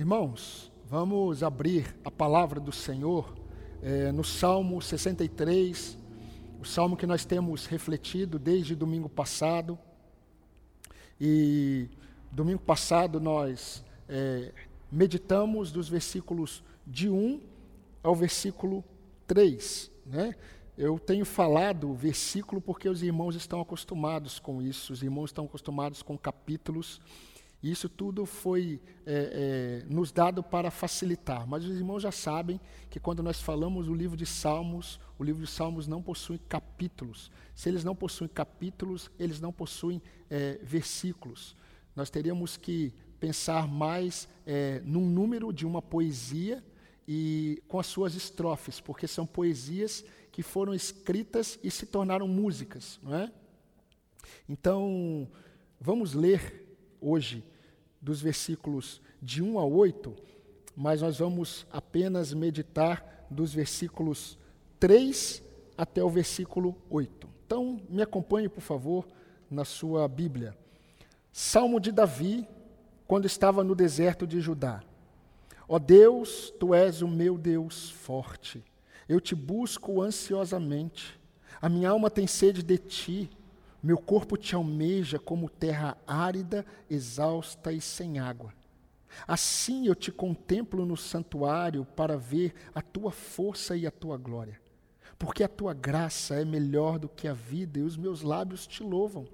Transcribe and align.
Irmãos, 0.00 0.72
vamos 0.86 1.42
abrir 1.42 1.94
a 2.02 2.10
palavra 2.10 2.58
do 2.58 2.72
Senhor 2.72 3.36
é, 3.82 4.10
no 4.10 4.24
Salmo 4.24 4.80
63, 4.80 5.98
o 6.58 6.64
salmo 6.64 6.96
que 6.96 7.06
nós 7.06 7.26
temos 7.26 7.66
refletido 7.66 8.38
desde 8.38 8.74
domingo 8.74 9.10
passado. 9.10 9.78
E 11.20 11.86
domingo 12.32 12.62
passado 12.62 13.20
nós 13.20 13.84
é, 14.08 14.54
meditamos 14.90 15.70
dos 15.70 15.86
versículos 15.86 16.64
de 16.86 17.10
1 17.10 17.38
ao 18.02 18.14
versículo 18.16 18.82
3. 19.26 19.90
Né? 20.06 20.34
Eu 20.78 20.98
tenho 20.98 21.26
falado 21.26 21.92
versículo 21.92 22.58
porque 22.58 22.88
os 22.88 23.02
irmãos 23.02 23.34
estão 23.34 23.60
acostumados 23.60 24.38
com 24.38 24.62
isso, 24.62 24.94
os 24.94 25.02
irmãos 25.02 25.28
estão 25.28 25.44
acostumados 25.44 26.02
com 26.02 26.16
capítulos. 26.16 27.02
E 27.62 27.70
isso 27.70 27.88
tudo 27.88 28.24
foi 28.24 28.80
é, 29.04 29.82
é, 29.84 29.92
nos 29.92 30.10
dado 30.10 30.42
para 30.42 30.70
facilitar. 30.70 31.46
Mas 31.46 31.64
os 31.64 31.76
irmãos 31.76 32.00
já 32.00 32.10
sabem 32.10 32.58
que 32.88 32.98
quando 32.98 33.22
nós 33.22 33.40
falamos 33.40 33.88
o 33.88 33.94
livro 33.94 34.16
de 34.16 34.24
Salmos, 34.24 34.98
o 35.18 35.24
livro 35.24 35.44
de 35.44 35.50
Salmos 35.50 35.86
não 35.86 36.02
possui 36.02 36.38
capítulos. 36.38 37.30
Se 37.54 37.68
eles 37.68 37.84
não 37.84 37.94
possuem 37.94 38.28
capítulos, 38.28 39.10
eles 39.18 39.40
não 39.40 39.52
possuem 39.52 40.00
é, 40.30 40.58
versículos. 40.62 41.54
Nós 41.94 42.08
teríamos 42.08 42.56
que 42.56 42.94
pensar 43.18 43.68
mais 43.68 44.26
é, 44.46 44.80
num 44.84 45.06
número 45.06 45.52
de 45.52 45.66
uma 45.66 45.82
poesia 45.82 46.64
e 47.06 47.62
com 47.68 47.78
as 47.78 47.86
suas 47.86 48.14
estrofes, 48.14 48.80
porque 48.80 49.06
são 49.06 49.26
poesias 49.26 50.02
que 50.32 50.42
foram 50.42 50.72
escritas 50.72 51.58
e 51.62 51.70
se 51.70 51.84
tornaram 51.84 52.26
músicas, 52.26 52.98
não 53.02 53.14
é? 53.14 53.30
Então, 54.48 55.28
vamos 55.78 56.14
ler 56.14 56.69
hoje 57.00 57.44
dos 58.00 58.20
versículos 58.20 59.00
de 59.20 59.42
1 59.42 59.58
a 59.58 59.64
8, 59.64 60.14
mas 60.76 61.02
nós 61.02 61.18
vamos 61.18 61.66
apenas 61.70 62.32
meditar 62.32 63.26
dos 63.30 63.52
versículos 63.52 64.38
3 64.78 65.42
até 65.76 66.02
o 66.02 66.08
versículo 66.08 66.76
8. 66.88 67.28
Então, 67.46 67.80
me 67.88 68.02
acompanhe, 68.02 68.48
por 68.48 68.60
favor, 68.60 69.06
na 69.50 69.64
sua 69.64 70.06
Bíblia. 70.06 70.56
Salmo 71.32 71.80
de 71.80 71.92
Davi, 71.92 72.46
quando 73.06 73.26
estava 73.26 73.64
no 73.64 73.74
deserto 73.74 74.26
de 74.26 74.40
Judá. 74.40 74.82
Ó 75.68 75.78
Deus, 75.78 76.52
tu 76.58 76.74
és 76.74 77.02
o 77.02 77.08
meu 77.08 77.38
Deus 77.38 77.90
forte. 77.90 78.64
Eu 79.08 79.20
te 79.20 79.34
busco 79.34 80.00
ansiosamente. 80.00 81.18
A 81.60 81.68
minha 81.68 81.90
alma 81.90 82.10
tem 82.10 82.26
sede 82.26 82.62
de 82.62 82.78
ti. 82.78 83.30
Meu 83.82 83.96
corpo 83.96 84.36
te 84.36 84.54
almeja 84.54 85.18
como 85.18 85.48
terra 85.48 85.96
árida, 86.06 86.66
exausta 86.88 87.72
e 87.72 87.80
sem 87.80 88.18
água. 88.18 88.52
Assim 89.26 89.86
eu 89.86 89.94
te 89.94 90.12
contemplo 90.12 90.84
no 90.84 90.96
santuário 90.96 91.84
para 91.96 92.16
ver 92.16 92.54
a 92.74 92.82
tua 92.82 93.10
força 93.10 93.76
e 93.76 93.86
a 93.86 93.90
tua 93.90 94.16
glória. 94.16 94.60
Porque 95.18 95.42
a 95.42 95.48
tua 95.48 95.74
graça 95.74 96.34
é 96.34 96.44
melhor 96.44 96.98
do 96.98 97.08
que 97.08 97.26
a 97.26 97.32
vida 97.32 97.78
e 97.78 97.82
os 97.82 97.96
meus 97.96 98.22
lábios 98.22 98.66
te 98.66 98.82
louvam. 98.82 99.26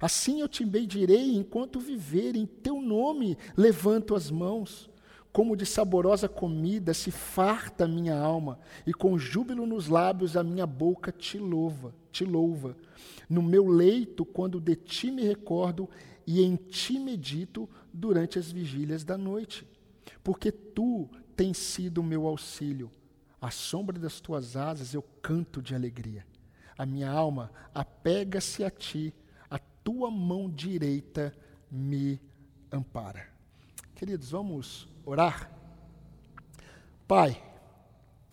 Assim 0.00 0.40
eu 0.40 0.48
te 0.48 0.64
bendirei 0.64 1.34
enquanto 1.34 1.80
viver, 1.80 2.36
em 2.36 2.46
teu 2.46 2.80
nome 2.80 3.36
levanto 3.56 4.14
as 4.14 4.30
mãos. 4.30 4.90
Como 5.32 5.56
de 5.56 5.66
saborosa 5.66 6.28
comida 6.28 6.94
se 6.94 7.10
farta 7.10 7.84
a 7.84 7.88
minha 7.88 8.16
alma, 8.16 8.58
e 8.86 8.92
com 8.92 9.18
júbilo 9.18 9.66
nos 9.66 9.88
lábios 9.88 10.36
a 10.36 10.44
minha 10.44 10.64
boca 10.64 11.10
te 11.10 11.38
louva, 11.38 11.92
te 12.14 12.24
louva. 12.24 12.76
No 13.28 13.42
meu 13.42 13.66
leito, 13.66 14.24
quando 14.24 14.60
de 14.60 14.76
ti 14.76 15.10
me 15.10 15.22
recordo, 15.22 15.90
e 16.24 16.40
em 16.40 16.54
ti 16.54 16.98
medito 16.98 17.68
durante 17.92 18.38
as 18.38 18.50
vigílias 18.50 19.04
da 19.04 19.18
noite. 19.18 19.66
Porque 20.22 20.52
tu 20.52 21.10
tens 21.36 21.58
sido 21.58 21.98
o 21.98 22.04
meu 22.04 22.26
auxílio. 22.26 22.90
À 23.40 23.50
sombra 23.50 23.98
das 23.98 24.20
tuas 24.20 24.56
asas 24.56 24.94
eu 24.94 25.02
canto 25.20 25.60
de 25.60 25.74
alegria. 25.74 26.24
A 26.78 26.86
minha 26.86 27.10
alma 27.10 27.50
apega-se 27.74 28.64
a 28.64 28.70
ti, 28.70 29.12
a 29.50 29.58
tua 29.58 30.10
mão 30.10 30.48
direita 30.48 31.36
me 31.70 32.20
ampara. 32.72 33.28
Queridos, 33.94 34.30
vamos 34.30 34.88
orar? 35.04 35.50
Pai, 37.06 37.42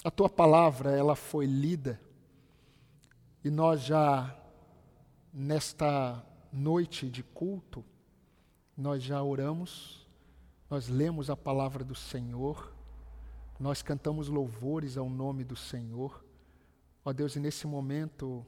a 0.04 0.10
tua 0.10 0.30
palavra 0.30 0.92
ela 0.92 1.16
foi 1.16 1.46
lida 1.46 2.00
e 3.44 3.50
nós 3.50 3.82
já 3.82 4.36
nesta 5.34 6.24
noite 6.52 7.10
de 7.10 7.24
culto 7.24 7.84
nós 8.82 9.04
já 9.04 9.22
oramos, 9.22 10.08
nós 10.70 10.88
lemos 10.88 11.30
a 11.30 11.38
palavra 11.38 11.84
do 11.84 11.94
Senhor, 11.94 12.74
nós 13.60 13.82
cantamos 13.82 14.28
louvores 14.28 14.98
ao 14.98 15.10
nome 15.10 15.44
do 15.44 15.56
Senhor. 15.56 16.26
Ó 17.06 17.14
Deus, 17.14 17.36
e 17.36 17.40
nesse 17.40 17.68
momento 17.68 18.44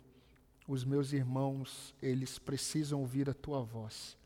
os 0.67 0.83
meus 0.83 1.13
irmãos, 1.13 1.93
eles 2.01 2.39
precisam 2.39 2.99
ouvir 3.01 3.29
a 3.29 3.33
tua 3.33 3.61
voz. 3.61 4.17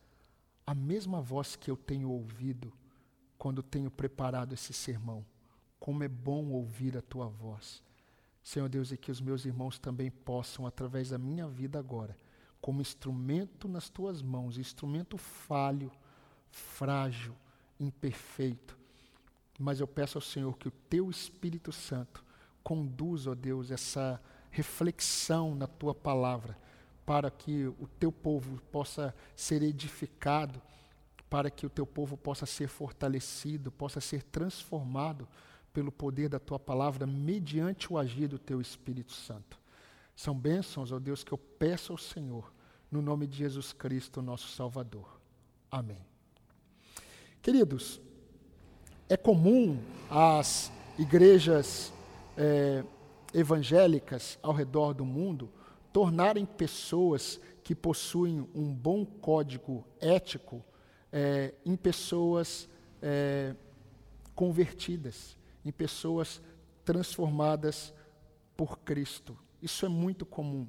A 0.66 0.74
mesma 0.74 1.22
voz 1.22 1.56
que 1.56 1.70
eu 1.70 1.76
tenho 1.76 2.10
ouvido 2.10 2.72
quando 3.38 3.62
tenho 3.62 3.92
preparado 3.92 4.54
esse 4.54 4.72
sermão. 4.72 5.26
Como 5.80 6.04
é 6.04 6.08
bom 6.08 6.52
ouvir 6.52 6.98
a 6.98 7.02
tua 7.02 7.28
voz. 7.28 7.84
Senhor 8.48 8.70
Deus, 8.70 8.94
e 8.94 8.98
que 8.98 9.12
os 9.12 9.20
meus 9.20 9.44
irmãos 9.44 9.78
também 9.78 10.10
possam, 10.10 10.66
através 10.66 11.10
da 11.10 11.18
minha 11.18 11.46
vida 11.50 11.78
agora, 11.78 12.16
como 12.62 12.80
instrumento 12.80 13.68
nas 13.68 13.90
tuas 13.90 14.22
mãos, 14.22 14.58
instrumento 14.58 15.18
falho, 15.18 15.92
frágil, 16.50 17.36
imperfeito. 17.78 18.78
Mas 19.60 19.82
eu 19.82 19.86
peço 19.86 20.18
ao 20.18 20.22
Senhor 20.22 20.58
que 20.58 20.70
o 20.70 20.72
teu 20.72 21.10
Espírito 21.10 21.74
Santo 21.74 22.24
conduza, 22.64 23.32
ó 23.32 23.36
Deus, 23.36 23.70
essa 23.70 24.18
reflexão 24.50 25.54
na 25.54 25.68
tua 25.68 25.94
palavra, 25.94 26.58
para 27.06 27.30
que 27.30 27.68
o 27.68 27.90
teu 28.00 28.14
povo 28.14 28.62
possa 28.72 29.14
ser 29.36 29.62
edificado 29.62 30.62
para 31.30 31.52
que 31.52 31.66
o 31.66 31.70
teu 31.70 31.86
povo 31.86 32.16
possa 32.16 32.46
ser 32.46 32.70
fortalecido, 32.70 33.70
possa 33.70 34.00
ser 34.00 34.24
transformado 34.24 35.28
pelo 35.78 35.92
poder 35.92 36.28
da 36.28 36.40
tua 36.40 36.58
palavra, 36.58 37.06
mediante 37.06 37.94
o 37.94 38.00
agir 38.00 38.28
do 38.28 38.40
teu 38.40 38.60
Espírito 38.60 39.12
Santo. 39.12 39.60
São 40.16 40.34
bênçãos, 40.34 40.92
ó 40.92 40.98
Deus, 40.98 41.24
que 41.24 41.32
eu 41.32 41.38
peço 41.38 41.92
ao 41.92 42.00
Senhor, 42.00 42.52
no 42.90 43.00
nome 43.00 43.28
de 43.28 43.38
Jesus 43.38 43.74
Cristo, 43.74 44.20
nosso 44.20 44.48
Salvador. 44.48 45.22
Amém. 45.70 46.04
Queridos, 47.44 48.02
é 49.08 49.16
comum 49.16 49.80
as 50.10 50.72
igrejas 50.98 51.94
é, 52.36 52.84
evangélicas 53.32 54.40
ao 54.42 54.54
redor 54.54 54.94
do 54.94 55.06
mundo 55.06 55.48
tornarem 55.94 56.44
pessoas 56.44 57.40
que 57.64 57.76
possuem 57.76 58.50
um 58.56 58.74
bom 58.74 59.06
código 59.06 59.86
ético 60.00 60.66
é, 61.12 61.54
em 61.64 61.76
pessoas 61.76 62.68
é, 63.00 63.54
convertidas, 64.34 65.38
em 65.64 65.72
pessoas 65.72 66.42
transformadas 66.84 67.94
por 68.56 68.80
Cristo. 68.80 69.38
Isso 69.62 69.86
é 69.86 69.90
muito 69.90 70.26
comum. 70.26 70.68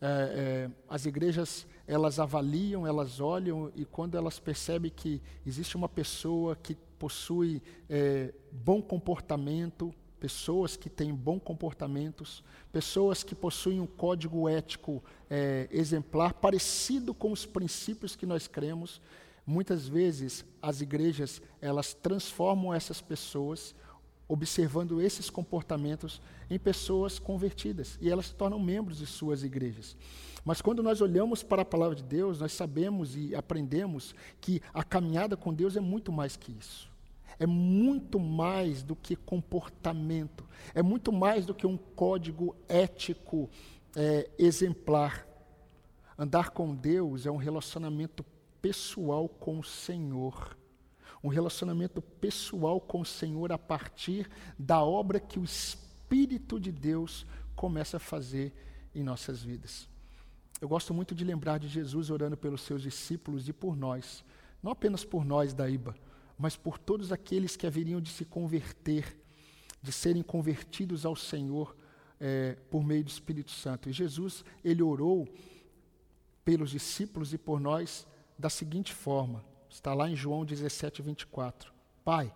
É, 0.00 0.06
é, 0.06 0.70
as 0.88 1.06
igrejas 1.06 1.66
elas 1.86 2.18
avaliam, 2.18 2.86
elas 2.86 3.20
olham 3.20 3.70
e 3.74 3.84
quando 3.84 4.16
elas 4.16 4.38
percebem 4.38 4.90
que 4.90 5.20
existe 5.46 5.76
uma 5.76 5.88
pessoa 5.88 6.56
que 6.56 6.74
possui 6.98 7.62
é, 7.88 8.32
bom 8.50 8.80
comportamento, 8.82 9.94
pessoas 10.18 10.76
que 10.76 10.88
têm 10.88 11.14
bom 11.14 11.38
comportamentos, 11.38 12.42
pessoas 12.72 13.22
que 13.22 13.34
possuem 13.34 13.80
um 13.80 13.86
código 13.86 14.48
ético 14.48 15.02
é, 15.28 15.68
exemplar 15.70 16.34
parecido 16.34 17.12
com 17.14 17.30
os 17.30 17.44
princípios 17.44 18.16
que 18.16 18.24
nós 18.24 18.48
cremos, 18.48 19.00
Muitas 19.46 19.86
vezes 19.86 20.44
as 20.62 20.80
igrejas, 20.80 21.42
elas 21.60 21.92
transformam 21.92 22.72
essas 22.72 23.02
pessoas, 23.02 23.74
observando 24.28 25.00
esses 25.00 25.28
comportamentos, 25.28 26.20
em 26.50 26.58
pessoas 26.58 27.18
convertidas, 27.18 27.98
e 28.00 28.10
elas 28.10 28.26
se 28.26 28.34
tornam 28.34 28.58
membros 28.58 28.98
de 28.98 29.06
suas 29.06 29.42
igrejas. 29.42 29.96
Mas 30.44 30.60
quando 30.60 30.82
nós 30.82 31.00
olhamos 31.00 31.42
para 31.42 31.62
a 31.62 31.64
palavra 31.64 31.96
de 31.96 32.02
Deus, 32.02 32.40
nós 32.40 32.52
sabemos 32.52 33.16
e 33.16 33.34
aprendemos 33.34 34.14
que 34.40 34.60
a 34.72 34.84
caminhada 34.84 35.36
com 35.36 35.54
Deus 35.54 35.76
é 35.76 35.80
muito 35.80 36.12
mais 36.12 36.36
que 36.36 36.52
isso. 36.52 36.92
É 37.38 37.46
muito 37.46 38.20
mais 38.20 38.82
do 38.82 38.94
que 38.94 39.16
comportamento, 39.16 40.44
é 40.74 40.82
muito 40.82 41.12
mais 41.12 41.44
do 41.44 41.54
que 41.54 41.66
um 41.66 41.76
código 41.76 42.54
ético 42.68 43.50
é, 43.96 44.30
exemplar. 44.38 45.26
Andar 46.16 46.50
com 46.50 46.74
Deus 46.74 47.26
é 47.26 47.30
um 47.30 47.36
relacionamento 47.36 48.24
pessoal 48.62 49.28
com 49.28 49.58
o 49.58 49.64
Senhor. 49.64 50.56
Um 51.24 51.28
relacionamento 51.28 52.02
pessoal 52.02 52.78
com 52.78 53.00
o 53.00 53.06
Senhor 53.06 53.50
a 53.50 53.56
partir 53.58 54.30
da 54.58 54.82
obra 54.82 55.18
que 55.18 55.38
o 55.38 55.44
Espírito 55.44 56.60
de 56.60 56.70
Deus 56.70 57.26
começa 57.56 57.96
a 57.96 58.00
fazer 58.00 58.52
em 58.94 59.02
nossas 59.02 59.42
vidas. 59.42 59.88
Eu 60.60 60.68
gosto 60.68 60.92
muito 60.92 61.14
de 61.14 61.24
lembrar 61.24 61.58
de 61.58 61.66
Jesus 61.66 62.10
orando 62.10 62.36
pelos 62.36 62.60
seus 62.60 62.82
discípulos 62.82 63.48
e 63.48 63.52
por 63.54 63.74
nós. 63.74 64.22
Não 64.62 64.70
apenas 64.70 65.04
por 65.04 65.24
nós 65.24 65.54
da 65.54 65.68
IBA, 65.68 65.96
mas 66.38 66.56
por 66.56 66.78
todos 66.78 67.10
aqueles 67.10 67.56
que 67.56 67.66
haveriam 67.66 68.00
de 68.00 68.10
se 68.10 68.24
converter, 68.24 69.18
de 69.82 69.92
serem 69.92 70.22
convertidos 70.22 71.04
ao 71.04 71.16
Senhor 71.16 71.74
é, 72.20 72.56
por 72.70 72.84
meio 72.84 73.02
do 73.02 73.08
Espírito 73.08 73.50
Santo. 73.50 73.88
E 73.88 73.92
Jesus, 73.92 74.44
ele 74.64 74.82
orou 74.82 75.28
pelos 76.44 76.70
discípulos 76.70 77.32
e 77.32 77.38
por 77.38 77.58
nós 77.60 78.06
da 78.38 78.50
seguinte 78.50 78.92
forma: 78.92 79.44
está 79.74 79.92
lá 79.92 80.08
em 80.08 80.14
João 80.14 80.44
17, 80.44 81.02
24. 81.02 81.72
Pai, 82.04 82.32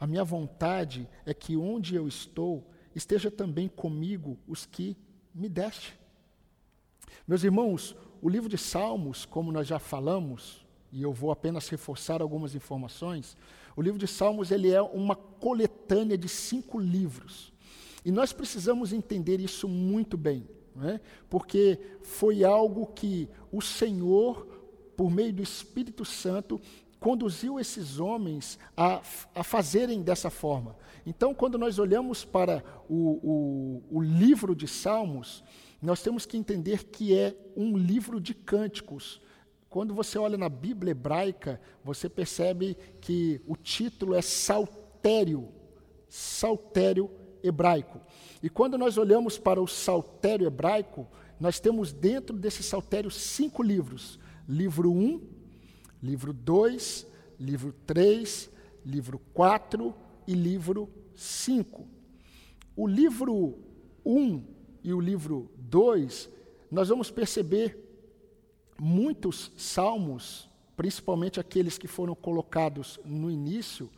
a 0.00 0.06
minha 0.06 0.24
vontade 0.24 1.08
é 1.24 1.32
que 1.32 1.56
onde 1.56 1.94
eu 1.94 2.08
estou 2.08 2.68
esteja 2.94 3.30
também 3.30 3.68
comigo 3.68 4.36
os 4.48 4.66
que 4.66 4.96
me 5.32 5.48
deste. 5.48 5.96
Meus 7.26 7.44
irmãos, 7.44 7.94
o 8.20 8.28
livro 8.28 8.48
de 8.48 8.58
Salmos, 8.58 9.24
como 9.24 9.52
nós 9.52 9.68
já 9.68 9.78
falamos, 9.78 10.66
e 10.90 11.00
eu 11.00 11.12
vou 11.12 11.30
apenas 11.30 11.68
reforçar 11.68 12.20
algumas 12.20 12.52
informações, 12.56 13.36
o 13.76 13.80
livro 13.80 13.98
de 13.98 14.08
Salmos 14.08 14.50
ele 14.50 14.72
é 14.72 14.82
uma 14.82 15.14
coletânea 15.14 16.18
de 16.18 16.28
cinco 16.28 16.80
livros. 16.80 17.52
E 18.04 18.10
nós 18.10 18.32
precisamos 18.32 18.92
entender 18.92 19.38
isso 19.38 19.68
muito 19.68 20.16
bem, 20.16 20.48
é? 20.82 21.00
porque 21.28 21.78
foi 22.02 22.42
algo 22.42 22.86
que 22.88 23.28
o 23.52 23.60
Senhor, 23.60 24.59
por 25.00 25.10
meio 25.10 25.32
do 25.32 25.42
Espírito 25.42 26.04
Santo, 26.04 26.60
conduziu 26.98 27.58
esses 27.58 27.98
homens 27.98 28.58
a, 28.76 29.00
a 29.34 29.42
fazerem 29.42 30.02
dessa 30.02 30.28
forma. 30.28 30.76
Então, 31.06 31.34
quando 31.34 31.56
nós 31.56 31.78
olhamos 31.78 32.22
para 32.22 32.62
o, 32.86 33.82
o, 33.90 33.98
o 33.98 34.02
livro 34.02 34.54
de 34.54 34.68
Salmos, 34.68 35.42
nós 35.80 36.02
temos 36.02 36.26
que 36.26 36.36
entender 36.36 36.84
que 36.84 37.16
é 37.16 37.34
um 37.56 37.78
livro 37.78 38.20
de 38.20 38.34
cânticos. 38.34 39.22
Quando 39.70 39.94
você 39.94 40.18
olha 40.18 40.36
na 40.36 40.50
Bíblia 40.50 40.90
hebraica, 40.90 41.58
você 41.82 42.06
percebe 42.06 42.76
que 43.00 43.40
o 43.46 43.56
título 43.56 44.14
é 44.14 44.20
Saltério, 44.20 45.48
Saltério 46.10 47.10
hebraico. 47.42 48.02
E 48.42 48.50
quando 48.50 48.76
nós 48.76 48.98
olhamos 48.98 49.38
para 49.38 49.62
o 49.62 49.66
Saltério 49.66 50.46
hebraico, 50.46 51.08
nós 51.40 51.58
temos 51.58 51.90
dentro 51.90 52.36
desse 52.36 52.62
saltério 52.62 53.10
cinco 53.10 53.62
livros: 53.62 54.19
livro 54.50 54.90
1, 54.90 54.96
um, 54.96 55.20
livro 56.02 56.32
2, 56.32 57.06
livro 57.38 57.72
3, 57.86 58.50
livro 58.84 59.20
4 59.32 59.94
e 60.26 60.34
livro 60.34 60.90
5. 61.14 61.86
O 62.74 62.86
livro 62.86 63.58
1 64.04 64.20
um 64.20 64.44
e 64.82 64.92
o 64.92 65.00
livro 65.00 65.50
2, 65.56 66.28
nós 66.68 66.88
vamos 66.88 67.12
perceber 67.12 67.78
muitos 68.76 69.52
salmos, 69.56 70.48
principalmente 70.76 71.38
aqueles 71.38 71.78
que 71.78 71.86
foram 71.86 72.16
colocados 72.16 72.98
no 73.04 73.30
início, 73.30 73.88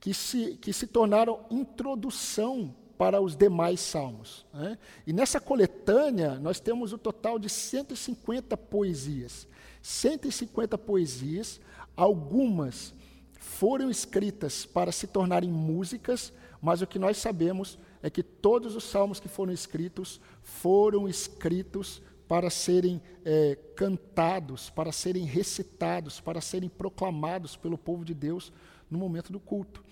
que 0.00 0.12
se, 0.12 0.56
que 0.56 0.72
se 0.72 0.88
tornaram 0.88 1.44
introdução 1.50 2.74
para 2.98 3.20
os 3.20 3.36
demais 3.36 3.80
salmos. 3.80 4.44
Né? 4.52 4.76
E 5.06 5.12
nessa 5.12 5.40
coletânea, 5.40 6.38
nós 6.40 6.58
temos 6.58 6.92
o 6.92 6.98
total 6.98 7.38
de 7.38 7.48
150 7.48 8.56
poesias. 8.56 9.46
150 9.82 10.76
poesias, 10.78 11.60
algumas 11.96 12.94
foram 13.38 13.90
escritas 13.90 14.66
para 14.66 14.92
se 14.92 15.06
tornarem 15.06 15.50
músicas, 15.50 16.32
mas 16.60 16.82
o 16.82 16.86
que 16.86 16.98
nós 16.98 17.16
sabemos 17.16 17.78
é 18.02 18.10
que 18.10 18.22
todos 18.22 18.76
os 18.76 18.84
salmos 18.84 19.18
que 19.18 19.28
foram 19.28 19.52
escritos 19.52 20.20
foram 20.42 21.08
escritos 21.08 22.02
para 22.28 22.48
serem 22.48 23.02
é, 23.24 23.56
cantados, 23.74 24.70
para 24.70 24.92
serem 24.92 25.24
recitados, 25.24 26.20
para 26.20 26.40
serem 26.40 26.68
proclamados 26.68 27.56
pelo 27.56 27.76
povo 27.76 28.04
de 28.04 28.14
Deus 28.14 28.52
no 28.90 28.98
momento 28.98 29.32
do 29.32 29.40
culto. 29.40 29.84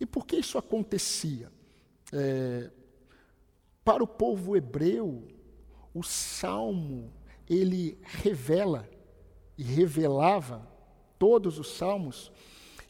E 0.00 0.04
por 0.04 0.26
que 0.26 0.36
isso 0.36 0.58
acontecia? 0.58 1.52
É, 2.12 2.70
para 3.84 4.02
o 4.02 4.08
povo 4.08 4.56
hebreu, 4.56 5.28
o 5.94 6.02
salmo 6.02 7.12
ele 7.48 7.98
revela 8.02 8.88
e 9.56 9.62
revelava 9.62 10.66
todos 11.18 11.58
os 11.58 11.68
salmos 11.76 12.32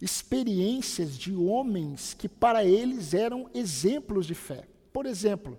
experiências 0.00 1.16
de 1.16 1.34
homens 1.34 2.14
que 2.14 2.28
para 2.28 2.64
eles 2.64 3.14
eram 3.14 3.48
exemplos 3.54 4.26
de 4.26 4.34
fé. 4.34 4.66
Por 4.92 5.06
exemplo, 5.06 5.58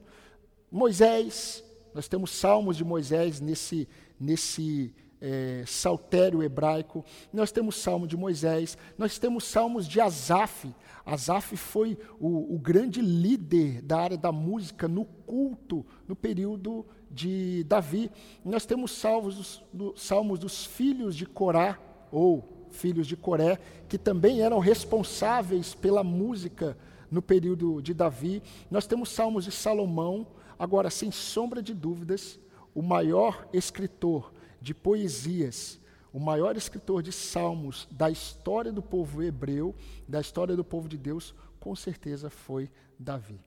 Moisés, 0.72 1.64
nós 1.94 2.08
temos 2.08 2.32
salmos 2.32 2.78
de 2.78 2.84
Moisés 2.84 3.40
nesse, 3.40 3.88
nesse 4.20 4.94
é, 5.22 5.64
saltério 5.66 6.44
hebraico, 6.44 7.04
nós 7.34 7.52
temos 7.52 7.78
salmo 7.78 8.06
de 8.06 8.16
Moisés, 8.16 8.78
nós 8.98 9.18
temos 9.18 9.46
salmos 9.46 9.88
de 9.88 10.00
Asaf. 10.00 10.74
Asaf 11.06 11.56
foi 11.56 11.98
o, 12.20 12.56
o 12.56 12.60
grande 12.60 13.02
líder 13.02 13.82
da 13.82 14.00
área 14.00 14.18
da 14.18 14.32
música 14.32 14.88
no 14.88 15.06
culto 15.06 15.86
no 16.08 16.16
período 16.16 16.86
de 17.16 17.64
Davi. 17.64 18.12
Nós 18.44 18.66
temos 18.66 18.92
salmos 18.92 19.64
do, 19.74 19.98
salmos 19.98 20.38
dos 20.38 20.66
filhos 20.66 21.16
de 21.16 21.26
Corá, 21.26 21.80
ou 22.12 22.68
filhos 22.70 23.08
de 23.08 23.16
Coré, 23.16 23.58
que 23.88 23.98
também 23.98 24.42
eram 24.42 24.60
responsáveis 24.60 25.74
pela 25.74 26.04
música 26.04 26.78
no 27.10 27.22
período 27.22 27.82
de 27.82 27.94
Davi. 27.94 28.44
Nós 28.70 28.86
temos 28.86 29.10
salmos 29.10 29.46
de 29.46 29.52
Salomão. 29.52 30.28
Agora, 30.60 30.90
sem 30.90 31.10
sombra 31.10 31.64
de 31.64 31.74
dúvidas, 31.74 32.38
o 32.74 32.82
maior 32.82 33.48
escritor 33.54 34.34
de 34.62 34.74
poesias, 34.74 35.80
o 36.12 36.20
maior 36.20 36.58
escritor 36.58 37.02
de 37.02 37.12
salmos 37.12 37.88
da 37.92 38.10
história 38.10 38.72
do 38.72 38.82
povo 38.82 39.24
hebreu, 39.24 39.74
da 40.08 40.20
história 40.20 40.56
do 40.56 40.64
povo 40.64 40.90
de 40.90 40.98
Deus, 40.98 41.34
com 41.60 41.76
certeza 41.76 42.30
foi 42.30 42.70
Davi. 43.00 43.40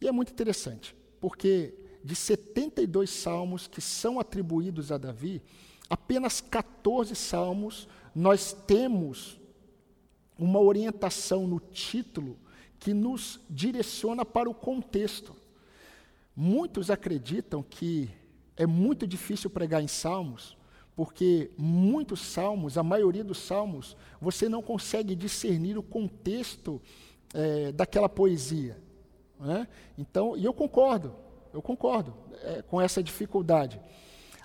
E 0.00 0.06
é 0.06 0.12
muito 0.12 0.32
interessante, 0.32 0.94
porque 1.20 1.74
de 2.02 2.14
72 2.14 3.10
salmos 3.10 3.66
que 3.66 3.80
são 3.80 4.18
atribuídos 4.18 4.90
a 4.92 4.98
Davi, 4.98 5.42
apenas 5.88 6.40
14 6.40 7.14
salmos 7.14 7.88
nós 8.14 8.52
temos 8.52 9.38
uma 10.38 10.60
orientação 10.60 11.46
no 11.46 11.58
título 11.58 12.38
que 12.78 12.94
nos 12.94 13.40
direciona 13.50 14.24
para 14.24 14.48
o 14.48 14.54
contexto. 14.54 15.34
Muitos 16.34 16.90
acreditam 16.90 17.62
que 17.62 18.08
é 18.56 18.66
muito 18.66 19.06
difícil 19.06 19.50
pregar 19.50 19.82
em 19.82 19.88
salmos, 19.88 20.56
porque 20.94 21.50
muitos 21.56 22.20
salmos, 22.20 22.76
a 22.78 22.82
maioria 22.82 23.24
dos 23.24 23.38
salmos, 23.38 23.96
você 24.20 24.48
não 24.48 24.62
consegue 24.62 25.14
discernir 25.14 25.78
o 25.78 25.82
contexto 25.82 26.80
é, 27.34 27.72
daquela 27.72 28.08
poesia. 28.08 28.80
Né? 29.38 29.68
Então, 29.96 30.36
e 30.36 30.44
eu 30.44 30.52
concordo, 30.52 31.14
eu 31.58 31.62
concordo 31.62 32.14
é, 32.42 32.62
com 32.62 32.80
essa 32.80 33.02
dificuldade. 33.02 33.80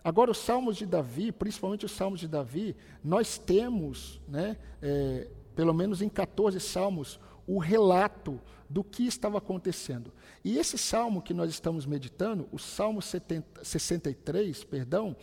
Agora, 0.03 0.31
os 0.31 0.39
salmos 0.39 0.75
de 0.77 0.85
Davi, 0.85 1.31
principalmente 1.31 1.85
os 1.85 1.91
salmos 1.91 2.19
de 2.19 2.27
Davi, 2.27 2.75
nós 3.03 3.37
temos, 3.37 4.19
né, 4.27 4.57
é, 4.81 5.29
pelo 5.55 5.73
menos 5.73 6.01
em 6.01 6.09
14 6.09 6.59
salmos, 6.59 7.19
o 7.47 7.59
relato 7.59 8.39
do 8.69 8.83
que 8.83 9.05
estava 9.05 9.37
acontecendo. 9.37 10.11
E 10.43 10.57
esse 10.57 10.77
salmo 10.77 11.21
que 11.21 11.33
nós 11.33 11.49
estamos 11.49 11.85
meditando, 11.85 12.49
o 12.51 12.57
Salmo 12.57 13.01
70, 13.01 13.63
63, 13.63 14.63
perdão, 14.63 15.15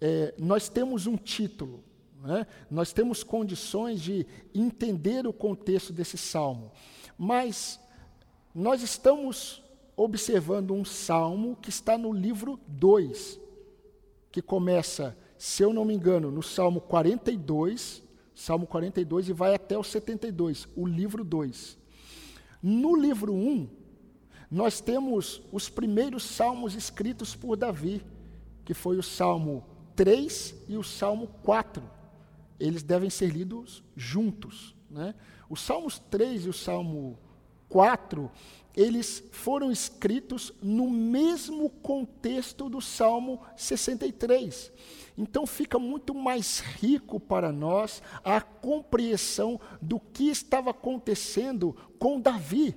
é, 0.00 0.34
nós 0.38 0.68
temos 0.68 1.06
um 1.06 1.16
título, 1.16 1.82
né? 2.22 2.46
nós 2.70 2.92
temos 2.92 3.24
condições 3.24 4.00
de 4.00 4.26
entender 4.54 5.26
o 5.26 5.32
contexto 5.32 5.92
desse 5.92 6.18
salmo. 6.18 6.70
Mas 7.16 7.80
nós 8.54 8.82
estamos 8.82 9.61
observando 10.02 10.72
um 10.72 10.84
salmo 10.84 11.56
que 11.60 11.70
está 11.70 11.96
no 11.96 12.12
livro 12.12 12.58
2, 12.66 13.40
que 14.30 14.42
começa, 14.42 15.16
se 15.38 15.62
eu 15.62 15.72
não 15.72 15.84
me 15.84 15.94
engano, 15.94 16.30
no 16.30 16.42
Salmo 16.42 16.80
42, 16.80 18.02
Salmo 18.34 18.66
42 18.66 19.28
e 19.28 19.32
vai 19.32 19.54
até 19.54 19.76
o 19.76 19.84
72, 19.84 20.66
o 20.74 20.86
livro 20.86 21.22
2. 21.22 21.78
No 22.62 22.96
livro 22.96 23.32
1, 23.32 23.68
nós 24.50 24.80
temos 24.80 25.42
os 25.52 25.68
primeiros 25.68 26.22
salmos 26.24 26.74
escritos 26.74 27.34
por 27.34 27.56
Davi, 27.56 28.02
que 28.64 28.74
foi 28.74 28.96
o 28.96 29.02
Salmo 29.02 29.64
3 29.94 30.54
e 30.68 30.76
o 30.76 30.82
Salmo 30.82 31.28
4. 31.42 31.82
Eles 32.58 32.82
devem 32.82 33.10
ser 33.10 33.28
lidos 33.30 33.82
juntos. 33.96 34.74
Né? 34.90 35.14
Os 35.48 35.60
Salmos 35.60 35.98
3 35.98 36.46
e 36.46 36.48
o 36.48 36.52
Salmo 36.52 37.18
4, 37.68 38.30
eles 38.76 39.22
foram 39.32 39.70
escritos 39.70 40.52
no 40.62 40.90
mesmo 40.90 41.68
contexto 41.68 42.68
do 42.68 42.80
Salmo 42.80 43.40
63. 43.56 44.72
Então 45.16 45.46
fica 45.46 45.78
muito 45.78 46.14
mais 46.14 46.60
rico 46.60 47.20
para 47.20 47.52
nós 47.52 48.02
a 48.24 48.40
compreensão 48.40 49.60
do 49.80 50.00
que 50.00 50.30
estava 50.30 50.70
acontecendo 50.70 51.76
com 51.98 52.20
Davi. 52.20 52.74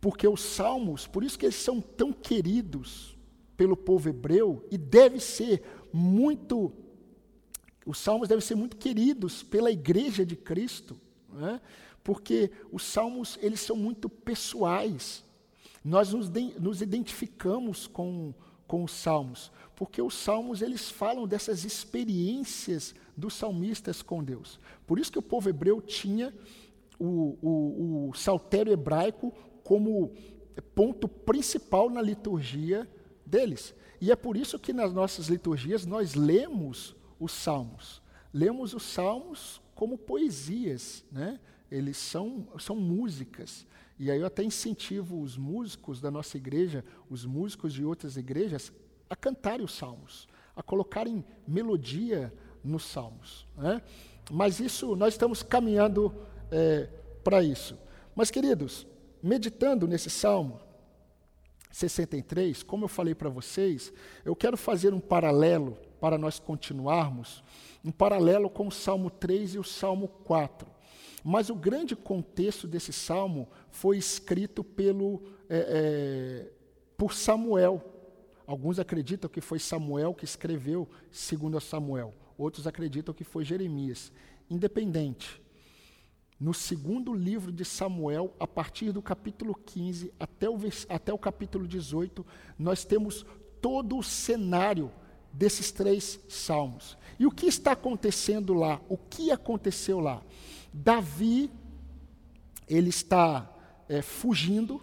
Porque 0.00 0.28
os 0.28 0.42
salmos, 0.42 1.06
por 1.06 1.24
isso 1.24 1.38
que 1.38 1.46
eles 1.46 1.56
são 1.56 1.80
tão 1.80 2.12
queridos 2.12 3.16
pelo 3.56 3.76
povo 3.76 4.08
hebreu 4.08 4.66
e 4.70 4.76
deve 4.76 5.20
ser 5.20 5.62
muito 5.92 6.72
os 7.84 7.98
salmos 7.98 8.28
devem 8.28 8.42
ser 8.42 8.54
muito 8.54 8.76
queridos 8.76 9.42
pela 9.42 9.70
igreja 9.70 10.24
de 10.24 10.36
Cristo, 10.36 10.96
né? 11.32 11.60
Porque 12.02 12.50
os 12.70 12.84
salmos 12.84 13.38
eles 13.40 13.60
são 13.60 13.76
muito 13.76 14.08
pessoais. 14.08 15.24
Nós 15.84 16.12
nos, 16.12 16.30
nos 16.58 16.80
identificamos 16.82 17.86
com, 17.86 18.34
com 18.66 18.84
os 18.84 18.92
salmos, 18.92 19.50
porque 19.74 20.00
os 20.00 20.14
salmos 20.14 20.62
eles 20.62 20.90
falam 20.90 21.26
dessas 21.26 21.64
experiências 21.64 22.94
dos 23.16 23.34
salmistas 23.34 24.02
com 24.02 24.22
Deus. 24.22 24.58
Por 24.86 24.98
isso 24.98 25.12
que 25.12 25.18
o 25.18 25.22
povo 25.22 25.48
hebreu 25.48 25.80
tinha 25.80 26.32
o, 26.98 27.36
o, 27.42 28.08
o 28.10 28.14
saltério 28.14 28.72
hebraico 28.72 29.32
como 29.64 30.12
ponto 30.74 31.08
principal 31.08 31.90
na 31.90 32.00
liturgia 32.00 32.88
deles. 33.24 33.74
E 34.00 34.10
é 34.10 34.16
por 34.16 34.36
isso 34.36 34.58
que 34.58 34.72
nas 34.72 34.92
nossas 34.92 35.28
liturgias 35.28 35.86
nós 35.86 36.14
lemos 36.14 36.94
os 37.18 37.32
salmos. 37.32 38.02
Lemos 38.32 38.74
os 38.74 38.82
salmos 38.82 39.60
como 39.74 39.96
poesias, 39.98 41.04
né? 41.10 41.38
Eles 41.72 41.96
são, 41.96 42.46
são 42.58 42.76
músicas. 42.76 43.66
E 43.98 44.10
aí 44.10 44.20
eu 44.20 44.26
até 44.26 44.42
incentivo 44.44 45.20
os 45.20 45.36
músicos 45.38 46.00
da 46.00 46.10
nossa 46.10 46.36
igreja, 46.36 46.84
os 47.08 47.24
músicos 47.24 47.72
de 47.72 47.84
outras 47.84 48.16
igrejas, 48.16 48.70
a 49.08 49.16
cantarem 49.16 49.64
os 49.64 49.74
salmos, 49.74 50.28
a 50.54 50.62
colocarem 50.62 51.24
melodia 51.48 52.32
nos 52.62 52.84
salmos. 52.84 53.46
Né? 53.56 53.80
Mas 54.30 54.60
isso, 54.60 54.94
nós 54.94 55.14
estamos 55.14 55.42
caminhando 55.42 56.14
é, 56.50 56.88
para 57.24 57.42
isso. 57.42 57.78
Mas, 58.14 58.30
queridos, 58.30 58.86
meditando 59.22 59.86
nesse 59.86 60.10
salmo 60.10 60.60
63, 61.70 62.62
como 62.62 62.84
eu 62.84 62.88
falei 62.88 63.14
para 63.14 63.30
vocês, 63.30 63.92
eu 64.26 64.36
quero 64.36 64.58
fazer 64.58 64.92
um 64.92 65.00
paralelo 65.00 65.78
para 65.98 66.18
nós 66.18 66.38
continuarmos, 66.38 67.42
um 67.82 67.90
paralelo 67.90 68.50
com 68.50 68.66
o 68.66 68.72
salmo 68.72 69.08
3 69.08 69.54
e 69.54 69.58
o 69.58 69.64
salmo 69.64 70.08
4. 70.08 70.71
Mas 71.24 71.50
o 71.50 71.54
grande 71.54 71.94
contexto 71.94 72.66
desse 72.66 72.92
salmo 72.92 73.48
foi 73.70 73.96
escrito 73.96 74.64
pelo, 74.64 75.22
é, 75.48 76.46
é, 76.48 76.52
por 76.96 77.14
Samuel. 77.14 77.82
Alguns 78.46 78.78
acreditam 78.78 79.30
que 79.30 79.40
foi 79.40 79.58
Samuel 79.58 80.14
que 80.14 80.24
escreveu 80.24 80.88
segundo 81.10 81.60
Samuel. 81.60 82.12
Outros 82.36 82.66
acreditam 82.66 83.14
que 83.14 83.24
foi 83.24 83.44
Jeremias. 83.44 84.12
Independente. 84.50 85.40
No 86.40 86.52
segundo 86.52 87.14
livro 87.14 87.52
de 87.52 87.64
Samuel, 87.64 88.34
a 88.40 88.48
partir 88.48 88.90
do 88.90 89.00
capítulo 89.00 89.54
15 89.54 90.12
até 90.18 90.50
o, 90.50 90.58
até 90.88 91.12
o 91.12 91.18
capítulo 91.18 91.68
18, 91.68 92.26
nós 92.58 92.84
temos 92.84 93.24
todo 93.60 93.96
o 93.96 94.02
cenário 94.02 94.90
desses 95.32 95.70
três 95.70 96.18
salmos. 96.28 96.98
E 97.16 97.26
o 97.26 97.30
que 97.30 97.46
está 97.46 97.72
acontecendo 97.72 98.52
lá? 98.54 98.80
O 98.88 98.98
que 98.98 99.30
aconteceu 99.30 100.00
lá? 100.00 100.20
Davi, 100.72 101.50
ele 102.68 102.88
está 102.88 103.50
é, 103.88 104.00
fugindo, 104.00 104.80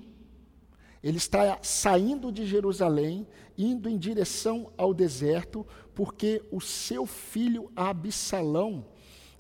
ele 1.01 1.17
está 1.17 1.59
saindo 1.63 2.31
de 2.31 2.45
Jerusalém, 2.45 3.27
indo 3.57 3.89
em 3.89 3.97
direção 3.97 4.71
ao 4.77 4.93
deserto, 4.93 5.65
porque 5.95 6.43
o 6.51 6.61
seu 6.61 7.05
filho 7.05 7.71
Absalão, 7.75 8.85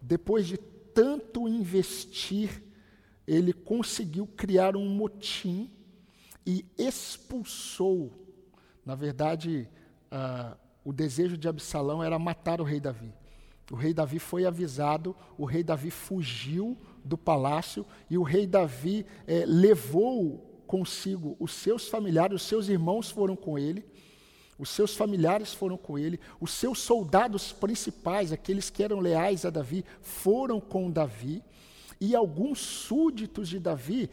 depois 0.01 0.47
de 0.47 0.57
tanto 0.57 1.47
investir, 1.47 2.63
ele 3.27 3.53
conseguiu 3.53 4.25
criar 4.25 4.75
um 4.75 4.89
motim 4.89 5.69
e 6.45 6.65
expulsou. 6.77 8.11
Na 8.83 8.95
verdade, 8.95 9.69
uh, 10.11 10.57
o 10.83 10.91
desejo 10.91 11.37
de 11.37 11.47
Absalão 11.47 12.03
era 12.03 12.17
matar 12.17 12.59
o 12.59 12.63
rei 12.63 12.79
Davi. 12.79 13.13
O 13.71 13.75
rei 13.75 13.93
Davi 13.93 14.17
foi 14.17 14.45
avisado, 14.45 15.15
o 15.37 15.45
rei 15.45 15.63
Davi 15.63 15.91
fugiu 15.91 16.77
do 17.03 17.17
palácio 17.17 17.85
e 18.09 18.17
o 18.17 18.23
rei 18.23 18.47
Davi 18.47 19.05
é, 19.27 19.43
levou 19.45 20.63
consigo 20.65 21.35
os 21.39 21.51
seus 21.51 21.87
familiares, 21.87 22.41
os 22.41 22.47
seus 22.47 22.67
irmãos 22.67 23.09
foram 23.09 23.35
com 23.35 23.57
ele, 23.57 23.85
os 24.57 24.69
seus 24.69 24.95
familiares 24.95 25.53
foram 25.53 25.77
com 25.77 25.97
ele, 25.97 26.19
os 26.39 26.51
seus 26.51 26.79
soldados 26.79 27.51
principais, 27.51 28.31
aqueles 28.31 28.69
que 28.69 28.83
eram 28.83 28.99
leais 28.99 29.45
a 29.45 29.49
Davi, 29.49 29.85
foram 30.01 30.59
com 30.59 30.91
Davi, 30.91 31.43
e 32.01 32.15
alguns 32.15 32.59
súditos 32.59 33.49
de 33.49 33.59
Davi 33.59 34.09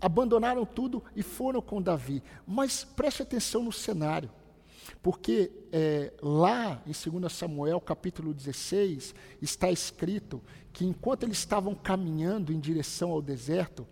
abandonaram 0.00 0.64
tudo 0.64 1.02
e 1.14 1.22
foram 1.22 1.60
com 1.60 1.80
Davi. 1.82 2.22
Mas 2.46 2.84
preste 2.84 3.22
atenção 3.22 3.62
no 3.62 3.72
cenário. 3.72 4.30
Porque 5.02 5.50
é, 5.72 6.12
lá 6.22 6.82
em 6.86 6.92
2 6.92 7.32
Samuel, 7.32 7.80
capítulo 7.80 8.34
16, 8.34 9.14
está 9.40 9.70
escrito 9.70 10.42
que 10.72 10.84
enquanto 10.84 11.24
eles 11.24 11.38
estavam 11.38 11.74
caminhando 11.74 12.52
em 12.52 12.60
direção 12.60 13.10
ao 13.10 13.22
deserto, 13.22 13.86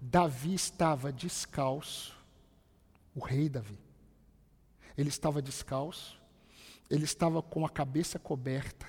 Davi 0.00 0.54
estava 0.54 1.12
descalço, 1.12 2.16
o 3.14 3.20
rei 3.20 3.48
Davi. 3.48 3.78
Ele 4.96 5.08
estava 5.08 5.42
descalço, 5.42 6.20
ele 6.88 7.04
estava 7.04 7.42
com 7.42 7.64
a 7.64 7.70
cabeça 7.70 8.18
coberta 8.18 8.86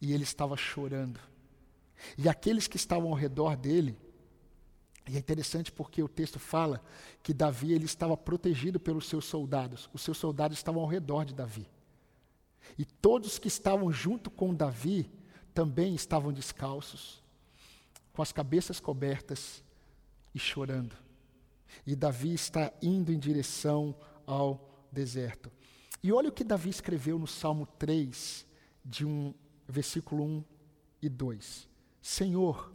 e 0.00 0.12
ele 0.12 0.24
estava 0.24 0.56
chorando. 0.56 1.20
E 2.18 2.28
aqueles 2.28 2.66
que 2.66 2.76
estavam 2.76 3.08
ao 3.08 3.14
redor 3.14 3.56
dele 3.56 3.96
e 5.08 5.16
é 5.16 5.18
interessante 5.18 5.72
porque 5.72 6.02
o 6.02 6.08
texto 6.08 6.38
fala 6.38 6.82
que 7.22 7.34
Davi 7.34 7.72
ele 7.72 7.84
estava 7.84 8.16
protegido 8.16 8.78
pelos 8.78 9.08
seus 9.08 9.24
soldados. 9.24 9.90
Os 9.92 10.02
seus 10.02 10.16
soldados 10.16 10.56
estavam 10.56 10.82
ao 10.82 10.88
redor 10.88 11.24
de 11.24 11.34
Davi. 11.34 11.68
E 12.78 12.84
todos 12.84 13.38
que 13.38 13.48
estavam 13.48 13.92
junto 13.92 14.30
com 14.30 14.54
Davi 14.54 15.10
também 15.52 15.94
estavam 15.94 16.32
descalços, 16.32 17.22
com 18.12 18.22
as 18.22 18.32
cabeças 18.32 18.78
cobertas 18.78 19.62
e 20.34 20.38
chorando. 20.38 20.96
E 21.86 21.96
Davi 21.96 22.32
está 22.32 22.72
indo 22.80 23.12
em 23.12 23.18
direção 23.18 23.94
ao 24.26 24.86
deserto. 24.90 25.50
E 26.02 26.12
olha 26.12 26.28
o 26.28 26.32
que 26.32 26.44
Davi 26.44 26.70
escreveu 26.70 27.18
no 27.18 27.26
Salmo 27.26 27.66
3, 27.78 28.46
de 28.84 29.04
um 29.04 29.34
versículo 29.68 30.24
1 30.24 30.44
e 31.02 31.08
2. 31.08 31.68
Senhor, 32.00 32.72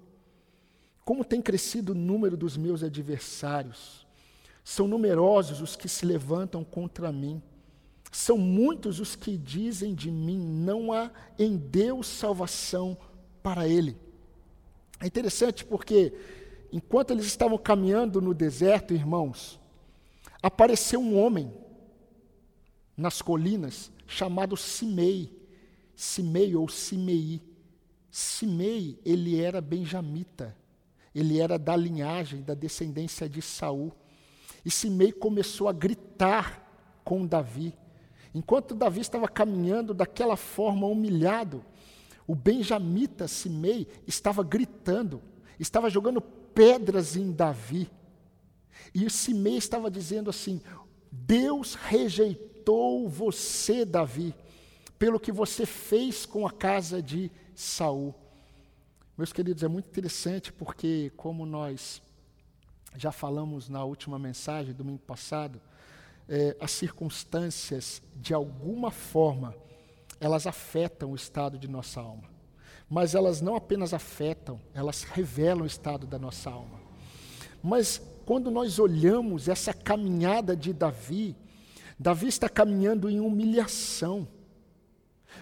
como 1.07 1.23
tem 1.23 1.41
crescido 1.41 1.93
o 1.93 1.95
número 1.95 2.35
dos 2.35 2.57
meus 2.57 2.83
adversários. 2.83 4.05
São 4.61 4.89
numerosos 4.89 5.61
os 5.61 5.73
que 5.73 5.87
se 5.87 6.05
levantam 6.05 6.65
contra 6.65 7.13
mim. 7.13 7.41
São 8.11 8.37
muitos 8.37 8.99
os 8.99 9.15
que 9.15 9.37
dizem 9.37 9.95
de 9.95 10.11
mim: 10.11 10.37
não 10.37 10.91
há 10.91 11.09
em 11.39 11.55
Deus 11.55 12.07
salvação 12.07 12.97
para 13.41 13.69
ele. 13.69 13.97
É 14.99 15.07
interessante 15.07 15.63
porque, 15.63 16.13
enquanto 16.73 17.11
eles 17.11 17.25
estavam 17.25 17.57
caminhando 17.57 18.19
no 18.19 18.33
deserto, 18.33 18.93
irmãos, 18.93 19.57
apareceu 20.43 20.99
um 20.99 21.17
homem 21.17 21.53
nas 22.97 23.21
colinas 23.21 23.89
chamado 24.05 24.57
Simei. 24.57 25.31
Simei 25.95 26.53
ou 26.53 26.67
Simei. 26.67 27.41
Simei, 28.11 28.99
ele 29.05 29.39
era 29.39 29.61
benjamita 29.61 30.53
ele 31.19 31.39
era 31.39 31.57
da 31.57 31.75
linhagem, 31.75 32.43
da 32.43 32.53
descendência 32.53 33.27
de 33.27 33.41
Saul. 33.41 33.91
E 34.63 34.69
Simei 34.69 35.12
começou 35.12 35.67
a 35.67 35.74
gritar 35.74 37.00
com 37.03 37.25
Davi. 37.25 37.74
Enquanto 38.36 38.75
Davi 38.75 39.01
estava 39.01 39.27
caminhando 39.27 39.95
daquela 39.95 40.36
forma 40.36 40.86
humilhado, 40.86 41.65
o 42.27 42.36
benjamita 42.36 43.27
Simei 43.27 43.88
estava 44.05 44.43
gritando, 44.43 45.19
estava 45.59 45.89
jogando 45.89 46.21
pedras 46.21 47.15
em 47.15 47.31
Davi. 47.31 47.89
E 48.93 49.03
o 49.03 49.09
Simei 49.09 49.57
estava 49.57 49.89
dizendo 49.89 50.29
assim: 50.29 50.62
Deus 51.12 51.74
rejeitou 51.74 53.09
você, 53.09 53.86
Davi, 53.86 54.36
pelo 55.00 55.19
que 55.19 55.31
você 55.31 55.65
fez 55.65 56.27
com 56.27 56.45
a 56.45 56.51
casa 56.51 57.01
de 57.01 57.31
Saul. 57.55 58.13
Meus 59.17 59.33
queridos, 59.33 59.63
é 59.63 59.67
muito 59.67 59.89
interessante 59.89 60.53
porque, 60.53 61.12
como 61.17 61.43
nós 61.43 62.03
já 62.95 63.12
falamos 63.12 63.67
na 63.67 63.83
última 63.83 64.19
mensagem, 64.19 64.75
domingo 64.75 65.00
passado, 65.00 65.59
é, 66.29 66.55
as 66.59 66.69
circunstâncias, 66.69 68.00
de 68.15 68.31
alguma 68.31 68.91
forma, 68.91 69.55
elas 70.19 70.45
afetam 70.45 71.13
o 71.13 71.15
estado 71.15 71.57
de 71.57 71.67
nossa 71.67 72.00
alma. 72.00 72.29
Mas 72.88 73.15
elas 73.15 73.41
não 73.41 73.55
apenas 73.55 73.91
afetam, 73.91 74.62
elas 74.71 75.01
revelam 75.01 75.63
o 75.63 75.67
estado 75.67 76.05
da 76.05 76.19
nossa 76.19 76.51
alma. 76.51 76.79
Mas 77.63 78.00
quando 78.24 78.51
nós 78.51 78.77
olhamos 78.77 79.47
essa 79.47 79.74
caminhada 79.74 80.55
de 80.55 80.71
Davi, 80.74 81.36
Davi 81.97 82.27
está 82.27 82.47
caminhando 82.47 83.09
em 83.09 83.19
humilhação. 83.19 84.27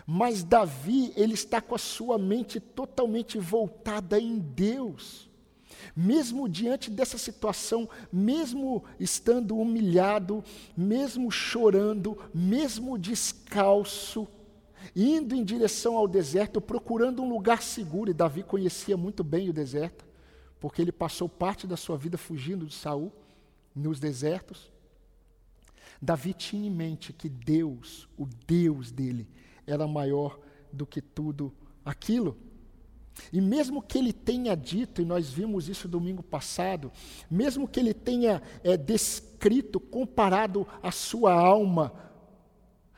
Mas 0.06 0.44
Davi, 0.44 1.14
ele 1.16 1.34
está 1.34 1.62
com 1.62 1.76
a 1.76 1.80
sua 1.80 2.18
mente 2.18 2.60
totalmente 2.60 3.38
voltada 3.38 4.20
em 4.20 4.38
Deus. 4.38 5.30
Mesmo 5.96 6.50
diante 6.50 6.90
dessa 6.90 7.18
situação, 7.18 7.88
mesmo 8.12 8.84
estando 9.00 9.58
humilhado, 9.58 10.44
mesmo 10.76 11.32
chorando, 11.32 12.18
mesmo 12.34 12.98
descalço, 12.98 14.28
indo 14.96 15.36
em 15.36 15.44
direção 15.44 15.96
ao 15.96 16.08
deserto, 16.08 16.60
procurando 16.60 17.22
um 17.22 17.30
lugar 17.30 17.62
seguro. 17.62 18.12
E 18.12 18.14
Davi 18.14 18.44
conhecia 18.44 18.98
muito 18.98 19.24
bem 19.24 19.50
o 19.50 19.54
deserto, 19.54 20.06
porque 20.60 20.82
ele 20.82 20.92
passou 20.92 21.30
parte 21.30 21.66
da 21.66 21.78
sua 21.78 21.98
vida 21.98 22.18
fugindo 22.18 22.66
de 22.66 22.74
Saul 22.74 23.12
nos 23.76 24.00
desertos. 24.00 24.72
Davi 26.02 26.34
tinha 26.34 26.68
em 26.68 26.72
mente 26.72 27.14
que 27.14 27.30
Deus, 27.30 28.08
o 28.18 28.28
Deus 28.48 28.92
dele, 28.92 29.28
era 29.66 29.88
maior 29.88 30.40
do 30.72 30.86
que 30.86 31.02
tudo 31.02 31.54
aquilo. 31.84 32.38
E 33.32 33.40
mesmo 33.40 33.82
que 33.82 33.98
ele 33.98 34.12
tenha 34.12 34.56
dito, 34.56 35.02
e 35.02 35.06
nós 35.06 35.30
vimos 35.30 35.70
isso 35.70 35.88
domingo 35.88 36.22
passado, 36.22 36.92
mesmo 37.30 37.68
que 37.68 37.80
ele 37.80 37.94
tenha 37.94 38.42
é, 38.64 38.76
descrito, 38.76 39.80
comparado 39.80 40.68
a 40.84 40.92
sua 40.92 41.34
alma 41.34 41.94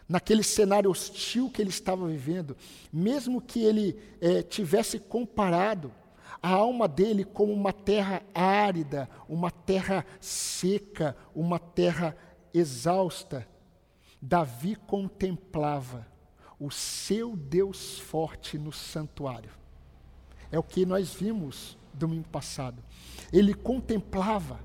naquele 0.10 0.42
cenário 0.42 0.90
hostil 0.90 1.50
que 1.50 1.62
ele 1.62 1.70
estava 1.70 2.08
vivendo, 2.08 2.56
mesmo 2.92 3.42
que 3.42 3.64
ele 3.64 4.00
é, 4.22 4.42
tivesse 4.42 4.98
comparado 4.98 5.92
a 6.42 6.50
alma 6.50 6.88
dele 6.88 7.24
como 7.24 7.52
uma 7.52 7.74
terra 7.74 8.22
árida, 8.34 9.10
uma 9.28 9.52
terra 9.52 10.06
seca, 10.20 11.16
uma 11.36 11.60
terra 11.60 12.16
exausta, 12.54 13.48
Davi 14.22 14.76
contemplava 14.76 16.08
o 16.60 16.72
seu 16.72 17.36
Deus 17.36 18.00
forte 18.00 18.58
no 18.58 18.72
santuário. 18.72 19.52
É 20.52 20.58
o 20.58 20.64
que 20.64 20.86
nós 20.86 21.14
vimos 21.14 21.78
domingo 21.94 22.28
passado. 22.30 22.84
Ele 23.32 23.54
contemplava 23.54 24.60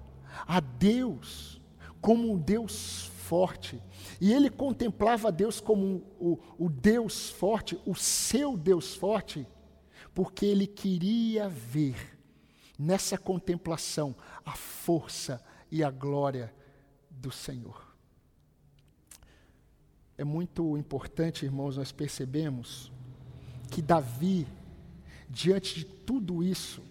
a 0.47 0.61
Deus 0.61 1.61
como 2.01 2.33
um 2.33 2.39
Deus 2.39 3.11
forte. 3.27 3.81
E 4.21 4.33
ele 4.33 4.51
contemplava 4.51 5.29
a 5.29 5.31
Deus 5.31 5.61
como 5.61 6.03
o, 6.21 6.39
o 6.59 6.69
Deus 6.69 7.31
forte, 7.31 7.79
o 7.87 7.95
seu 7.95 8.57
Deus 8.57 8.95
forte, 8.95 9.47
porque 10.15 10.45
ele 10.47 10.67
queria 10.67 11.49
ver 11.49 12.19
nessa 12.79 13.17
contemplação 13.17 14.15
a 14.45 14.53
força 14.53 15.43
e 15.71 15.83
a 15.83 15.91
glória 15.91 16.53
do 17.11 17.31
Senhor. 17.31 17.92
É 20.17 20.25
muito 20.25 20.77
importante, 20.77 21.45
irmãos, 21.45 21.77
nós 21.77 21.91
percebemos 21.91 22.93
que 23.71 23.81
Davi 23.81 24.47
diante 25.33 25.75
de 25.75 25.85
tudo 25.85 26.45
isso, 26.45 26.83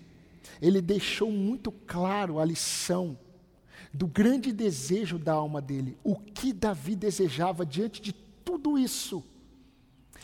ele 0.59 0.81
deixou 0.81 1.31
muito 1.31 1.71
claro 1.71 2.39
a 2.39 2.45
lição 2.45 3.17
do 3.93 4.07
grande 4.07 4.51
desejo 4.51 5.19
da 5.19 5.33
alma 5.33 5.61
dele. 5.61 5.97
O 6.03 6.15
que 6.15 6.51
Davi 6.51 6.95
desejava 6.95 7.65
diante 7.65 8.01
de 8.01 8.11
tudo 8.11 8.77
isso 8.77 9.23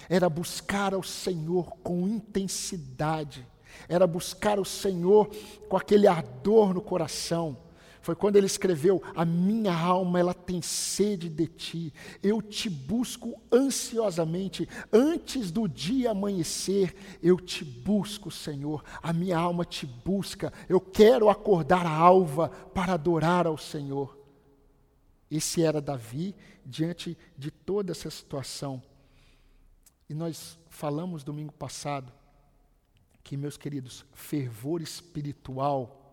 era 0.09 0.27
buscar 0.29 0.93
ao 0.93 1.03
Senhor 1.03 1.77
com 1.83 2.07
intensidade, 2.07 3.45
era 3.87 4.07
buscar 4.07 4.59
o 4.59 4.65
Senhor 4.65 5.29
com 5.69 5.77
aquele 5.77 6.07
ardor 6.07 6.73
no 6.73 6.81
coração 6.81 7.57
foi 8.07 8.15
quando 8.15 8.37
ele 8.37 8.45
escreveu: 8.45 9.03
A 9.13 9.25
minha 9.25 9.77
alma 9.77 10.17
ela 10.17 10.33
tem 10.33 10.61
sede 10.61 11.27
de 11.27 11.45
ti. 11.45 11.93
Eu 12.23 12.41
te 12.41 12.69
busco 12.69 13.37
ansiosamente. 13.51 14.65
Antes 14.93 15.51
do 15.51 15.67
dia 15.67 16.11
amanhecer, 16.11 16.95
eu 17.21 17.37
te 17.37 17.65
busco, 17.65 18.31
Senhor. 18.31 18.81
A 19.03 19.11
minha 19.11 19.37
alma 19.37 19.65
te 19.65 19.85
busca. 19.85 20.53
Eu 20.69 20.79
quero 20.79 21.27
acordar 21.27 21.85
a 21.85 21.91
alva 21.91 22.47
para 22.47 22.93
adorar 22.93 23.45
ao 23.45 23.57
Senhor. 23.57 24.17
Esse 25.29 25.61
era 25.61 25.81
Davi 25.81 26.33
diante 26.65 27.17
de 27.37 27.51
toda 27.51 27.91
essa 27.91 28.09
situação. 28.09 28.81
E 30.09 30.13
nós 30.13 30.57
falamos 30.69 31.25
domingo 31.25 31.51
passado 31.51 32.13
que, 33.21 33.35
meus 33.35 33.57
queridos, 33.57 34.05
fervor 34.13 34.81
espiritual 34.81 36.06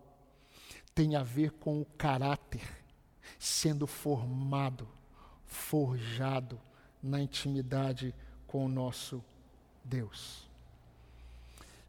tem 0.95 1.17
a 1.17 1.23
ver 1.23 1.51
com 1.51 1.81
o 1.81 1.85
caráter 1.85 2.65
sendo 3.37 3.85
formado, 3.85 4.87
forjado 5.43 6.59
na 7.03 7.21
intimidade 7.21 8.15
com 8.47 8.65
o 8.65 8.69
nosso 8.69 9.21
Deus. 9.83 10.49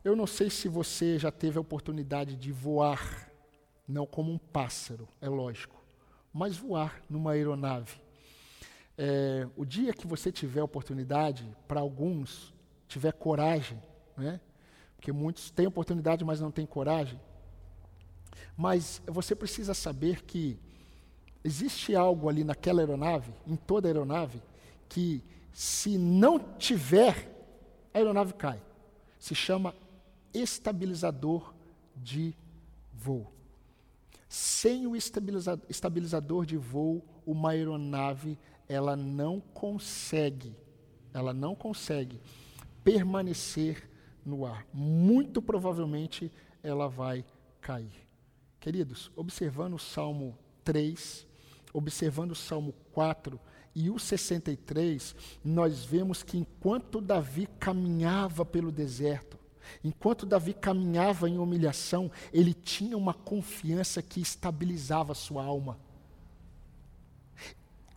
Eu 0.05 0.17
não 0.17 0.27
sei 0.27 0.51
se 0.51 0.69
você 0.69 1.19
já 1.19 1.31
teve 1.31 1.57
a 1.57 1.61
oportunidade 1.61 2.37
de 2.37 2.51
voar, 2.51 3.31
não 3.89 4.05
como 4.05 4.33
um 4.33 4.39
pássaro, 4.39 5.09
é 5.21 5.29
lógico, 5.29 5.81
mas 6.33 6.57
voar 6.57 7.01
numa 7.09 7.33
aeronave. 7.33 8.01
É, 8.99 9.49
o 9.57 9.65
dia 9.65 9.93
que 9.93 10.07
você 10.07 10.33
tiver 10.33 10.63
oportunidade, 10.63 11.49
para 11.69 11.81
alguns, 11.81 12.53
tiver 12.89 13.13
coragem, 13.13 13.81
né? 14.17 14.41
porque 14.97 15.13
muitos 15.13 15.51
têm 15.51 15.67
oportunidade, 15.67 16.25
mas 16.25 16.41
não 16.41 16.51
têm 16.51 16.67
coragem, 16.67 17.21
mas 18.57 19.03
você 19.07 19.35
precisa 19.35 19.75
saber 19.75 20.23
que 20.23 20.59
existe 21.45 21.95
algo 21.95 22.29
ali 22.29 22.43
naquela 22.43 22.81
aeronave, 22.81 23.33
em 23.47 23.55
toda 23.55 23.87
a 23.87 23.91
aeronave, 23.91 24.43
que 24.89 25.23
se 25.53 25.99
não 25.99 26.39
tiver, 26.39 27.33
a 27.93 27.99
aeronave 27.99 28.35
cai. 28.35 28.61
Se 29.19 29.35
chama 29.35 29.75
estabilizador 30.33 31.55
de 31.97 32.35
voo. 32.93 33.33
Sem 34.29 34.87
o 34.87 34.97
estabilizador 34.97 36.45
de 36.45 36.57
voo, 36.57 37.03
uma 37.27 37.51
aeronave 37.51 38.39
ela 38.69 38.97
não 38.97 39.41
consegue, 39.41 40.57
ela 41.15 41.33
não 41.33 41.55
consegue 41.55 42.21
permanecer 42.83 43.89
no 44.25 44.45
ar. 44.45 44.67
Muito 44.73 45.41
provavelmente 45.41 46.31
ela 46.63 46.89
vai 46.89 47.25
cair. 47.61 48.06
Queridos, 48.67 49.13
observando 49.15 49.75
o 49.75 49.79
Salmo 49.79 50.37
3, 50.65 51.25
observando 51.73 52.33
o 52.33 52.35
Salmo 52.35 52.75
4 52.93 53.39
e 53.73 53.89
o 53.91 53.97
63, 53.97 55.15
nós 55.45 55.85
vemos 55.85 56.25
que 56.25 56.37
enquanto 56.37 57.01
Davi 57.01 57.49
caminhava 57.61 58.45
pelo 58.45 58.73
deserto, 58.73 59.39
enquanto 59.85 60.27
Davi 60.27 60.53
caminhava 60.53 61.31
em 61.31 61.39
humilhação, 61.39 62.11
ele 62.33 62.53
tinha 62.53 62.97
uma 62.97 63.15
confiança 63.15 64.03
que 64.03 64.21
estabilizava 64.21 65.15
sua 65.15 65.45
alma. 65.45 65.79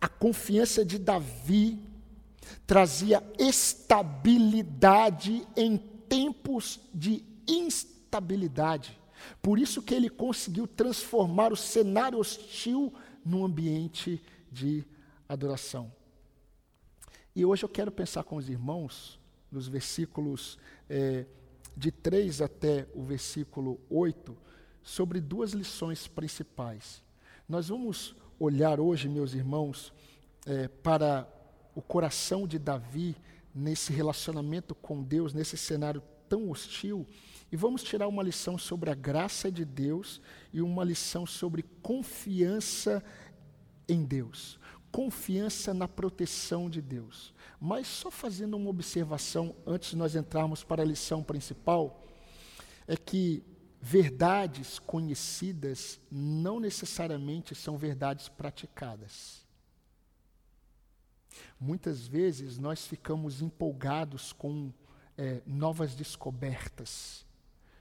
A 0.00 0.06
confiança 0.06 0.84
de 0.84 1.00
Davi 1.00 1.80
trazia 2.64 3.24
estabilidade 3.36 5.44
em 5.56 5.76
tempos 5.76 6.78
de 6.94 7.24
instabilidade. 7.48 8.99
Por 9.40 9.58
isso 9.58 9.82
que 9.82 9.94
ele 9.94 10.08
conseguiu 10.08 10.66
transformar 10.66 11.52
o 11.52 11.56
cenário 11.56 12.18
hostil 12.18 12.92
num 13.24 13.44
ambiente 13.44 14.22
de 14.50 14.84
adoração. 15.28 15.92
E 17.34 17.44
hoje 17.44 17.64
eu 17.64 17.68
quero 17.68 17.92
pensar 17.92 18.24
com 18.24 18.36
os 18.36 18.48
irmãos, 18.48 19.18
nos 19.50 19.68
versículos 19.68 20.58
é, 20.88 21.24
de 21.76 21.90
3 21.90 22.42
até 22.42 22.88
o 22.94 23.02
versículo 23.02 23.80
8, 23.88 24.36
sobre 24.82 25.20
duas 25.20 25.52
lições 25.52 26.06
principais. 26.06 27.02
Nós 27.48 27.68
vamos 27.68 28.14
olhar 28.38 28.80
hoje, 28.80 29.08
meus 29.08 29.34
irmãos, 29.34 29.92
é, 30.46 30.68
para 30.68 31.28
o 31.74 31.82
coração 31.82 32.46
de 32.46 32.58
Davi 32.58 33.16
nesse 33.54 33.92
relacionamento 33.92 34.74
com 34.74 35.02
Deus, 35.02 35.32
nesse 35.32 35.56
cenário 35.56 36.02
tão 36.28 36.50
hostil, 36.50 37.06
e 37.52 37.56
vamos 37.56 37.82
tirar 37.82 38.06
uma 38.06 38.22
lição 38.22 38.56
sobre 38.56 38.90
a 38.90 38.94
graça 38.94 39.50
de 39.50 39.64
Deus 39.64 40.20
e 40.52 40.62
uma 40.62 40.84
lição 40.84 41.26
sobre 41.26 41.64
confiança 41.82 43.02
em 43.88 44.04
Deus, 44.04 44.58
confiança 44.92 45.74
na 45.74 45.88
proteção 45.88 46.70
de 46.70 46.80
Deus. 46.80 47.34
Mas 47.60 47.88
só 47.88 48.10
fazendo 48.10 48.56
uma 48.56 48.70
observação 48.70 49.54
antes 49.66 49.90
de 49.90 49.96
nós 49.96 50.14
entrarmos 50.14 50.62
para 50.62 50.82
a 50.82 50.86
lição 50.86 51.22
principal, 51.24 52.06
é 52.86 52.96
que 52.96 53.42
verdades 53.80 54.78
conhecidas 54.78 56.00
não 56.10 56.60
necessariamente 56.60 57.54
são 57.54 57.76
verdades 57.76 58.28
praticadas. 58.28 59.44
Muitas 61.58 62.06
vezes 62.06 62.58
nós 62.58 62.86
ficamos 62.86 63.42
empolgados 63.42 64.32
com 64.32 64.72
é, 65.16 65.42
novas 65.46 65.94
descobertas 65.94 67.24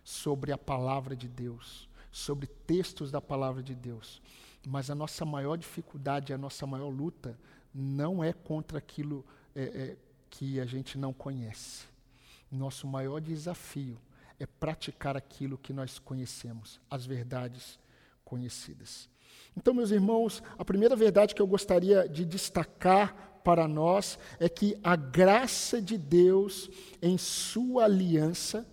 sobre 0.10 0.52
a 0.52 0.58
palavra 0.58 1.15
de 1.15 1.28
Deus, 1.28 1.88
sobre 2.12 2.48
textos 2.48 3.12
da 3.12 3.22
palavra 3.22 3.62
de 3.62 3.76
Deus. 3.76 4.19
Mas 4.67 4.89
a 4.89 4.95
nossa 4.95 5.24
maior 5.24 5.56
dificuldade, 5.56 6.34
a 6.34 6.38
nossa 6.38 6.65
maior 6.65 6.89
luta, 6.89 7.38
não 7.72 8.24
é 8.24 8.34
contra 8.34 8.80
aquilo 8.80 9.24
é, 9.56 9.62
é, 9.62 9.98
que 10.28 10.60
a 10.60 10.65
gente 10.65 10.98
não 10.98 11.13
conhece. 11.13 11.86
Nosso 12.52 12.88
maior 12.88 13.22
desafio 13.22 14.00
é 14.39 14.48
praticar 14.48 15.15
aquilo 15.15 15.60
que 15.60 15.72
nós 15.72 16.00
conhecemos, 16.00 16.82
as 16.89 17.06
verdades 17.06 17.78
conhecidas. 18.26 19.08
Então, 19.56 19.76
meus 19.76 19.91
irmãos, 19.91 20.41
a 20.58 20.65
primeira 20.65 20.95
verdade 20.95 21.36
que 21.36 21.41
eu 21.41 21.48
gostaria 21.48 22.10
de 22.10 22.26
destacar 22.26 23.39
para 23.43 23.67
nós 23.67 24.17
é 24.39 24.50
que 24.50 24.76
a 24.84 24.95
graça 24.95 25.80
de 25.80 26.00
Deus 26.00 26.67
em 27.00 27.15
Sua 27.15 27.84
aliança 27.84 28.65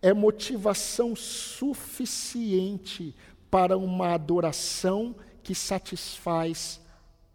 é 0.00 0.12
motivação 0.12 1.14
suficiente 1.16 3.14
para 3.50 3.76
uma 3.76 4.14
adoração 4.14 5.14
que 5.42 5.54
satisfaz 5.54 6.80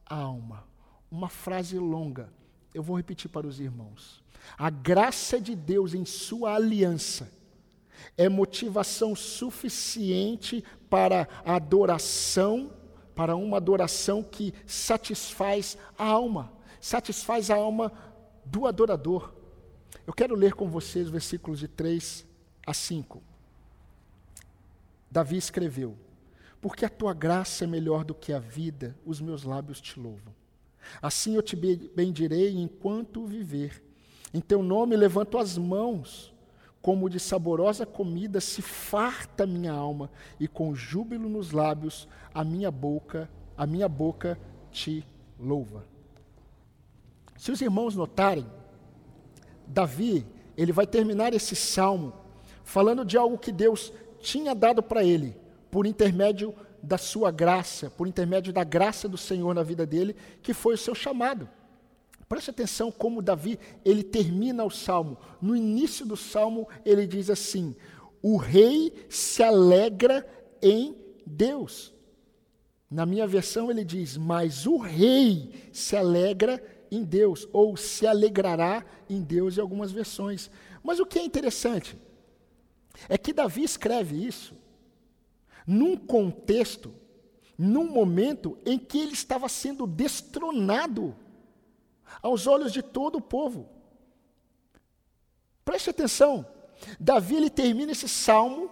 a 0.05 0.15
alma. 0.15 0.67
Uma 1.11 1.29
frase 1.29 1.77
longa, 1.79 2.31
eu 2.73 2.83
vou 2.83 2.97
repetir 2.97 3.29
para 3.29 3.47
os 3.47 3.59
irmãos. 3.59 4.23
A 4.57 4.69
graça 4.69 5.39
de 5.39 5.55
Deus 5.55 5.93
em 5.93 6.05
Sua 6.05 6.55
aliança 6.55 7.31
é 8.17 8.29
motivação 8.29 9.15
suficiente 9.15 10.63
para 10.89 11.27
adoração, 11.45 12.71
para 13.15 13.35
uma 13.35 13.57
adoração 13.57 14.23
que 14.23 14.53
satisfaz 14.65 15.77
a 15.97 16.05
alma, 16.05 16.51
satisfaz 16.79 17.51
a 17.51 17.55
alma 17.55 17.91
do 18.45 18.65
adorador. 18.65 19.33
Eu 20.07 20.13
quero 20.13 20.35
ler 20.35 20.53
com 20.53 20.69
vocês 20.69 21.05
os 21.05 21.11
versículos 21.11 21.59
de 21.59 21.67
3 21.67 22.28
a 22.65 22.73
5. 22.73 23.21
Davi 25.09 25.37
escreveu: 25.37 25.97
Porque 26.61 26.85
a 26.85 26.89
tua 26.89 27.13
graça 27.13 27.63
é 27.63 27.67
melhor 27.67 28.03
do 28.03 28.13
que 28.13 28.31
a 28.31 28.39
vida, 28.39 28.95
os 29.05 29.19
meus 29.19 29.43
lábios 29.43 29.81
te 29.81 29.99
louvam. 29.99 30.33
Assim 31.01 31.35
eu 31.35 31.41
te 31.41 31.55
bendirei 31.55 32.55
enquanto 32.55 33.25
viver. 33.25 33.83
Em 34.33 34.41
teu 34.41 34.61
nome 34.61 34.95
levanto 34.95 35.37
as 35.37 35.57
mãos 35.57 36.33
como 36.81 37.09
de 37.09 37.19
saborosa 37.19 37.85
comida 37.85 38.39
se 38.39 38.61
farta 38.61 39.45
minha 39.45 39.71
alma, 39.71 40.09
e 40.39 40.47
com 40.47 40.73
júbilo 40.73 41.27
nos 41.27 41.51
lábios 41.51 42.07
a 42.33 42.43
minha 42.43 42.71
boca, 42.71 43.29
a 43.57 43.65
minha 43.65 43.89
boca 43.89 44.39
te 44.71 45.05
louva. 45.37 45.85
Se 47.37 47.51
os 47.51 47.61
irmãos 47.61 47.95
notarem, 47.95 48.45
Davi, 49.67 50.25
ele 50.57 50.71
vai 50.71 50.87
terminar 50.87 51.33
esse 51.33 51.55
salmo 51.55 52.13
falando 52.69 53.03
de 53.03 53.17
algo 53.17 53.35
que 53.35 53.51
Deus 53.51 53.91
tinha 54.19 54.53
dado 54.53 54.83
para 54.83 55.03
ele, 55.03 55.35
por 55.71 55.87
intermédio 55.87 56.53
da 56.83 56.99
sua 56.99 57.31
graça, 57.31 57.89
por 57.89 58.07
intermédio 58.07 58.53
da 58.53 58.63
graça 58.63 59.09
do 59.09 59.17
Senhor 59.17 59.55
na 59.55 59.63
vida 59.63 59.87
dele, 59.87 60.15
que 60.43 60.53
foi 60.53 60.75
o 60.75 60.77
seu 60.77 60.93
chamado. 60.93 61.49
Preste 62.27 62.51
atenção 62.51 62.91
como 62.91 63.23
Davi, 63.23 63.59
ele 63.83 64.03
termina 64.03 64.63
o 64.63 64.69
salmo. 64.69 65.17
No 65.41 65.55
início 65.55 66.05
do 66.05 66.15
salmo, 66.15 66.67
ele 66.85 67.07
diz 67.07 67.31
assim: 67.31 67.75
O 68.21 68.37
rei 68.37 68.93
se 69.09 69.41
alegra 69.41 70.23
em 70.61 70.95
Deus. 71.25 71.91
Na 72.87 73.03
minha 73.03 73.25
versão, 73.25 73.71
ele 73.71 73.83
diz: 73.83 74.15
Mas 74.15 74.67
o 74.67 74.77
rei 74.77 75.49
se 75.73 75.97
alegra 75.97 76.63
em 76.91 77.03
Deus, 77.03 77.49
ou 77.51 77.75
se 77.75 78.05
alegrará 78.05 78.85
em 79.09 79.23
Deus 79.23 79.57
em 79.57 79.61
algumas 79.61 79.91
versões. 79.91 80.51
Mas 80.83 80.99
o 80.99 81.05
que 81.07 81.17
é 81.17 81.25
interessante 81.25 81.97
é 83.07 83.17
que 83.17 83.33
Davi 83.33 83.63
escreve 83.63 84.15
isso 84.25 84.55
num 85.65 85.95
contexto, 85.95 86.93
num 87.57 87.87
momento 87.89 88.57
em 88.65 88.79
que 88.79 88.97
ele 88.97 89.13
estava 89.13 89.47
sendo 89.47 89.85
destronado 89.85 91.15
aos 92.21 92.47
olhos 92.47 92.73
de 92.73 92.81
todo 92.81 93.17
o 93.17 93.21
povo. 93.21 93.69
Preste 95.63 95.91
atenção, 95.91 96.45
Davi 96.99 97.35
ele 97.35 97.49
termina 97.49 97.91
esse 97.91 98.09
salmo 98.09 98.71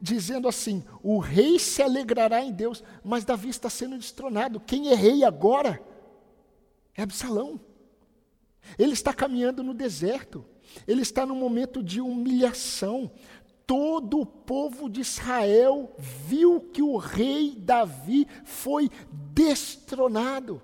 dizendo 0.00 0.48
assim: 0.48 0.84
o 1.02 1.18
rei 1.18 1.58
se 1.58 1.82
alegrará 1.82 2.42
em 2.42 2.52
Deus, 2.52 2.82
mas 3.04 3.24
Davi 3.24 3.48
está 3.48 3.70
sendo 3.70 3.96
destronado. 3.96 4.58
Quem 4.58 4.88
é 4.88 4.94
rei 4.94 5.22
agora 5.22 5.80
é 6.94 7.02
Absalão. 7.02 7.60
Ele 8.76 8.94
está 8.94 9.14
caminhando 9.14 9.62
no 9.62 9.72
deserto, 9.72 10.44
ele 10.88 11.02
está 11.02 11.24
num 11.24 11.36
momento 11.36 11.82
de 11.82 12.00
humilhação. 12.00 13.12
Todo 13.66 14.20
o 14.20 14.26
povo 14.26 14.88
de 14.88 15.00
Israel 15.00 15.94
viu 15.98 16.60
que 16.60 16.82
o 16.82 16.96
rei 16.96 17.56
Davi 17.56 18.26
foi 18.44 18.88
destronado. 19.10 20.62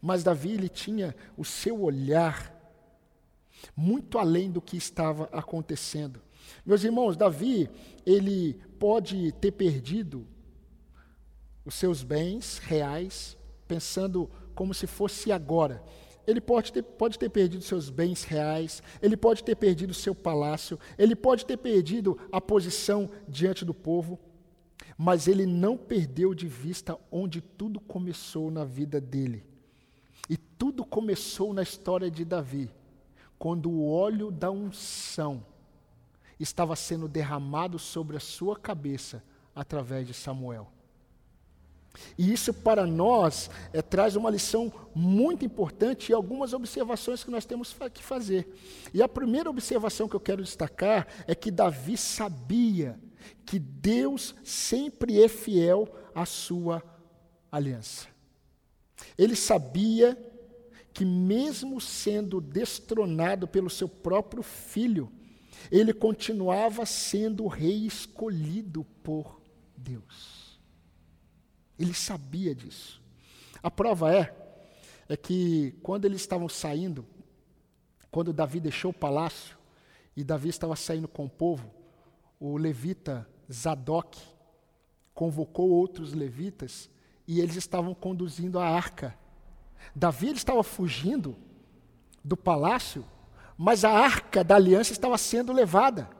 Mas 0.00 0.24
Davi 0.24 0.52
ele 0.52 0.68
tinha 0.68 1.14
o 1.36 1.44
seu 1.44 1.82
olhar 1.82 2.58
muito 3.76 4.18
além 4.18 4.50
do 4.50 4.62
que 4.62 4.76
estava 4.76 5.24
acontecendo. 5.32 6.22
Meus 6.64 6.82
irmãos, 6.82 7.16
Davi, 7.16 7.68
ele 8.06 8.54
pode 8.78 9.32
ter 9.32 9.52
perdido 9.52 10.26
os 11.64 11.74
seus 11.74 12.02
bens 12.02 12.58
reais, 12.58 13.36
pensando 13.68 14.30
como 14.54 14.74
se 14.74 14.86
fosse 14.86 15.30
agora. 15.30 15.82
Ele 16.26 16.40
pode 16.40 16.72
ter, 16.72 16.82
pode 16.82 17.18
ter 17.18 17.28
perdido 17.28 17.62
seus 17.62 17.90
bens 17.90 18.24
reais, 18.24 18.82
ele 19.00 19.16
pode 19.16 19.42
ter 19.42 19.56
perdido 19.56 19.94
seu 19.94 20.14
palácio, 20.14 20.78
ele 20.98 21.16
pode 21.16 21.44
ter 21.44 21.56
perdido 21.56 22.18
a 22.30 22.40
posição 22.40 23.10
diante 23.28 23.64
do 23.64 23.74
povo, 23.74 24.18
mas 24.96 25.26
ele 25.26 25.46
não 25.46 25.76
perdeu 25.76 26.34
de 26.34 26.46
vista 26.46 26.98
onde 27.10 27.40
tudo 27.40 27.80
começou 27.80 28.50
na 28.50 28.64
vida 28.64 29.00
dele. 29.00 29.44
E 30.28 30.36
tudo 30.36 30.84
começou 30.84 31.52
na 31.52 31.62
história 31.62 32.10
de 32.10 32.24
Davi, 32.24 32.70
quando 33.38 33.70
o 33.70 33.90
óleo 33.90 34.30
da 34.30 34.50
unção 34.50 35.44
estava 36.38 36.76
sendo 36.76 37.08
derramado 37.08 37.78
sobre 37.78 38.16
a 38.16 38.20
sua 38.20 38.56
cabeça 38.56 39.22
através 39.54 40.06
de 40.06 40.14
Samuel. 40.14 40.70
E 42.16 42.32
isso 42.32 42.52
para 42.52 42.86
nós 42.86 43.50
é, 43.72 43.82
traz 43.82 44.16
uma 44.16 44.30
lição 44.30 44.72
muito 44.94 45.44
importante 45.44 46.10
e 46.10 46.14
algumas 46.14 46.52
observações 46.52 47.24
que 47.24 47.30
nós 47.30 47.44
temos 47.44 47.74
que 47.92 48.02
fazer. 48.02 48.48
E 48.92 49.02
a 49.02 49.08
primeira 49.08 49.50
observação 49.50 50.08
que 50.08 50.16
eu 50.16 50.20
quero 50.20 50.42
destacar 50.42 51.06
é 51.26 51.34
que 51.34 51.50
Davi 51.50 51.96
sabia 51.96 52.98
que 53.44 53.58
Deus 53.58 54.34
sempre 54.44 55.22
é 55.22 55.28
fiel 55.28 55.88
à 56.14 56.24
sua 56.24 56.82
aliança. 57.50 58.08
Ele 59.16 59.34
sabia 59.34 60.16
que, 60.92 61.04
mesmo 61.04 61.80
sendo 61.80 62.40
destronado 62.40 63.46
pelo 63.48 63.70
seu 63.70 63.88
próprio 63.88 64.42
filho, 64.42 65.10
ele 65.70 65.92
continuava 65.92 66.86
sendo 66.86 67.44
o 67.44 67.48
rei 67.48 67.86
escolhido 67.86 68.84
por 69.02 69.40
Deus. 69.76 70.49
Ele 71.80 71.94
sabia 71.94 72.54
disso. 72.54 73.00
A 73.62 73.70
prova 73.70 74.14
é, 74.14 74.36
é 75.08 75.16
que 75.16 75.74
quando 75.82 76.04
eles 76.04 76.20
estavam 76.20 76.46
saindo, 76.46 77.06
quando 78.10 78.34
Davi 78.34 78.60
deixou 78.60 78.90
o 78.90 78.94
palácio 78.94 79.56
e 80.14 80.22
Davi 80.22 80.50
estava 80.50 80.76
saindo 80.76 81.08
com 81.08 81.24
o 81.24 81.30
povo, 81.30 81.70
o 82.38 82.58
levita 82.58 83.26
Zadok 83.50 84.20
convocou 85.14 85.70
outros 85.70 86.12
levitas 86.12 86.90
e 87.26 87.40
eles 87.40 87.56
estavam 87.56 87.94
conduzindo 87.94 88.58
a 88.58 88.68
arca. 88.68 89.16
Davi 89.96 90.28
ele 90.28 90.36
estava 90.36 90.62
fugindo 90.62 91.34
do 92.22 92.36
palácio, 92.36 93.06
mas 93.56 93.86
a 93.86 93.90
arca 93.90 94.44
da 94.44 94.56
aliança 94.56 94.92
estava 94.92 95.16
sendo 95.16 95.50
levada. 95.50 96.10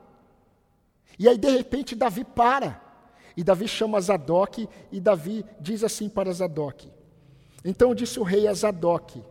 E 1.19 1.29
aí, 1.29 1.37
de 1.37 1.51
repente, 1.51 1.93
Davi 1.93 2.23
para. 2.23 2.90
E 3.35 3.43
Davi 3.43 3.67
chama 3.67 4.01
Zadok, 4.01 4.67
e 4.91 4.99
Davi 4.99 5.45
diz 5.59 5.83
assim 5.83 6.09
para 6.09 6.31
Zadok: 6.31 6.91
Então 7.63 7.95
disse 7.95 8.19
o 8.19 8.23
rei 8.23 8.47
a 8.47 8.53
Zadok: 8.53 9.23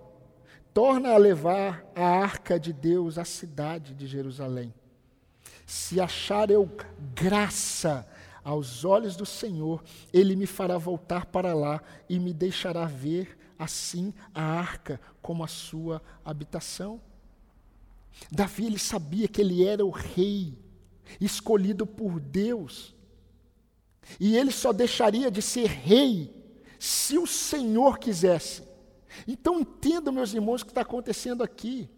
Torna 0.72 1.10
a 1.10 1.16
levar 1.16 1.84
a 1.94 2.04
arca 2.04 2.58
de 2.58 2.72
Deus 2.72 3.18
à 3.18 3.24
cidade 3.24 3.94
de 3.94 4.06
Jerusalém. 4.06 4.72
Se 5.66 6.00
achar 6.00 6.50
eu 6.50 6.68
graça 7.14 8.06
aos 8.42 8.84
olhos 8.84 9.16
do 9.16 9.26
Senhor, 9.26 9.82
ele 10.12 10.34
me 10.34 10.46
fará 10.46 10.78
voltar 10.78 11.26
para 11.26 11.54
lá 11.54 11.82
e 12.08 12.18
me 12.18 12.32
deixará 12.32 12.86
ver 12.86 13.38
assim 13.58 14.12
a 14.34 14.42
arca 14.42 15.00
como 15.20 15.44
a 15.44 15.46
sua 15.46 16.02
habitação. 16.24 17.00
Davi 18.30 18.66
ele 18.66 18.78
sabia 18.78 19.28
que 19.28 19.40
ele 19.40 19.64
era 19.64 19.84
o 19.84 19.90
rei 19.90 20.58
escolhido 21.20 21.86
por 21.86 22.18
Deus. 22.20 22.94
E 24.18 24.36
ele 24.36 24.50
só 24.50 24.72
deixaria 24.72 25.30
de 25.30 25.42
ser 25.42 25.66
rei 25.66 26.34
se 26.78 27.18
o 27.18 27.26
Senhor 27.26 27.98
quisesse. 27.98 28.62
Então 29.26 29.60
entenda, 29.60 30.10
meus 30.10 30.32
irmãos, 30.32 30.62
o 30.62 30.64
que 30.64 30.70
está 30.70 30.80
acontecendo 30.80 31.42
aqui. 31.42 31.88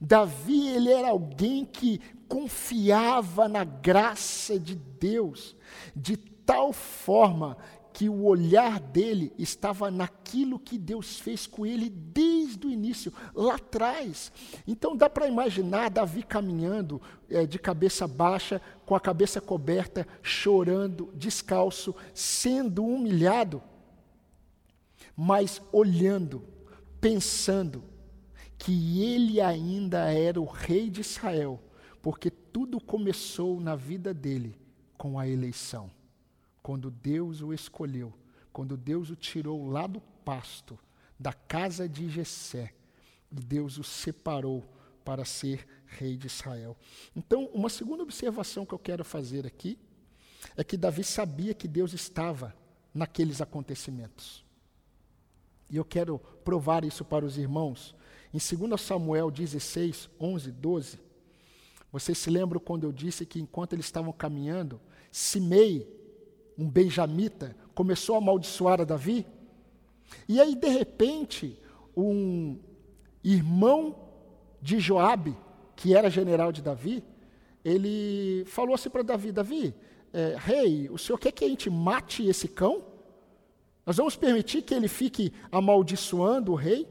Davi, 0.00 0.68
ele 0.68 0.90
era 0.90 1.08
alguém 1.08 1.64
que 1.64 2.00
confiava 2.26 3.48
na 3.48 3.64
graça 3.64 4.58
de 4.58 4.74
Deus, 4.74 5.56
de 5.94 6.16
tal 6.16 6.72
forma 6.72 7.56
que 8.00 8.08
o 8.08 8.24
olhar 8.24 8.80
dele 8.80 9.30
estava 9.36 9.90
naquilo 9.90 10.58
que 10.58 10.78
Deus 10.78 11.20
fez 11.20 11.46
com 11.46 11.66
ele 11.66 11.90
desde 11.90 12.66
o 12.66 12.70
início, 12.70 13.12
lá 13.34 13.56
atrás. 13.56 14.32
Então 14.66 14.96
dá 14.96 15.10
para 15.10 15.28
imaginar 15.28 15.90
Davi 15.90 16.22
caminhando 16.22 16.98
é, 17.28 17.44
de 17.44 17.58
cabeça 17.58 18.08
baixa, 18.08 18.58
com 18.86 18.94
a 18.94 19.00
cabeça 19.00 19.38
coberta, 19.38 20.08
chorando, 20.22 21.12
descalço, 21.14 21.94
sendo 22.14 22.86
humilhado, 22.86 23.62
mas 25.14 25.60
olhando 25.70 26.42
pensando 27.02 27.84
que 28.56 29.02
ele 29.02 29.42
ainda 29.42 30.10
era 30.10 30.40
o 30.40 30.46
rei 30.46 30.88
de 30.88 31.02
Israel, 31.02 31.60
porque 32.00 32.30
tudo 32.30 32.80
começou 32.80 33.60
na 33.60 33.76
vida 33.76 34.14
dele 34.14 34.56
com 34.96 35.18
a 35.18 35.28
eleição. 35.28 35.90
Quando 36.70 36.88
Deus 36.88 37.42
o 37.42 37.52
escolheu, 37.52 38.14
quando 38.52 38.76
Deus 38.76 39.10
o 39.10 39.16
tirou 39.16 39.68
lá 39.68 39.88
do 39.88 40.00
pasto, 40.24 40.78
da 41.18 41.32
casa 41.32 41.88
de 41.88 42.08
Jessé, 42.08 42.72
e 43.28 43.34
Deus 43.34 43.76
o 43.76 43.82
separou 43.82 44.62
para 45.04 45.24
ser 45.24 45.66
rei 45.84 46.16
de 46.16 46.28
Israel. 46.28 46.76
Então, 47.16 47.46
uma 47.46 47.68
segunda 47.68 48.04
observação 48.04 48.64
que 48.64 48.72
eu 48.72 48.78
quero 48.78 49.04
fazer 49.04 49.44
aqui 49.44 49.76
é 50.56 50.62
que 50.62 50.76
Davi 50.76 51.02
sabia 51.02 51.54
que 51.54 51.66
Deus 51.66 51.92
estava 51.92 52.54
naqueles 52.94 53.40
acontecimentos. 53.40 54.44
E 55.68 55.76
eu 55.76 55.84
quero 55.84 56.20
provar 56.44 56.84
isso 56.84 57.04
para 57.04 57.26
os 57.26 57.36
irmãos. 57.36 57.96
Em 58.32 58.38
2 58.38 58.80
Samuel 58.80 59.28
16, 59.28 60.08
11, 60.20 60.52
12, 60.52 61.00
vocês 61.90 62.16
se 62.16 62.30
lembram 62.30 62.60
quando 62.60 62.84
eu 62.84 62.92
disse 62.92 63.26
que 63.26 63.40
enquanto 63.40 63.72
eles 63.72 63.86
estavam 63.86 64.12
caminhando, 64.12 64.80
Simei, 65.10 65.99
um 66.60 66.68
benjamita, 66.68 67.56
começou 67.74 68.14
a 68.14 68.18
amaldiçoar 68.18 68.80
a 68.80 68.84
Davi? 68.84 69.26
E 70.28 70.40
aí, 70.40 70.54
de 70.54 70.68
repente, 70.68 71.58
um 71.96 72.58
irmão 73.24 73.96
de 74.60 74.78
Joabe, 74.78 75.36
que 75.74 75.94
era 75.94 76.10
general 76.10 76.52
de 76.52 76.60
Davi, 76.60 77.02
ele 77.64 78.44
falou 78.46 78.74
assim 78.74 78.90
para 78.90 79.02
Davi: 79.02 79.32
Davi, 79.32 79.74
é, 80.12 80.36
rei, 80.38 80.88
o 80.90 80.98
senhor 80.98 81.18
quer 81.18 81.32
que 81.32 81.44
a 81.44 81.48
gente 81.48 81.70
mate 81.70 82.26
esse 82.26 82.48
cão? 82.48 82.84
Nós 83.86 83.96
vamos 83.96 84.16
permitir 84.16 84.62
que 84.62 84.74
ele 84.74 84.88
fique 84.88 85.32
amaldiçoando 85.50 86.52
o 86.52 86.54
rei? 86.54 86.86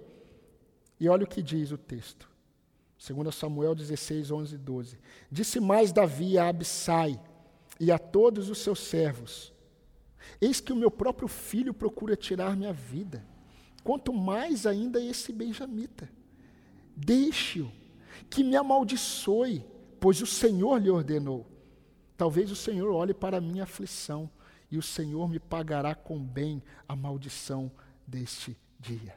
E 0.99 1.07
olha 1.07 1.23
o 1.23 1.27
que 1.27 1.41
diz 1.41 1.71
o 1.71 1.77
texto. 1.77 2.27
2 3.07 3.33
Samuel 3.33 3.73
16, 3.73 4.31
11 4.31 4.55
e 4.55 4.57
12. 4.57 4.99
Disse 5.31 5.59
mais 5.59 5.93
Davi 5.93 6.37
a 6.37 6.49
Abissai 6.49 7.19
e 7.79 7.91
a 7.91 7.97
todos 7.97 8.49
os 8.49 8.57
seus 8.57 8.79
servos: 8.79 9.53
Eis 10.39 10.59
que 10.59 10.73
o 10.73 10.75
meu 10.75 10.91
próprio 10.91 11.27
filho 11.27 11.73
procura 11.73 12.15
tirar 12.15 12.55
minha 12.55 12.73
vida, 12.73 13.25
quanto 13.83 14.13
mais 14.13 14.65
ainda 14.65 15.01
esse 15.01 15.31
benjamita. 15.31 16.09
Deixe-o, 16.95 17.71
que 18.29 18.43
me 18.43 18.55
amaldiçoe, 18.55 19.65
pois 19.99 20.21
o 20.21 20.25
Senhor 20.25 20.81
lhe 20.81 20.89
ordenou. 20.89 21.45
Talvez 22.17 22.51
o 22.51 22.55
Senhor 22.55 22.91
olhe 22.91 23.13
para 23.13 23.37
a 23.37 23.41
minha 23.41 23.63
aflição 23.63 24.29
e 24.71 24.77
o 24.77 24.81
Senhor 24.81 25.27
me 25.29 25.39
pagará 25.39 25.95
com 25.95 26.19
bem 26.19 26.61
a 26.87 26.95
maldição 26.95 27.71
deste 28.05 28.57
dia. 28.79 29.15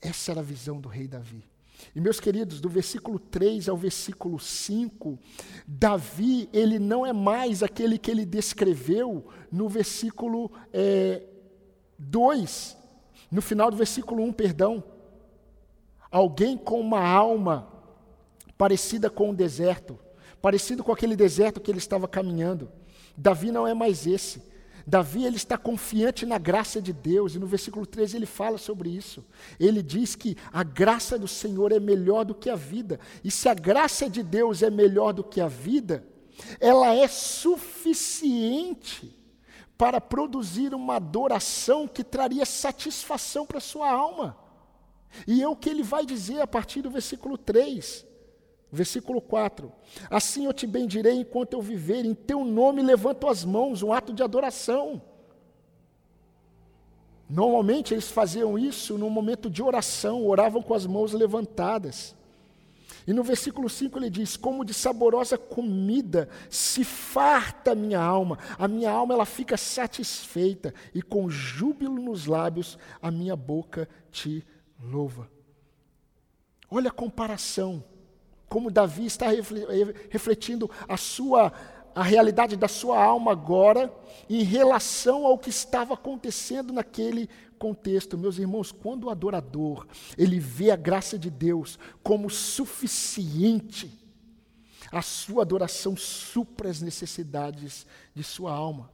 Essa 0.00 0.32
era 0.32 0.40
a 0.40 0.44
visão 0.44 0.80
do 0.80 0.88
rei 0.88 1.06
Davi. 1.06 1.49
E 1.94 2.00
meus 2.00 2.20
queridos, 2.20 2.60
do 2.60 2.68
versículo 2.68 3.18
3 3.18 3.68
ao 3.68 3.76
versículo 3.76 4.38
5, 4.38 5.18
Davi, 5.66 6.48
ele 6.52 6.78
não 6.78 7.04
é 7.04 7.12
mais 7.12 7.62
aquele 7.62 7.98
que 7.98 8.10
ele 8.10 8.24
descreveu 8.24 9.26
no 9.50 9.68
versículo 9.68 10.50
é, 10.72 11.22
2, 11.98 12.76
no 13.30 13.42
final 13.42 13.70
do 13.70 13.76
versículo 13.76 14.22
1, 14.24 14.32
perdão. 14.32 14.82
Alguém 16.10 16.56
com 16.56 16.80
uma 16.80 17.00
alma 17.00 17.68
parecida 18.58 19.08
com 19.08 19.30
o 19.30 19.34
deserto, 19.34 19.98
parecido 20.42 20.82
com 20.82 20.92
aquele 20.92 21.16
deserto 21.16 21.60
que 21.60 21.70
ele 21.70 21.78
estava 21.78 22.08
caminhando. 22.08 22.70
Davi 23.16 23.50
não 23.50 23.66
é 23.66 23.74
mais 23.74 24.06
esse. 24.06 24.49
Davi 24.90 25.24
ele 25.24 25.36
está 25.36 25.56
confiante 25.56 26.26
na 26.26 26.36
graça 26.36 26.82
de 26.82 26.92
Deus, 26.92 27.36
e 27.36 27.38
no 27.38 27.46
versículo 27.46 27.86
13 27.86 28.16
ele 28.16 28.26
fala 28.26 28.58
sobre 28.58 28.90
isso. 28.90 29.24
Ele 29.58 29.84
diz 29.84 30.16
que 30.16 30.36
a 30.52 30.64
graça 30.64 31.16
do 31.16 31.28
Senhor 31.28 31.70
é 31.70 31.78
melhor 31.78 32.24
do 32.24 32.34
que 32.34 32.50
a 32.50 32.56
vida. 32.56 32.98
E 33.22 33.30
se 33.30 33.48
a 33.48 33.54
graça 33.54 34.10
de 34.10 34.20
Deus 34.20 34.64
é 34.64 34.70
melhor 34.70 35.12
do 35.12 35.22
que 35.22 35.40
a 35.40 35.46
vida, 35.46 36.04
ela 36.58 36.92
é 36.92 37.06
suficiente 37.06 39.16
para 39.78 40.00
produzir 40.00 40.74
uma 40.74 40.96
adoração 40.96 41.86
que 41.86 42.02
traria 42.02 42.44
satisfação 42.44 43.46
para 43.46 43.60
sua 43.60 43.88
alma. 43.88 44.36
E 45.24 45.40
é 45.40 45.48
o 45.48 45.54
que 45.54 45.70
ele 45.70 45.84
vai 45.84 46.04
dizer 46.04 46.40
a 46.40 46.48
partir 46.48 46.82
do 46.82 46.90
versículo 46.90 47.38
3. 47.38 48.09
Versículo 48.72 49.20
4: 49.20 49.72
Assim 50.08 50.46
eu 50.46 50.52
te 50.52 50.66
bendirei 50.66 51.14
enquanto 51.14 51.54
eu 51.54 51.62
viver, 51.62 52.04
em 52.04 52.14
teu 52.14 52.44
nome 52.44 52.82
levanto 52.82 53.28
as 53.28 53.44
mãos, 53.44 53.82
um 53.82 53.92
ato 53.92 54.12
de 54.12 54.22
adoração. 54.22 55.02
Normalmente 57.28 57.94
eles 57.94 58.10
faziam 58.10 58.58
isso 58.58 58.98
no 58.98 59.08
momento 59.08 59.48
de 59.48 59.62
oração, 59.62 60.26
oravam 60.26 60.62
com 60.62 60.74
as 60.74 60.86
mãos 60.86 61.12
levantadas. 61.12 62.14
E 63.06 63.12
no 63.12 63.24
versículo 63.24 63.68
5 63.68 63.98
ele 63.98 64.10
diz: 64.10 64.36
Como 64.36 64.64
de 64.64 64.72
saborosa 64.72 65.36
comida 65.36 66.28
se 66.48 66.84
farta 66.84 67.72
a 67.72 67.74
minha 67.74 68.00
alma, 68.00 68.38
a 68.56 68.68
minha 68.68 68.90
alma 68.90 69.14
ela 69.14 69.26
fica 69.26 69.56
satisfeita, 69.56 70.72
e 70.94 71.02
com 71.02 71.28
júbilo 71.28 72.00
nos 72.00 72.26
lábios 72.26 72.78
a 73.02 73.10
minha 73.10 73.34
boca 73.34 73.88
te 74.12 74.44
louva. 74.80 75.28
Olha 76.70 76.88
a 76.88 76.92
comparação 76.92 77.82
como 78.50 78.70
Davi 78.70 79.06
está 79.06 79.28
refletindo 80.10 80.68
a 80.88 80.96
sua 80.96 81.52
a 81.94 82.02
realidade 82.02 82.56
da 82.56 82.68
sua 82.68 83.02
alma 83.02 83.32
agora 83.32 83.92
em 84.28 84.44
relação 84.44 85.26
ao 85.26 85.38
que 85.38 85.50
estava 85.50 85.94
acontecendo 85.94 86.72
naquele 86.72 87.28
contexto. 87.58 88.16
Meus 88.16 88.38
irmãos, 88.38 88.70
quando 88.70 89.04
o 89.04 89.10
adorador, 89.10 89.86
ele 90.16 90.38
vê 90.38 90.70
a 90.70 90.76
graça 90.76 91.18
de 91.18 91.28
Deus 91.30 91.78
como 92.02 92.30
suficiente, 92.30 93.98
a 94.92 95.02
sua 95.02 95.42
adoração 95.42 95.96
supra 95.96 96.70
as 96.70 96.80
necessidades 96.80 97.86
de 98.14 98.22
sua 98.22 98.52
alma. 98.52 98.90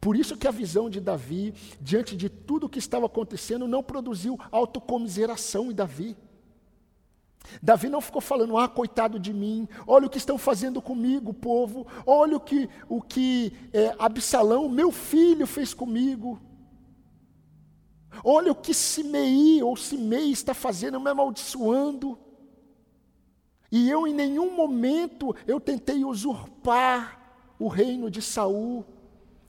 Por 0.00 0.16
isso 0.16 0.36
que 0.36 0.46
a 0.46 0.52
visão 0.52 0.88
de 0.88 1.00
Davi, 1.00 1.54
diante 1.80 2.16
de 2.16 2.28
tudo 2.28 2.66
o 2.66 2.68
que 2.68 2.78
estava 2.78 3.06
acontecendo, 3.06 3.66
não 3.66 3.82
produziu 3.82 4.38
autocomiseração 4.52 5.70
em 5.70 5.74
Davi. 5.74 6.16
Davi 7.62 7.88
não 7.88 8.00
ficou 8.00 8.20
falando, 8.20 8.56
ah, 8.56 8.68
coitado 8.68 9.18
de 9.18 9.32
mim, 9.32 9.68
olha 9.86 10.06
o 10.06 10.10
que 10.10 10.18
estão 10.18 10.38
fazendo 10.38 10.80
comigo, 10.80 11.34
povo, 11.34 11.86
olha 12.06 12.36
o 12.36 12.40
que, 12.40 12.68
o 12.88 13.02
que 13.02 13.52
é, 13.72 13.94
Absalão, 13.98 14.68
meu 14.68 14.92
filho, 14.92 15.46
fez 15.46 15.74
comigo. 15.74 16.40
Olha 18.24 18.52
o 18.52 18.54
que 18.54 18.74
Simei 18.74 19.62
ou 19.62 19.76
Simei 19.76 20.30
está 20.30 20.52
fazendo, 20.52 21.00
me 21.00 21.10
amaldiçoando. 21.10 22.18
E 23.70 23.88
eu 23.88 24.06
em 24.06 24.12
nenhum 24.12 24.54
momento 24.54 25.34
eu 25.46 25.60
tentei 25.60 26.04
usurpar 26.04 27.54
o 27.58 27.68
reino 27.68 28.10
de 28.10 28.20
Saul. 28.20 28.84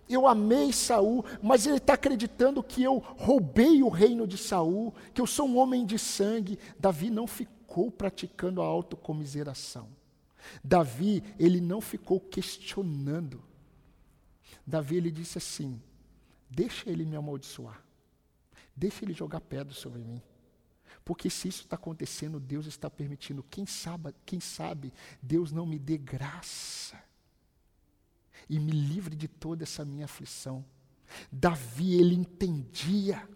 Eu 0.07 0.27
amei 0.27 0.71
Saul, 0.73 1.23
mas 1.41 1.65
ele 1.65 1.77
está 1.77 1.93
acreditando 1.93 2.61
que 2.61 2.83
eu 2.83 3.01
roubei 3.17 3.81
o 3.81 3.89
reino 3.89 4.27
de 4.27 4.37
Saul, 4.37 4.93
que 5.13 5.21
eu 5.21 5.27
sou 5.27 5.47
um 5.47 5.57
homem 5.57 5.85
de 5.85 5.97
sangue. 5.97 6.59
Davi 6.77 7.09
não 7.09 7.25
ficou 7.25 7.60
ficou 7.71 7.89
praticando 7.89 8.61
a 8.61 8.65
autocomiseração. 8.65 9.87
Davi, 10.61 11.23
ele 11.39 11.61
não 11.61 11.79
ficou 11.79 12.19
questionando. 12.19 13.41
Davi, 14.67 14.97
ele 14.97 15.09
disse 15.09 15.37
assim: 15.37 15.81
deixa 16.49 16.89
ele 16.89 17.05
me 17.05 17.15
amaldiçoar. 17.15 17.81
Deixa 18.75 19.05
ele 19.05 19.13
jogar 19.13 19.39
pedra 19.39 19.73
sobre 19.73 20.03
mim. 20.03 20.21
Porque 21.05 21.29
se 21.29 21.47
isso 21.47 21.61
está 21.61 21.77
acontecendo, 21.77 22.39
Deus 22.41 22.65
está 22.65 22.89
permitindo. 22.89 23.43
Quem 23.49 23.65
sabe, 23.65 24.13
quem 24.25 24.41
sabe, 24.41 24.93
Deus 25.21 25.51
não 25.51 25.65
me 25.65 25.79
dê 25.79 25.97
graça 25.97 27.01
e 28.49 28.59
me 28.59 28.71
livre 28.71 29.15
de 29.15 29.29
toda 29.29 29.63
essa 29.63 29.85
minha 29.85 30.05
aflição. 30.05 30.65
Davi, 31.31 31.95
ele 31.95 32.15
entendia 32.15 33.27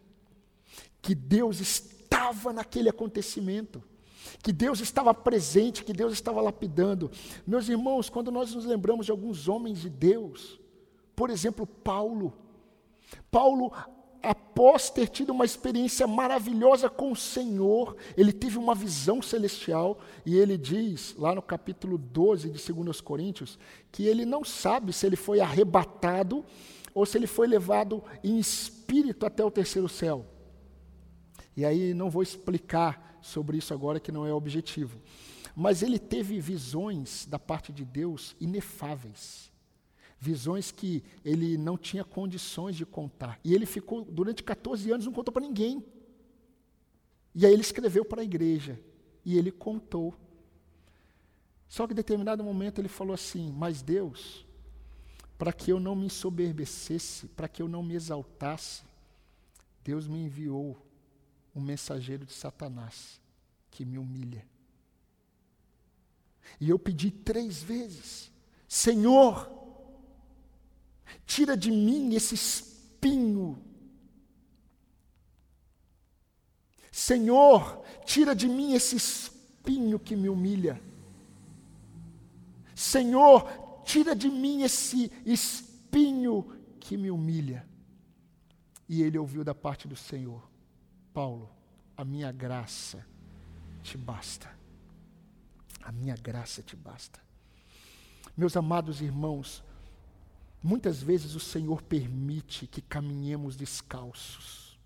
que 1.02 1.15
Deus 1.15 1.60
estava 1.60 2.52
naquele 2.52 2.89
acontecimento 2.89 3.84
que 4.41 4.52
Deus 4.52 4.80
estava 4.80 5.13
presente, 5.13 5.84
que 5.84 5.93
Deus 5.93 6.13
estava 6.13 6.41
lapidando. 6.41 7.10
Meus 7.45 7.69
irmãos, 7.69 8.10
quando 8.10 8.32
nós 8.32 8.54
nos 8.54 8.65
lembramos 8.65 9.06
de 9.06 9.12
alguns 9.12 9.48
homens 9.48 9.82
de 9.82 9.89
Deus, 9.89 10.60
por 11.15 11.30
exemplo, 11.30 11.65
Paulo. 11.65 12.34
Paulo, 13.32 13.71
após 14.21 14.89
ter 14.89 15.08
tido 15.08 15.30
uma 15.30 15.45
experiência 15.45 16.08
maravilhosa 16.08 16.89
com 16.89 17.12
o 17.12 17.15
Senhor, 17.15 17.95
ele 18.17 18.34
teve 18.34 18.58
uma 18.58 18.74
visão 18.74 19.21
celestial 19.21 20.00
e 20.26 20.36
ele 20.36 20.58
diz, 20.58 21.15
lá 21.17 21.34
no 21.36 21.41
capítulo 21.41 21.98
12 21.98 22.50
de 22.50 22.74
2 22.74 23.02
Coríntios, 23.02 23.60
que 23.91 24.06
ele 24.08 24.26
não 24.26 24.43
sabe 24.43 24.91
se 24.91 25.06
ele 25.06 25.15
foi 25.15 25.39
arrebatado 25.39 26.43
ou 26.93 27.06
se 27.06 27.17
ele 27.17 27.28
foi 27.28 27.48
levado 27.48 28.04
em 28.24 28.39
espírito 28.39 29.26
até 29.26 29.43
o 29.43 29.52
terceiro 29.52 29.88
céu. 29.88 30.26
E 31.56 31.63
aí 31.63 31.93
não 31.93 32.10
vou 32.10 32.24
explicar 32.24 33.14
sobre 33.25 33.57
isso 33.57 33.73
agora, 33.73 33.99
que 33.99 34.11
não 34.11 34.25
é 34.25 34.31
objetivo. 34.31 34.99
Mas 35.55 35.81
ele 35.81 35.97
teve 35.97 36.39
visões 36.39 37.25
da 37.25 37.39
parte 37.39 37.71
de 37.71 37.83
Deus 37.83 38.35
inefáveis. 38.39 39.51
Visões 40.19 40.71
que 40.71 41.03
ele 41.23 41.57
não 41.57 41.77
tinha 41.77 42.03
condições 42.03 42.75
de 42.75 42.85
contar. 42.85 43.39
E 43.43 43.53
ele 43.53 43.65
ficou, 43.65 44.03
durante 44.05 44.43
14 44.43 44.91
anos, 44.91 45.05
não 45.05 45.13
contou 45.13 45.33
para 45.33 45.45
ninguém. 45.45 45.83
E 47.33 47.45
aí 47.45 47.53
ele 47.53 47.61
escreveu 47.61 48.05
para 48.05 48.21
a 48.21 48.25
igreja 48.25 48.79
e 49.25 49.38
ele 49.38 49.51
contou. 49.51 50.13
Só 51.67 51.88
que 51.88 51.93
em 51.93 51.95
determinado 51.95 52.43
momento 52.43 52.79
ele 52.79 52.88
falou 52.88 53.13
assim: 53.13 53.51
Mas 53.51 53.81
Deus, 53.81 54.45
para 55.38 55.51
que 55.51 55.71
eu 55.71 55.79
não 55.79 55.95
me 55.95 56.05
ensoberbecesse, 56.05 57.27
para 57.29 57.47
que 57.47 57.61
eu 57.61 57.67
não 57.67 57.83
me 57.83 57.95
exaltasse, 57.95 58.83
Deus 59.83 60.07
me 60.07 60.23
enviou 60.23 60.85
um 61.55 61.61
mensageiro 61.61 62.25
de 62.25 62.33
Satanás 62.33 63.21
que 63.71 63.85
me 63.85 63.97
humilha. 63.97 64.45
E 66.59 66.69
eu 66.69 66.77
pedi 66.77 67.09
três 67.09 67.63
vezes: 67.63 68.31
Senhor, 68.67 69.51
tira 71.25 71.55
de 71.55 71.71
mim 71.71 72.13
esse 72.13 72.35
espinho. 72.35 73.61
Senhor, 76.91 77.83
tira 78.05 78.35
de 78.35 78.47
mim 78.47 78.73
esse 78.73 78.95
espinho 78.95 79.99
que 79.99 80.15
me 80.15 80.29
humilha. 80.29 80.81
Senhor, 82.73 83.81
tira 83.83 84.15
de 84.15 84.29
mim 84.29 84.63
esse 84.63 85.11
espinho 85.25 86.43
que 86.79 86.97
me 86.97 87.11
humilha. 87.11 87.67
E 88.87 89.01
ele 89.01 89.17
ouviu 89.17 89.43
da 89.43 89.55
parte 89.55 89.87
do 89.87 89.95
Senhor: 89.95 90.47
Paulo, 91.15 91.49
a 91.95 92.04
minha 92.04 92.30
graça 92.30 93.08
te 93.82 93.97
basta. 93.97 94.54
A 95.82 95.89
minha 95.89 96.13
graça 96.17 96.62
te 96.62 96.75
basta. 96.75 97.21
Meus 98.36 98.58
amados 98.58 98.99
irmãos, 98.99 99.63
muitas 100.62 101.01
vezes 101.01 101.34
o 101.34 101.39
Senhor 101.39 101.82
permite 101.82 102.67
que 102.67 102.82
caminhemos 102.82 103.56
descalços, 103.56 104.78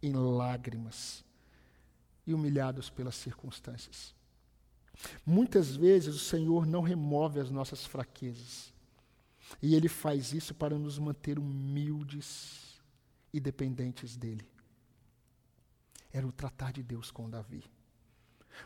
em 0.00 0.12
lágrimas 0.12 1.24
e 2.24 2.32
humilhados 2.32 2.88
pelas 2.88 3.16
circunstâncias. 3.16 4.14
Muitas 5.26 5.74
vezes 5.74 6.14
o 6.14 6.20
Senhor 6.20 6.66
não 6.66 6.82
remove 6.82 7.40
as 7.40 7.50
nossas 7.50 7.84
fraquezas, 7.84 8.72
e 9.60 9.74
Ele 9.74 9.88
faz 9.88 10.32
isso 10.32 10.54
para 10.54 10.78
nos 10.78 11.00
manter 11.00 11.36
humildes 11.36 12.80
e 13.32 13.40
dependentes 13.40 14.16
dEle. 14.16 14.57
Era 16.12 16.26
o 16.26 16.32
tratar 16.32 16.72
de 16.72 16.82
Deus 16.82 17.10
com 17.10 17.28
Davi. 17.28 17.64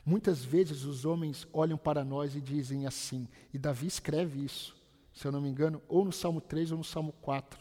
Muitas 0.05 0.45
vezes 0.45 0.85
os 0.85 1.05
homens 1.05 1.47
olham 1.53 1.77
para 1.77 2.05
nós 2.05 2.35
e 2.35 2.41
dizem 2.41 2.87
assim, 2.87 3.29
e 3.53 3.59
Davi 3.59 3.87
escreve 3.87 4.45
isso, 4.45 4.75
se 5.13 5.27
eu 5.27 5.33
não 5.33 5.41
me 5.41 5.49
engano, 5.49 5.83
ou 5.89 6.05
no 6.05 6.13
Salmo 6.13 6.41
3 6.41 6.73
ou 6.73 6.79
no 6.79 6.85
Salmo 6.85 7.13
4. 7.21 7.61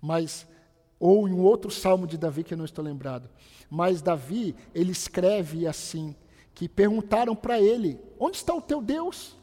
Mas 0.00 0.46
ou 0.98 1.28
em 1.28 1.32
um 1.32 1.40
outro 1.40 1.70
salmo 1.70 2.06
de 2.06 2.16
Davi 2.16 2.42
que 2.42 2.54
eu 2.54 2.58
não 2.58 2.64
estou 2.64 2.84
lembrado. 2.84 3.28
Mas 3.68 4.00
Davi, 4.00 4.54
ele 4.74 4.92
escreve 4.92 5.66
assim, 5.66 6.14
que 6.54 6.68
perguntaram 6.68 7.36
para 7.36 7.60
ele: 7.60 8.00
"Onde 8.18 8.38
está 8.38 8.54
o 8.54 8.62
teu 8.62 8.80
Deus?" 8.80 9.36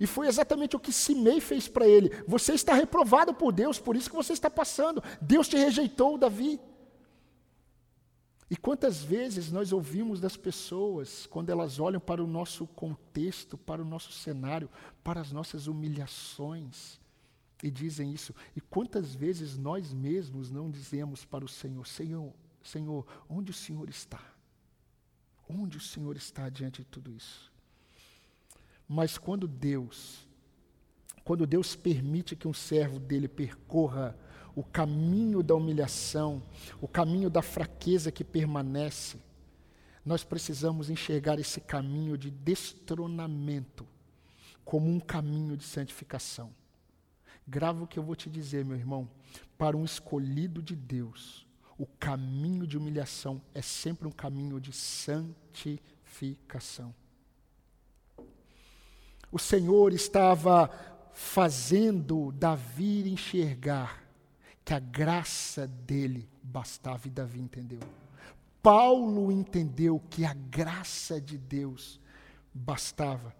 E 0.00 0.06
foi 0.06 0.26
exatamente 0.26 0.74
o 0.74 0.80
que 0.80 0.92
Simei 0.92 1.40
fez 1.40 1.68
para 1.68 1.86
ele. 1.86 2.10
Você 2.26 2.54
está 2.54 2.72
reprovado 2.72 3.34
por 3.34 3.52
Deus, 3.52 3.78
por 3.78 3.96
isso 3.96 4.08
que 4.08 4.16
você 4.16 4.32
está 4.32 4.48
passando. 4.48 5.02
Deus 5.20 5.48
te 5.48 5.56
rejeitou, 5.56 6.16
Davi. 6.16 6.58
E 8.52 8.56
quantas 8.58 9.02
vezes 9.02 9.50
nós 9.50 9.72
ouvimos 9.72 10.20
das 10.20 10.36
pessoas, 10.36 11.24
quando 11.24 11.48
elas 11.48 11.80
olham 11.80 11.98
para 11.98 12.22
o 12.22 12.26
nosso 12.26 12.66
contexto, 12.66 13.56
para 13.56 13.80
o 13.80 13.84
nosso 13.84 14.12
cenário, 14.12 14.68
para 15.02 15.22
as 15.22 15.32
nossas 15.32 15.68
humilhações, 15.68 17.00
e 17.62 17.70
dizem 17.70 18.12
isso. 18.12 18.34
E 18.54 18.60
quantas 18.60 19.14
vezes 19.14 19.56
nós 19.56 19.90
mesmos 19.94 20.50
não 20.50 20.70
dizemos 20.70 21.24
para 21.24 21.42
o 21.42 21.48
Senhor: 21.48 21.86
Senhor, 21.86 22.30
Senhor, 22.62 23.06
onde 23.26 23.50
o 23.50 23.54
Senhor 23.54 23.88
está? 23.88 24.20
Onde 25.48 25.78
o 25.78 25.80
Senhor 25.80 26.14
está 26.14 26.50
diante 26.50 26.82
de 26.82 26.88
tudo 26.88 27.10
isso? 27.10 27.50
Mas 28.86 29.16
quando 29.16 29.48
Deus, 29.48 30.28
quando 31.24 31.46
Deus 31.46 31.74
permite 31.74 32.36
que 32.36 32.46
um 32.46 32.52
servo 32.52 32.98
dele 32.98 33.28
percorra 33.28 34.14
o 34.54 34.62
caminho 34.62 35.42
da 35.42 35.54
humilhação, 35.54 36.42
o 36.80 36.88
caminho 36.88 37.30
da 37.30 37.42
fraqueza 37.42 38.12
que 38.12 38.24
permanece, 38.24 39.18
nós 40.04 40.24
precisamos 40.24 40.90
enxergar 40.90 41.38
esse 41.38 41.60
caminho 41.60 42.18
de 42.18 42.28
destronamento 42.30 43.86
como 44.64 44.90
um 44.90 44.98
caminho 45.00 45.56
de 45.56 45.64
santificação. 45.64 46.52
Grava 47.46 47.84
o 47.84 47.86
que 47.86 47.98
eu 47.98 48.02
vou 48.02 48.16
te 48.16 48.30
dizer, 48.30 48.64
meu 48.64 48.76
irmão. 48.76 49.08
Para 49.56 49.76
um 49.76 49.84
escolhido 49.84 50.62
de 50.62 50.74
Deus, 50.74 51.46
o 51.78 51.86
caminho 51.86 52.66
de 52.66 52.76
humilhação 52.76 53.40
é 53.54 53.62
sempre 53.62 54.08
um 54.08 54.12
caminho 54.12 54.60
de 54.60 54.72
santificação. 54.72 56.92
O 59.30 59.38
Senhor 59.38 59.92
estava 59.92 60.68
fazendo 61.12 62.32
Davi 62.32 63.08
enxergar 63.08 64.01
que 64.64 64.74
a 64.74 64.78
graça 64.78 65.66
dele 65.66 66.28
bastava 66.42 67.06
e 67.06 67.10
Davi 67.10 67.40
entendeu. 67.40 67.80
Paulo 68.62 69.32
entendeu 69.32 70.00
que 70.08 70.24
a 70.24 70.34
graça 70.34 71.20
de 71.20 71.36
Deus 71.36 72.00
bastava. 72.54 73.34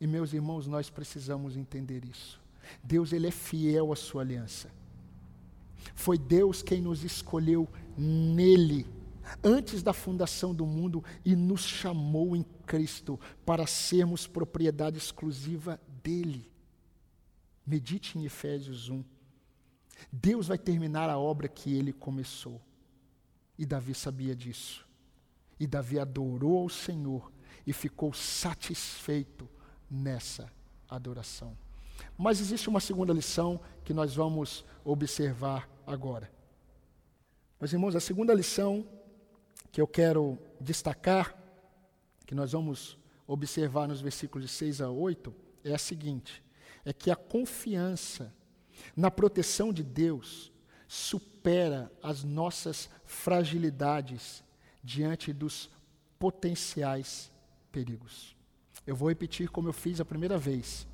E 0.00 0.06
meus 0.06 0.32
irmãos, 0.32 0.66
nós 0.66 0.88
precisamos 0.88 1.56
entender 1.56 2.04
isso. 2.04 2.40
Deus 2.82 3.12
ele 3.12 3.26
é 3.26 3.30
fiel 3.30 3.92
à 3.92 3.96
sua 3.96 4.22
aliança. 4.22 4.70
Foi 5.94 6.16
Deus 6.16 6.62
quem 6.62 6.80
nos 6.80 7.02
escolheu 7.02 7.68
nele 7.96 8.86
antes 9.42 9.82
da 9.82 9.92
fundação 9.92 10.54
do 10.54 10.64
mundo 10.64 11.02
e 11.24 11.34
nos 11.34 11.62
chamou 11.62 12.36
em 12.36 12.44
Cristo 12.66 13.18
para 13.44 13.66
sermos 13.66 14.26
propriedade 14.26 14.96
exclusiva 14.96 15.80
dele. 16.02 16.50
Medite 17.66 18.18
em 18.18 18.24
Efésios 18.24 18.88
1. 18.88 19.02
Deus 20.12 20.48
vai 20.48 20.58
terminar 20.58 21.10
a 21.10 21.18
obra 21.18 21.48
que 21.48 21.74
ele 21.74 21.92
começou. 21.92 22.60
E 23.58 23.66
Davi 23.66 23.94
sabia 23.94 24.34
disso. 24.34 24.86
E 25.58 25.66
Davi 25.66 25.98
adorou 25.98 26.58
ao 26.58 26.68
Senhor 26.68 27.32
e 27.66 27.72
ficou 27.72 28.12
satisfeito 28.12 29.48
nessa 29.90 30.50
adoração. 30.88 31.56
Mas 32.16 32.40
existe 32.40 32.68
uma 32.68 32.80
segunda 32.80 33.12
lição 33.12 33.60
que 33.84 33.92
nós 33.92 34.14
vamos 34.14 34.64
observar 34.84 35.68
agora. 35.86 36.30
Meus 37.60 37.72
irmãos, 37.72 37.96
a 37.96 38.00
segunda 38.00 38.32
lição 38.32 38.86
que 39.72 39.80
eu 39.80 39.86
quero 39.86 40.38
destacar, 40.60 41.36
que 42.24 42.34
nós 42.34 42.52
vamos 42.52 42.96
observar 43.26 43.88
nos 43.88 44.00
versículos 44.00 44.48
de 44.48 44.52
6 44.52 44.80
a 44.80 44.90
8, 44.90 45.34
é 45.64 45.74
a 45.74 45.78
seguinte: 45.78 46.42
é 46.84 46.92
que 46.92 47.10
a 47.10 47.16
confiança 47.16 48.32
na 48.96 49.10
proteção 49.10 49.72
de 49.72 49.82
Deus 49.82 50.50
supera 50.86 51.90
as 52.02 52.24
nossas 52.24 52.88
fragilidades 53.04 54.42
diante 54.82 55.32
dos 55.32 55.70
potenciais 56.18 57.30
perigos. 57.70 58.34
Eu 58.86 58.96
vou 58.96 59.08
repetir 59.08 59.50
como 59.50 59.68
eu 59.68 59.72
fiz 59.72 60.00
a 60.00 60.04
primeira 60.04 60.38
vez. 60.38 60.86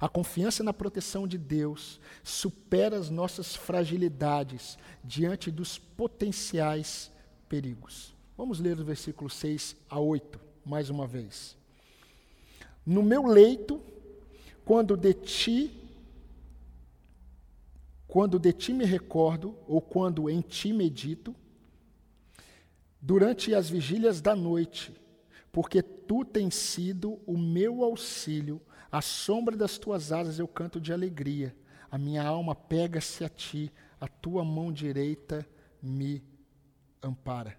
A 0.00 0.08
confiança 0.08 0.64
na 0.64 0.72
proteção 0.72 1.26
de 1.26 1.38
Deus 1.38 2.00
supera 2.22 2.98
as 2.98 3.08
nossas 3.08 3.54
fragilidades 3.54 4.76
diante 5.04 5.50
dos 5.50 5.78
potenciais 5.78 7.10
perigos. 7.48 8.14
Vamos 8.36 8.60
ler 8.60 8.76
os 8.76 8.84
versículos 8.84 9.34
6 9.34 9.76
a 9.88 9.98
8, 9.98 10.38
mais 10.64 10.90
uma 10.90 11.06
vez. 11.06 11.56
No 12.84 13.02
meu 13.02 13.26
leito, 13.26 13.80
quando 14.64 14.96
de 14.96 15.14
ti 15.14 15.87
quando 18.08 18.38
de 18.38 18.54
ti 18.54 18.72
me 18.72 18.86
recordo, 18.86 19.54
ou 19.68 19.82
quando 19.82 20.30
em 20.30 20.40
ti 20.40 20.72
medito, 20.72 21.36
durante 22.98 23.54
as 23.54 23.68
vigílias 23.68 24.22
da 24.22 24.34
noite, 24.34 24.94
porque 25.52 25.82
tu 25.82 26.24
tens 26.24 26.54
sido 26.54 27.20
o 27.26 27.36
meu 27.36 27.84
auxílio, 27.84 28.60
à 28.90 29.02
sombra 29.02 29.54
das 29.54 29.76
tuas 29.76 30.10
asas 30.10 30.38
eu 30.38 30.48
canto 30.48 30.80
de 30.80 30.90
alegria. 30.90 31.54
A 31.90 31.98
minha 31.98 32.22
alma 32.22 32.54
pega-se 32.54 33.24
a 33.24 33.28
ti, 33.28 33.70
a 34.00 34.08
tua 34.08 34.42
mão 34.42 34.72
direita 34.72 35.46
me 35.82 36.24
ampara. 37.02 37.58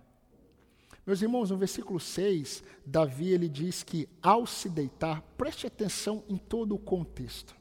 Meus 1.05 1.21
irmãos, 1.21 1.51
no 1.51 1.57
versículo 1.57 1.99
6, 1.99 2.63
Davi 2.83 3.29
ele 3.29 3.47
diz 3.47 3.83
que 3.83 4.09
ao 4.21 4.47
se 4.47 4.67
deitar, 4.67 5.21
preste 5.37 5.67
atenção 5.67 6.23
em 6.27 6.37
todo 6.37 6.73
o 6.73 6.79
contexto. 6.79 7.55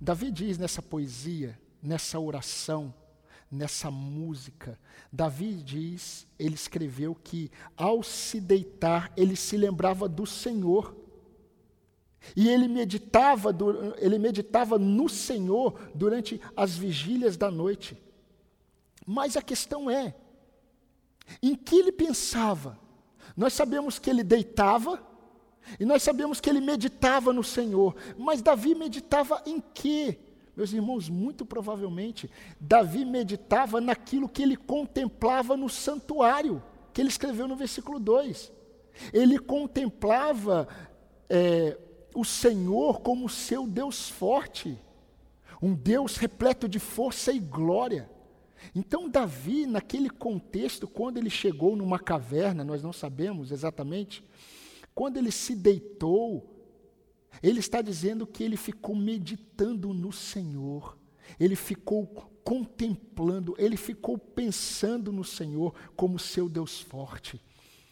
Davi 0.00 0.32
diz 0.32 0.58
nessa 0.58 0.82
poesia 0.82 1.61
nessa 1.82 2.18
oração, 2.20 2.94
nessa 3.50 3.90
música. 3.90 4.78
Davi 5.12 5.54
diz, 5.54 6.26
ele 6.38 6.54
escreveu 6.54 7.14
que 7.14 7.50
ao 7.76 8.02
se 8.02 8.40
deitar, 8.40 9.12
ele 9.16 9.36
se 9.36 9.56
lembrava 9.56 10.08
do 10.08 10.26
Senhor. 10.26 10.96
E 12.36 12.48
ele 12.48 12.68
meditava, 12.68 13.50
ele 13.98 14.16
meditava 14.18 14.78
no 14.78 15.08
Senhor 15.08 15.90
durante 15.94 16.40
as 16.56 16.76
vigílias 16.76 17.36
da 17.36 17.50
noite. 17.50 18.00
Mas 19.04 19.36
a 19.36 19.42
questão 19.42 19.90
é, 19.90 20.14
Em 21.42 21.54
que 21.54 21.76
ele 21.76 21.92
pensava? 21.92 22.78
Nós 23.36 23.52
sabemos 23.52 23.98
que 23.98 24.10
ele 24.10 24.22
deitava 24.22 25.02
e 25.78 25.84
nós 25.84 26.02
sabemos 26.02 26.40
que 26.40 26.50
ele 26.50 26.60
meditava 26.60 27.32
no 27.32 27.44
Senhor, 27.44 27.94
mas 28.18 28.42
Davi 28.42 28.74
meditava 28.74 29.42
em 29.46 29.60
quê? 29.60 30.18
Meus 30.56 30.72
irmãos, 30.72 31.08
muito 31.08 31.46
provavelmente, 31.46 32.30
Davi 32.60 33.04
meditava 33.04 33.80
naquilo 33.80 34.28
que 34.28 34.42
ele 34.42 34.56
contemplava 34.56 35.56
no 35.56 35.68
santuário, 35.68 36.62
que 36.92 37.00
ele 37.00 37.08
escreveu 37.08 37.48
no 37.48 37.56
versículo 37.56 37.98
2. 37.98 38.52
Ele 39.12 39.38
contemplava 39.38 40.68
é, 41.28 41.78
o 42.14 42.24
Senhor 42.24 43.00
como 43.00 43.28
seu 43.28 43.66
Deus 43.66 44.10
forte, 44.10 44.78
um 45.60 45.74
Deus 45.74 46.16
repleto 46.16 46.68
de 46.68 46.78
força 46.78 47.32
e 47.32 47.38
glória. 47.38 48.10
Então, 48.74 49.08
Davi, 49.08 49.66
naquele 49.66 50.10
contexto, 50.10 50.86
quando 50.86 51.16
ele 51.16 51.30
chegou 51.30 51.74
numa 51.74 51.98
caverna, 51.98 52.62
nós 52.62 52.82
não 52.82 52.92
sabemos 52.92 53.50
exatamente, 53.50 54.22
quando 54.94 55.16
ele 55.16 55.32
se 55.32 55.54
deitou, 55.54 56.51
ele 57.40 57.60
está 57.60 57.80
dizendo 57.80 58.26
que 58.26 58.42
ele 58.42 58.56
ficou 58.56 58.96
meditando 58.96 59.94
no 59.94 60.12
Senhor, 60.12 60.98
ele 61.38 61.54
ficou 61.54 62.06
contemplando, 62.44 63.54
ele 63.58 63.76
ficou 63.76 64.18
pensando 64.18 65.12
no 65.12 65.24
Senhor 65.24 65.74
como 65.94 66.18
seu 66.18 66.48
Deus 66.48 66.80
forte. 66.80 67.40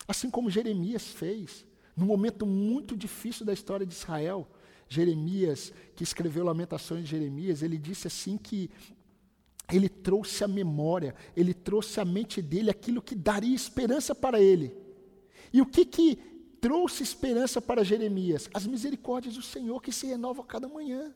Assim 0.09 0.29
como 0.29 0.51
Jeremias 0.51 1.07
fez, 1.07 1.65
num 1.97 2.07
momento 2.07 2.45
muito 2.45 2.97
difícil 2.97 3.47
da 3.47 3.53
história 3.53 3.87
de 3.87 3.95
Israel. 3.95 4.49
Jeremias, 4.89 5.73
que 5.95 6.03
escreveu 6.03 6.45
Lamentações 6.45 7.05
de 7.05 7.11
Jeremias, 7.11 7.63
ele 7.63 7.79
disse 7.79 8.09
assim 8.09 8.37
que 8.37 8.69
ele 9.73 9.89
trouxe 9.89 10.43
a 10.43 10.49
memória, 10.49 11.15
ele 11.37 11.55
trouxe 11.55 12.01
à 12.01 12.05
mente 12.05 12.43
dele 12.43 12.71
aquilo 12.71 13.01
que 13.01 13.15
daria 13.15 13.55
esperança 13.55 14.15
para 14.15 14.41
ele. 14.41 14.75
E 15.53 15.61
o 15.61 15.67
que 15.67 15.85
que 15.85 16.19
trouxe 16.61 17.03
esperança 17.03 17.61
para 17.61 17.85
Jeremias? 17.85 18.49
As 18.53 18.67
misericórdias 18.67 19.35
do 19.35 19.43
Senhor 19.43 19.81
que 19.81 19.93
se 19.93 20.07
renovam 20.07 20.45
a 20.45 20.47
cada 20.47 20.69
manhã. 20.69 21.15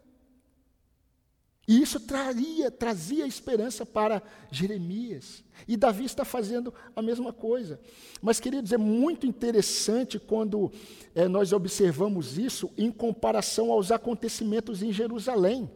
E 1.66 1.80
isso 1.80 1.99
traria, 1.99 2.70
trazia 2.70 3.26
esperança 3.26 3.86
para 3.86 4.22
Jeremias. 4.51 5.42
E 5.66 5.76
Davi 5.76 6.05
está 6.05 6.24
fazendo 6.24 6.74
a 6.95 7.01
mesma 7.01 7.32
coisa. 7.32 7.80
Mas, 8.20 8.38
queridos, 8.38 8.72
é 8.72 8.76
muito 8.76 9.26
interessante 9.26 10.18
quando 10.18 10.70
é, 11.14 11.26
nós 11.26 11.53
observamos 11.53 12.36
isso 12.36 12.70
em 12.76 12.92
comparação 12.92 13.72
aos 13.72 13.90
acontecimentos 13.90 14.82
em 14.82 14.92
Jerusalém. 14.92 15.70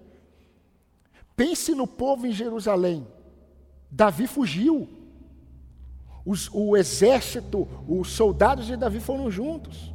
Pense 1.34 1.74
no 1.74 1.86
povo 1.86 2.26
em 2.26 2.32
Jerusalém. 2.32 3.06
Davi 3.90 4.26
fugiu. 4.26 4.88
Os, 6.28 6.50
o 6.52 6.76
exército, 6.76 7.66
os 7.88 8.10
soldados 8.10 8.66
de 8.66 8.76
Davi 8.76 9.00
foram 9.00 9.30
juntos. 9.30 9.94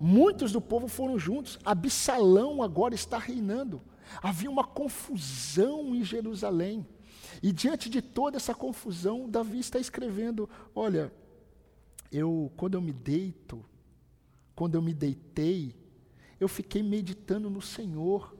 Muitos 0.00 0.50
do 0.50 0.62
povo 0.62 0.88
foram 0.88 1.18
juntos. 1.18 1.58
Absalão 1.62 2.62
agora 2.62 2.94
está 2.94 3.18
reinando. 3.18 3.82
Havia 4.22 4.50
uma 4.50 4.64
confusão 4.64 5.94
em 5.94 6.02
Jerusalém. 6.02 6.86
E 7.42 7.52
diante 7.52 7.90
de 7.90 8.00
toda 8.00 8.38
essa 8.38 8.54
confusão, 8.54 9.28
Davi 9.28 9.58
está 9.58 9.78
escrevendo: 9.78 10.48
Olha, 10.74 11.12
eu, 12.10 12.50
quando 12.56 12.72
eu 12.72 12.80
me 12.80 12.94
deito, 12.94 13.62
quando 14.56 14.74
eu 14.74 14.80
me 14.80 14.94
deitei, 14.94 15.76
eu 16.40 16.48
fiquei 16.48 16.82
meditando 16.82 17.50
no 17.50 17.60
Senhor. 17.60 18.34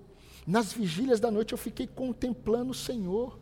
Nas 0.46 0.72
vigílias 0.72 1.20
da 1.20 1.30
noite 1.30 1.52
eu 1.52 1.58
fiquei 1.58 1.86
contemplando 1.86 2.70
o 2.70 2.74
Senhor. 2.74 3.38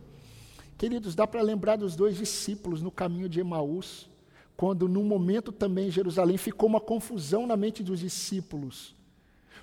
Queridos, 0.77 1.15
dá 1.15 1.27
para 1.27 1.43
lembrar 1.43 1.77
dos 1.77 1.97
dois 1.97 2.17
discípulos 2.17 2.83
no 2.83 2.91
caminho 2.91 3.29
de 3.29 3.41
Emaús, 3.41 4.09
quando 4.57 4.89
num 4.89 5.05
momento 5.05 5.53
também 5.53 5.89
em 5.89 5.91
Jerusalém 5.91 6.37
ficou 6.37 6.69
uma 6.69 6.81
confusão 6.81 7.47
na 7.47 7.57
mente 7.57 7.83
dos 7.83 8.01
discípulos. 8.01 8.95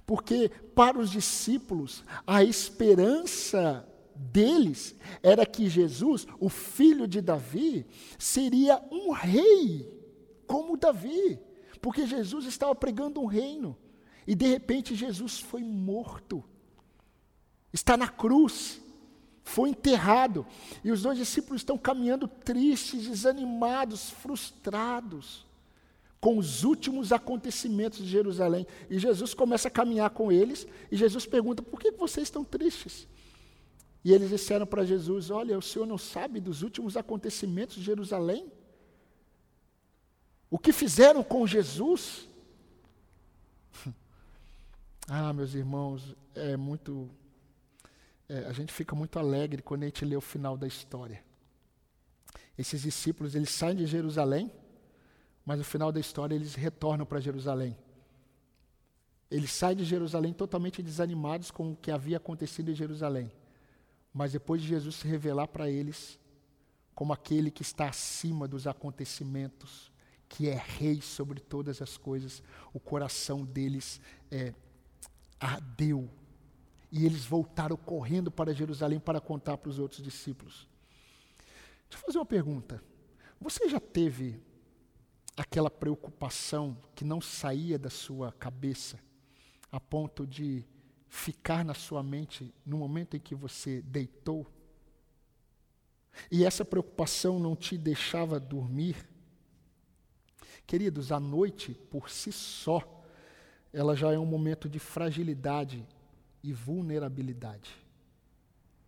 Porque 0.05 0.49
para 0.76 0.97
os 0.97 1.11
discípulos, 1.11 2.03
a 2.26 2.43
esperança 2.43 3.88
deles 4.16 4.95
era 5.22 5.45
que 5.45 5.70
Jesus, 5.70 6.28
o 6.39 6.49
filho 6.49 7.07
de 7.07 7.22
Davi, 7.22 7.86
seria 8.18 8.82
um 8.91 9.11
rei, 9.11 9.88
como 10.45 10.78
Davi. 10.78 11.39
Porque 11.80 12.05
Jesus 12.05 12.45
estava 12.45 12.74
pregando 12.74 13.22
um 13.22 13.26
reino. 13.26 13.78
E 14.26 14.36
de 14.36 14.47
repente 14.47 14.95
Jesus 14.95 15.39
foi 15.39 15.64
morto 15.64 16.43
está 17.74 17.97
na 17.97 18.07
cruz, 18.07 18.80
foi 19.44 19.70
enterrado. 19.70 20.46
E 20.84 20.91
os 20.91 21.02
dois 21.02 21.18
discípulos 21.18 21.62
estão 21.62 21.78
caminhando 21.78 22.28
tristes, 22.28 23.08
desanimados, 23.08 24.10
frustrados 24.10 25.46
com 26.24 26.38
os 26.38 26.64
últimos 26.64 27.12
acontecimentos 27.12 28.00
de 28.00 28.08
Jerusalém. 28.08 28.66
E 28.89 28.98
Jesus 28.98 29.34
começa 29.34 29.68
a 29.68 29.72
caminhar 29.72 30.10
com 30.12 30.32
eles, 30.32 30.66
e 30.89 30.96
Jesus 30.96 31.26
pergunta: 31.26 31.62
por 31.62 31.80
que 31.80 31.91
vocês 31.91 32.28
estão 32.28 32.46
tristes? 32.46 33.06
E 34.06 34.14
eles 34.14 34.30
disseram 34.30 34.66
para 34.66 34.86
Jesus: 34.86 35.30
Olha, 35.30 35.58
o 35.58 35.62
senhor 35.62 35.86
não 35.86 35.98
sabe 35.98 36.39
dos 36.39 36.62
últimos 36.62 36.96
acontecimentos 36.96 37.76
de 37.76 37.84
Jerusalém? 37.84 38.50
O 40.50 40.58
que 40.58 40.72
fizeram 40.72 41.24
com 41.24 41.46
Jesus? 41.46 42.28
ah, 45.10 45.34
meus 45.34 45.54
irmãos, 45.54 46.16
é 46.36 46.56
muito 46.56 47.10
é, 48.30 48.46
a 48.46 48.54
gente 48.54 48.72
fica 48.72 48.96
muito 48.96 49.20
alegre 49.20 49.62
quando 49.62 49.84
a 49.84 49.86
gente 49.86 50.06
lê 50.06 50.16
o 50.16 50.22
final 50.22 50.58
da 50.58 50.68
história. 50.68 51.24
Esses 52.58 52.82
discípulos, 52.82 53.36
eles 53.36 53.50
saem 53.50 53.76
de 53.76 53.86
Jerusalém, 53.86 54.52
mas 55.46 55.58
no 55.58 55.64
final 55.64 55.92
da 55.92 56.00
história 56.00 56.36
eles 56.36 56.56
retornam 56.56 57.06
para 57.06 57.20
Jerusalém. 57.20 57.78
Eles 59.30 59.52
saem 59.52 59.78
de 59.78 59.84
Jerusalém 59.84 60.32
totalmente 60.32 60.82
desanimados 60.82 61.50
com 61.50 61.72
o 61.72 61.76
que 61.76 61.92
havia 61.92 62.18
acontecido 62.18 62.70
em 62.70 62.76
Jerusalém. 62.76 63.32
Mas 64.14 64.32
depois 64.32 64.62
de 64.62 64.68
Jesus 64.68 64.96
se 64.98 65.08
revelar 65.08 65.48
para 65.48 65.70
eles 65.70 66.20
como 66.94 67.12
aquele 67.12 67.50
que 67.50 67.64
está 67.64 67.90
acima 67.90 68.48
dos 68.48 68.68
acontecimentos, 68.68 69.92
que 70.30 70.48
é 70.48 70.56
rei 70.56 71.02
sobre 71.02 71.40
todas 71.40 71.82
as 71.82 71.98
coisas, 71.98 72.44
o 72.72 72.80
coração 72.80 73.44
deles 73.44 74.00
é, 74.30 74.54
ardeu 75.40 76.08
e 76.96 77.08
eles 77.08 77.26
voltaram 77.26 77.76
correndo 77.76 78.30
para 78.30 78.54
Jerusalém 78.54 79.00
para 79.00 79.20
contar 79.20 79.58
para 79.58 79.68
os 79.68 79.80
outros 79.80 80.04
discípulos. 80.04 80.68
Deixa 81.89 82.04
eu 82.04 82.06
fazer 82.06 82.20
uma 82.20 82.26
pergunta. 82.26 82.84
Você 83.41 83.68
já 83.68 83.80
teve 83.80 84.39
aquela 85.36 85.72
preocupação 85.72 86.78
que 86.94 87.04
não 87.04 87.20
saía 87.20 87.80
da 87.80 87.89
sua 87.89 88.32
cabeça, 88.34 89.00
a 89.72 89.80
ponto 89.80 90.28
de 90.28 90.64
ficar 91.10 91.66
na 91.66 91.74
sua 91.74 92.04
mente 92.04 92.54
no 92.64 92.78
momento 92.78 93.18
em 93.18 93.20
que 93.20 93.34
você 93.34 93.82
deitou? 93.82 94.46
E 96.30 96.46
essa 96.46 96.64
preocupação 96.64 97.39
não 97.39 97.56
te 97.56 97.76
deixava 97.76 98.39
dormir? 98.39 99.10
Queridos, 100.68 101.12
a 101.12 101.20
noite, 101.20 101.74
por 101.74 102.08
si 102.08 102.32
só, 102.32 103.04
ela 103.74 103.96
já 103.96 104.14
é 104.14 104.20
um 104.20 104.28
momento 104.28 104.70
de 104.70 104.78
fragilidade 104.78 105.84
e 106.44 106.52
vulnerabilidade. 106.52 107.72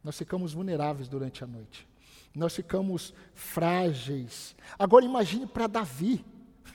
Nós 0.04 0.18
ficamos 0.18 0.54
vulneráveis 0.54 1.08
durante 1.08 1.44
a 1.44 1.48
noite. 1.48 1.88
Nós 2.36 2.54
ficamos 2.54 3.14
frágeis. 3.34 4.56
Agora 4.78 5.06
imagine 5.06 5.48
para 5.48 5.68
Davi. 5.68 6.24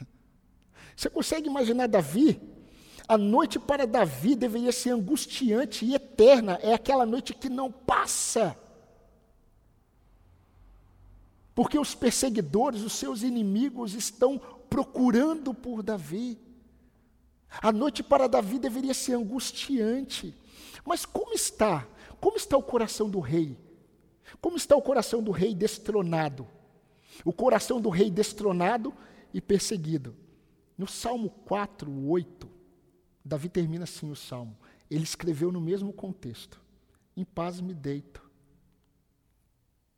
Você 0.96 1.10
consegue 1.10 1.48
imaginar 1.48 1.86
Davi? 1.86 2.40
A 3.06 3.18
noite 3.18 3.58
para 3.58 3.86
Davi 3.86 4.34
deveria 4.34 4.72
ser 4.72 4.90
angustiante 4.90 5.84
e 5.84 5.94
eterna. 5.94 6.58
É 6.62 6.72
aquela 6.72 7.04
noite 7.04 7.34
que 7.34 7.48
não 7.48 7.70
passa. 7.70 8.56
Porque 11.54 11.78
os 11.78 11.94
perseguidores, 11.94 12.82
os 12.82 12.94
seus 12.94 13.22
inimigos, 13.22 13.94
estão 13.94 14.40
procurando 14.70 15.52
por 15.52 15.82
Davi. 15.82 16.38
A 17.60 17.70
noite 17.70 18.02
para 18.02 18.28
Davi 18.28 18.58
deveria 18.58 18.94
ser 18.94 19.14
angustiante. 19.14 20.34
Mas 20.84 21.04
como 21.04 21.32
está? 21.32 21.86
Como 22.20 22.36
está 22.36 22.56
o 22.56 22.62
coração 22.62 23.08
do 23.08 23.20
rei? 23.20 23.56
Como 24.40 24.56
está 24.56 24.76
o 24.76 24.82
coração 24.82 25.22
do 25.22 25.30
rei 25.30 25.54
destronado? 25.54 26.46
O 27.24 27.32
coração 27.32 27.80
do 27.80 27.88
rei 27.88 28.10
destronado 28.10 28.94
e 29.32 29.40
perseguido. 29.40 30.16
No 30.76 30.86
Salmo 30.86 31.30
4, 31.30 31.90
8, 32.08 32.48
Davi 33.24 33.48
termina 33.48 33.84
assim 33.84 34.10
o 34.10 34.16
salmo. 34.16 34.56
Ele 34.90 35.04
escreveu 35.04 35.52
no 35.52 35.60
mesmo 35.60 35.92
contexto: 35.92 36.60
Em 37.16 37.24
paz 37.24 37.60
me 37.60 37.74
deito 37.74 38.28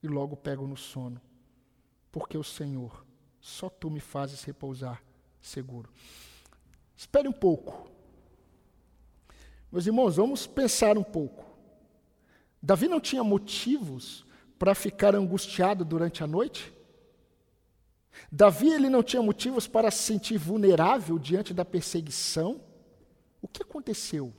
e 0.02 0.08
logo 0.08 0.36
pego 0.36 0.66
no 0.66 0.76
sono, 0.76 1.20
porque 2.10 2.36
o 2.36 2.42
Senhor, 2.42 3.06
só 3.40 3.68
tu 3.68 3.88
me 3.88 4.00
fazes 4.00 4.42
repousar 4.42 5.02
seguro. 5.40 5.88
Espere 6.96 7.28
um 7.28 7.32
pouco. 7.32 7.90
Meus 9.72 9.86
irmãos, 9.86 10.16
vamos 10.16 10.46
pensar 10.46 10.98
um 10.98 11.02
pouco. 11.02 11.46
Davi 12.62 12.88
não 12.88 13.00
tinha 13.00 13.24
motivos 13.24 14.26
para 14.58 14.74
ficar 14.74 15.14
angustiado 15.14 15.82
durante 15.82 16.22
a 16.22 16.26
noite? 16.26 16.70
Davi 18.30 18.68
ele 18.70 18.90
não 18.90 19.02
tinha 19.02 19.22
motivos 19.22 19.66
para 19.66 19.90
se 19.90 20.02
sentir 20.02 20.36
vulnerável 20.36 21.18
diante 21.18 21.54
da 21.54 21.64
perseguição. 21.64 22.60
O 23.40 23.48
que 23.48 23.62
aconteceu? 23.62 24.34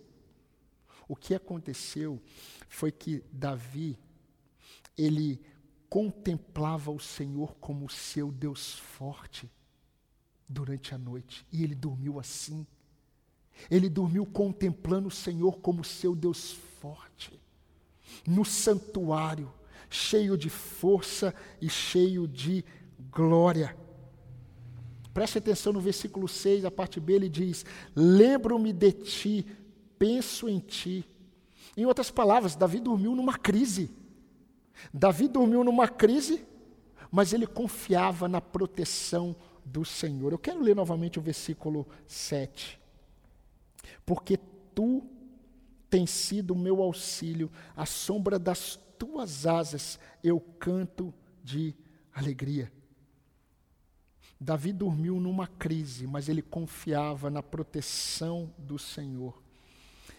O 1.08 1.16
que 1.16 1.34
aconteceu 1.34 2.22
foi 2.70 2.92
que 2.92 3.24
Davi 3.32 3.98
ele 4.96 5.42
contemplava 5.90 6.92
o 6.92 7.00
Senhor 7.00 7.56
como 7.56 7.90
seu 7.90 8.32
Deus 8.32 8.76
forte 8.76 9.52
durante 10.48 10.94
a 10.94 10.98
noite 10.98 11.44
e 11.52 11.64
ele 11.64 11.74
dormiu 11.74 12.20
assim. 12.20 12.68
Ele 13.70 13.90
dormiu 13.90 14.26
contemplando 14.26 15.08
o 15.08 15.12
Senhor 15.12 15.60
como 15.60 15.84
seu 15.84 16.16
Deus 16.16 16.52
forte, 16.80 17.40
no 18.28 18.44
santuário, 18.44 19.52
cheio 19.90 20.38
de 20.38 20.50
força 20.50 21.34
e 21.62 21.70
cheio 21.70 22.28
de 22.28 22.64
glória. 23.12 23.76
Preste 25.14 25.38
atenção 25.38 25.72
no 25.72 25.80
versículo 25.80 26.28
6, 26.28 26.66
a 26.66 26.72
parte 26.72 27.00
B, 27.00 27.14
ele 27.14 27.30
diz: 27.30 27.66
Lembro-me 27.96 28.74
de 28.74 28.92
ti, 28.92 29.46
penso 29.98 30.50
em 30.50 30.60
ti. 30.60 31.08
Em 31.78 31.86
outras 31.86 32.10
palavras, 32.10 32.56
Davi 32.56 32.80
dormiu 32.80 33.16
numa 33.16 33.38
crise. 33.38 33.92
Davi 34.92 35.28
dormiu 35.28 35.64
numa 35.64 35.88
crise, 35.88 36.46
mas 37.12 37.32
ele 37.32 37.46
confiava 37.46 38.28
na 38.28 38.42
proteção 38.42 39.36
do 39.64 39.86
Senhor. 39.86 40.32
Eu 40.32 40.40
quero 40.40 40.62
ler 40.62 40.76
novamente 40.76 41.20
o 41.20 41.22
versículo 41.22 41.88
7. 42.08 42.83
Porque 44.06 44.38
tu 44.74 45.04
tens 45.90 46.10
sido 46.10 46.54
o 46.54 46.58
meu 46.58 46.82
auxílio, 46.82 47.52
à 47.76 47.86
sombra 47.86 48.40
das 48.40 48.80
tuas 48.98 49.46
asas 49.46 50.00
eu 50.24 50.40
canto 50.40 51.14
de 51.44 51.76
alegria. 52.14 52.72
Davi 54.40 54.74
dormiu 54.74 55.20
numa 55.20 55.48
crise, 55.48 56.06
mas 56.06 56.28
ele 56.28 56.42
confiava 56.42 57.30
na 57.30 57.42
proteção 57.42 58.52
do 58.58 58.78
Senhor. 58.78 59.42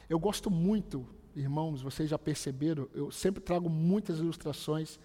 Eu 0.08 0.18
gosto 0.18 0.50
muito, 0.50 1.06
irmãos, 1.34 1.82
vocês 1.82 2.08
já 2.08 2.18
perceberam, 2.18 2.88
eu 2.94 3.10
sempre 3.10 3.42
trago 3.42 3.68
muitas 3.68 4.18
ilustrações 4.18 4.98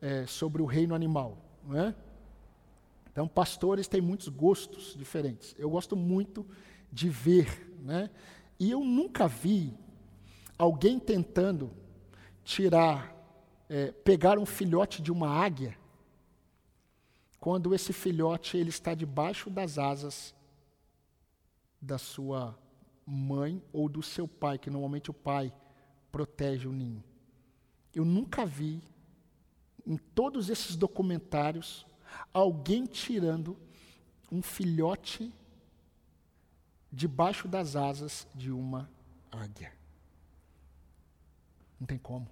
é, 0.00 0.26
sobre 0.26 0.62
o 0.62 0.66
reino 0.66 0.94
animal. 0.94 1.38
Não 1.64 1.78
é? 1.78 1.94
Então, 3.10 3.26
pastores 3.26 3.88
têm 3.88 4.00
muitos 4.00 4.28
gostos 4.28 4.94
diferentes. 4.96 5.54
Eu 5.58 5.70
gosto 5.70 5.96
muito 5.96 6.46
de 6.92 7.08
ver. 7.08 7.68
Né? 7.80 8.10
E 8.58 8.70
eu 8.70 8.84
nunca 8.84 9.26
vi 9.26 9.74
alguém 10.58 10.98
tentando 10.98 11.70
tirar, 12.44 13.14
é, 13.68 13.92
pegar 13.92 14.38
um 14.38 14.46
filhote 14.46 15.00
de 15.02 15.10
uma 15.10 15.28
águia 15.28 15.76
quando 17.38 17.74
esse 17.74 17.92
filhote 17.92 18.58
ele 18.58 18.68
está 18.68 18.94
debaixo 18.94 19.48
das 19.48 19.78
asas 19.78 20.34
da 21.80 21.96
sua 21.96 22.56
mãe 23.06 23.62
ou 23.72 23.88
do 23.88 24.02
seu 24.02 24.28
pai, 24.28 24.58
que 24.58 24.68
normalmente 24.68 25.10
o 25.10 25.14
pai 25.14 25.52
protege 26.12 26.68
o 26.68 26.72
ninho. 26.72 27.02
Eu 27.94 28.04
nunca 28.04 28.44
vi 28.44 28.82
em 29.86 29.96
todos 29.96 30.50
esses 30.50 30.76
documentários 30.76 31.86
alguém 32.32 32.86
tirando 32.86 33.56
um 34.30 34.42
filhote 34.42 35.32
debaixo 36.92 37.48
das 37.48 37.76
asas 37.76 38.26
de 38.34 38.50
uma 38.50 38.90
águia. 39.30 39.72
Não 41.78 41.86
tem 41.86 41.98
como. 41.98 42.28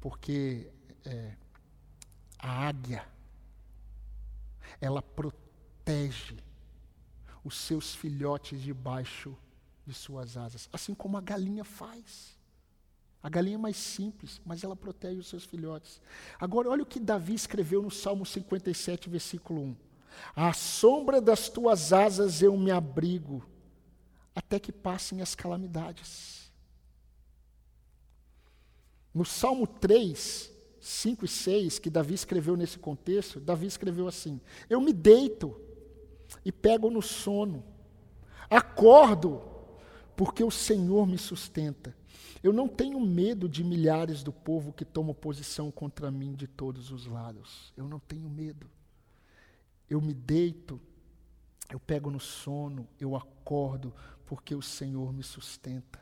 Porque 0.00 0.70
é, 1.04 1.36
a 2.38 2.68
águia 2.68 3.06
ela 4.80 5.00
protege 5.00 6.36
os 7.44 7.56
seus 7.56 7.94
filhotes 7.94 8.60
debaixo 8.60 9.36
de 9.86 9.94
suas 9.94 10.36
asas, 10.36 10.68
assim 10.72 10.94
como 10.94 11.16
a 11.16 11.20
galinha 11.20 11.64
faz. 11.64 12.35
A 13.26 13.28
galinha 13.28 13.56
é 13.56 13.58
mais 13.58 13.76
simples, 13.76 14.40
mas 14.46 14.62
ela 14.62 14.76
protege 14.76 15.18
os 15.18 15.26
seus 15.26 15.44
filhotes. 15.44 16.00
Agora, 16.38 16.70
olha 16.70 16.84
o 16.84 16.86
que 16.86 17.00
Davi 17.00 17.34
escreveu 17.34 17.82
no 17.82 17.90
Salmo 17.90 18.24
57, 18.24 19.10
versículo 19.10 19.62
1. 19.62 19.76
À 20.36 20.52
sombra 20.52 21.20
das 21.20 21.48
tuas 21.48 21.92
asas 21.92 22.40
eu 22.40 22.56
me 22.56 22.70
abrigo, 22.70 23.44
até 24.32 24.60
que 24.60 24.70
passem 24.70 25.22
as 25.22 25.34
calamidades. 25.34 26.52
No 29.12 29.24
Salmo 29.24 29.66
3, 29.66 30.52
5 30.78 31.24
e 31.24 31.28
6, 31.28 31.80
que 31.80 31.90
Davi 31.90 32.14
escreveu 32.14 32.56
nesse 32.56 32.78
contexto, 32.78 33.40
Davi 33.40 33.66
escreveu 33.66 34.06
assim: 34.06 34.40
Eu 34.70 34.80
me 34.80 34.92
deito 34.92 35.60
e 36.44 36.52
pego 36.52 36.92
no 36.92 37.02
sono, 37.02 37.64
acordo, 38.48 39.42
porque 40.14 40.44
o 40.44 40.50
Senhor 40.52 41.08
me 41.08 41.18
sustenta. 41.18 41.92
Eu 42.46 42.52
não 42.52 42.68
tenho 42.68 43.00
medo 43.00 43.48
de 43.48 43.64
milhares 43.64 44.22
do 44.22 44.32
povo 44.32 44.72
que 44.72 44.84
tomam 44.84 45.12
posição 45.12 45.68
contra 45.72 46.12
mim 46.12 46.32
de 46.32 46.46
todos 46.46 46.92
os 46.92 47.04
lados. 47.04 47.72
Eu 47.76 47.88
não 47.88 47.98
tenho 47.98 48.30
medo. 48.30 48.70
Eu 49.90 50.00
me 50.00 50.14
deito, 50.14 50.80
eu 51.68 51.80
pego 51.80 52.08
no 52.08 52.20
sono, 52.20 52.86
eu 53.00 53.16
acordo, 53.16 53.92
porque 54.26 54.54
o 54.54 54.62
Senhor 54.62 55.12
me 55.12 55.24
sustenta. 55.24 55.98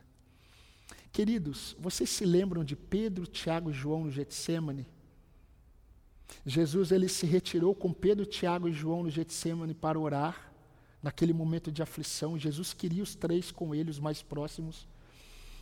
Queridos, 1.10 1.74
vocês 1.80 2.10
se 2.10 2.26
lembram 2.26 2.62
de 2.62 2.76
Pedro, 2.76 3.26
Tiago 3.26 3.70
e 3.70 3.72
João 3.72 4.04
no 4.04 4.10
Getsemane? 4.10 4.86
Jesus 6.44 6.92
ele 6.92 7.08
se 7.08 7.24
retirou 7.24 7.74
com 7.74 7.90
Pedro, 7.90 8.26
Tiago 8.26 8.68
e 8.68 8.72
João 8.74 9.02
no 9.02 9.08
Getsemane 9.08 9.72
para 9.72 9.98
orar, 9.98 10.52
naquele 11.02 11.32
momento 11.32 11.72
de 11.72 11.82
aflição. 11.82 12.38
Jesus 12.38 12.74
queria 12.74 13.02
os 13.02 13.14
três 13.14 13.50
com 13.50 13.74
ele, 13.74 13.90
os 13.90 13.98
mais 13.98 14.20
próximos. 14.20 14.86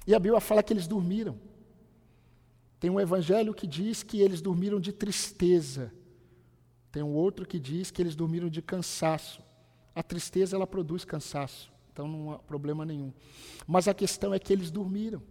E 0.07 0.15
a 0.15 0.19
Bíblia 0.19 0.41
fala 0.41 0.63
que 0.63 0.73
eles 0.73 0.87
dormiram. 0.87 1.39
Tem 2.81 2.91
um 2.91 2.99
evangelho 2.99 3.55
que 3.55 3.67
diz 3.67 4.03
que 4.03 4.21
eles 4.21 4.41
dormiram 4.41 4.81
de 4.81 4.93
tristeza. 4.93 5.93
Tem 6.91 7.03
um 7.03 7.15
outro 7.15 7.47
que 7.47 7.59
diz 7.59 7.91
que 7.91 8.03
eles 8.03 8.17
dormiram 8.17 8.49
de 8.49 8.61
cansaço. 8.61 9.43
A 9.95 10.03
tristeza 10.03 10.57
ela 10.57 10.67
produz 10.67 11.05
cansaço, 11.05 11.73
então 11.93 12.09
não 12.09 12.33
há 12.33 12.39
problema 12.39 12.85
nenhum. 12.85 13.13
Mas 13.67 13.87
a 13.87 13.95
questão 13.95 14.35
é 14.35 14.39
que 14.39 14.53
eles 14.53 14.71
dormiram. 14.71 15.23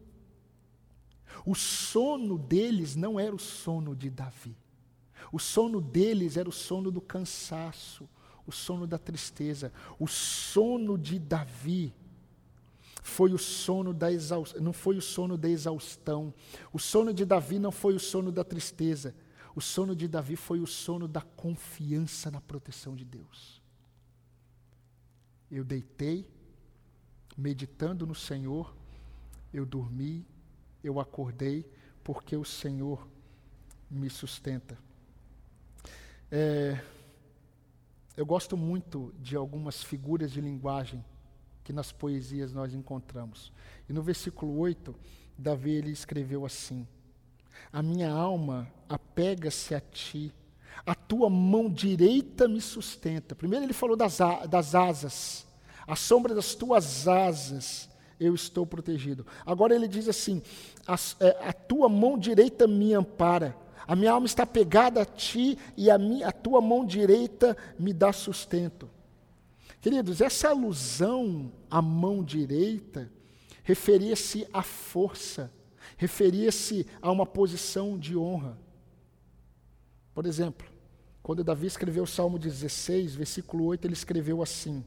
O 1.45 1.55
sono 1.55 2.38
deles 2.38 2.95
não 2.95 3.19
era 3.19 3.36
o 3.36 3.39
sono 3.39 3.95
de 3.95 4.09
Davi. 4.09 4.55
O 5.32 5.39
sono 5.39 5.82
deles 5.82 6.38
era 6.38 6.47
o 6.47 6.51
sono 6.51 6.91
do 6.91 7.01
cansaço, 7.01 8.07
o 8.45 8.51
sono 8.51 8.86
da 8.86 8.97
tristeza. 8.97 9.72
O 9.99 10.07
sono 10.07 10.97
de 10.97 11.19
Davi 11.19 11.93
foi 13.02 13.34
o 13.34 13.38
sono 13.38 13.93
da 13.93 14.12
exaustão, 14.12 14.62
não 14.62 14.74
foi 14.74 14.97
o 14.97 15.02
sono 15.02 15.38
da 15.38 15.49
exaustão. 15.49 16.34
O 16.72 16.80
sono 16.80 17.14
de 17.14 17.26
Davi 17.26 17.60
não 17.60 17.72
foi 17.72 17.95
o 17.95 17.99
sono 17.99 18.32
da 18.32 18.43
tristeza. 18.43 19.16
O 19.56 19.60
sono 19.60 19.95
de 19.95 20.08
Davi 20.08 20.36
foi 20.36 20.60
o 20.60 20.68
sono 20.68 21.08
da 21.08 21.22
confiança 21.22 22.32
na 22.32 22.39
proteção 22.39 22.95
de 22.95 23.04
Deus. 23.04 23.62
Eu 25.49 25.66
deitei, 25.66 26.26
meditando 27.38 28.08
no 28.08 28.16
Senhor, 28.16 28.74
eu 29.52 29.66
dormi 29.66 30.26
eu 30.84 30.99
acordei 30.99 31.70
porque 32.04 32.36
o 32.36 32.43
Senhor 32.43 33.08
me 33.89 34.10
sustenta. 34.10 34.78
É, 36.32 36.82
eu 38.16 38.26
gosto 38.26 38.56
muito 38.58 39.14
de 39.20 39.36
algumas 39.36 39.84
figuras 39.84 40.32
de 40.32 40.41
linguagem 40.41 41.04
que 41.64 41.74
nas 41.74 41.91
poesias 41.91 42.53
nós 42.53 42.74
encontramos. 42.74 43.51
E 43.88 43.93
no 43.93 44.01
versículo 44.01 44.57
8, 44.57 44.93
Davi 45.38 45.72
ele 45.72 45.91
escreveu 45.91 46.45
assim: 46.45 46.88
A 47.72 47.82
minha 47.82 48.12
alma 48.12 48.72
apega-se 48.88 49.74
a 49.74 49.80
ti, 49.80 50.34
a 50.86 50.95
tua 50.95 51.30
mão 51.30 51.70
direita 51.70 52.47
me 52.47 52.62
sustenta. 52.62 53.36
Primeiro 53.36 53.66
ele 53.66 53.74
falou 53.74 53.95
das, 53.95 54.20
das 54.49 54.76
asas, 54.76 55.47
a 55.88 55.95
sombra 55.95 56.34
das 56.34 56.55
tuas 56.55 57.07
asas 57.07 57.89
eu 58.20 58.36
estou 58.36 58.68
protegido. 58.68 59.26
Agora 59.45 59.74
ele 59.76 59.88
diz 59.88 60.07
assim: 60.07 60.41
a, 60.88 60.95
é, 61.20 61.49
a, 61.49 61.53
tua 61.53 61.89
mão 61.89 62.18
direita 62.18 62.68
me 62.68 62.93
ampara, 62.93 63.55
a 63.88 63.95
minha 63.95 64.12
alma 64.12 64.28
está 64.28 64.45
pegada 64.45 65.01
a 65.01 65.05
ti 65.05 65.57
e 65.76 65.89
a, 65.89 65.97
minha, 65.97 66.28
a 66.28 66.32
tua 66.32 66.62
mão 66.62 66.86
direita 66.86 67.57
me 67.80 67.91
dá 67.91 68.14
sustento. 68.14 68.89
Queridos, 69.82 70.21
essa 70.21 70.49
alusão 70.49 71.51
à 71.69 71.82
mão 71.82 72.23
direita 72.23 73.11
referia-se 73.63 74.47
à 74.53 74.61
força, 74.61 75.51
referia-se 75.97 76.86
a 77.01 77.11
uma 77.11 77.25
posição 77.25 77.97
de 77.97 78.15
honra. 78.15 78.57
Por 80.13 80.25
exemplo, 80.25 80.67
quando 81.23 81.43
Davi 81.43 81.65
escreveu 81.65 82.03
o 82.03 82.07
Salmo 82.07 82.38
16, 82.38 83.15
versículo 83.15 83.65
8, 83.65 83.88
ele 83.88 83.93
escreveu 83.93 84.43
assim: 84.43 84.84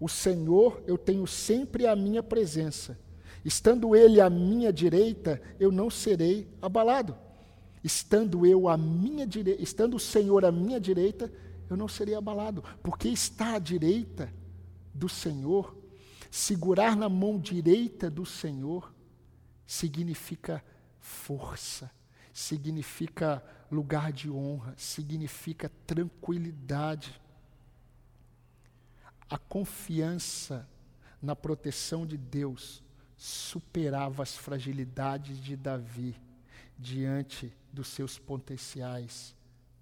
o 0.00 0.08
Senhor 0.08 0.82
eu 0.86 0.96
tenho 0.96 1.26
sempre 1.26 1.86
à 1.86 1.96
minha 1.96 2.22
presença. 2.22 2.98
Estando 3.44 3.96
Ele 3.96 4.20
à 4.20 4.28
minha 4.28 4.72
direita, 4.72 5.40
eu 5.58 5.72
não 5.72 5.90
serei 5.90 6.48
abalado. 6.60 7.16
Estando 7.82 8.44
eu 8.44 8.68
à 8.68 8.76
minha 8.76 9.26
direita, 9.26 9.62
estando 9.62 9.96
o 9.96 10.00
Senhor 10.00 10.44
à 10.44 10.52
minha 10.52 10.80
direita, 10.80 11.32
eu 11.68 11.76
não 11.76 11.88
serei 11.88 12.14
abalado, 12.14 12.62
porque 12.82 13.08
está 13.08 13.54
à 13.54 13.58
direita 13.58 14.32
do 14.94 15.08
Senhor. 15.08 15.76
Segurar 16.30 16.96
na 16.96 17.08
mão 17.08 17.38
direita 17.38 18.10
do 18.10 18.24
Senhor 18.24 18.92
significa 19.66 20.64
força, 21.00 21.90
significa 22.32 23.42
lugar 23.70 24.12
de 24.12 24.30
honra, 24.30 24.74
significa 24.76 25.70
tranquilidade. 25.86 27.20
A 29.28 29.38
confiança 29.38 30.68
na 31.20 31.36
proteção 31.36 32.06
de 32.06 32.16
Deus 32.16 32.82
superava 33.16 34.22
as 34.22 34.36
fragilidades 34.36 35.38
de 35.38 35.56
Davi 35.56 36.14
diante 36.78 37.52
dos 37.72 37.88
seus 37.88 38.18
potenciais 38.18 39.34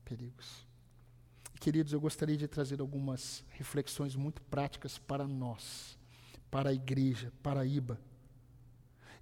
perigos. 0.04 0.65
Queridos, 1.60 1.92
eu 1.92 2.00
gostaria 2.00 2.36
de 2.36 2.46
trazer 2.46 2.80
algumas 2.80 3.44
reflexões 3.50 4.14
muito 4.14 4.42
práticas 4.42 4.98
para 4.98 5.26
nós, 5.26 5.98
para 6.50 6.70
a 6.70 6.74
igreja, 6.74 7.32
para 7.42 7.60
a 7.60 7.66
IBA. 7.66 7.98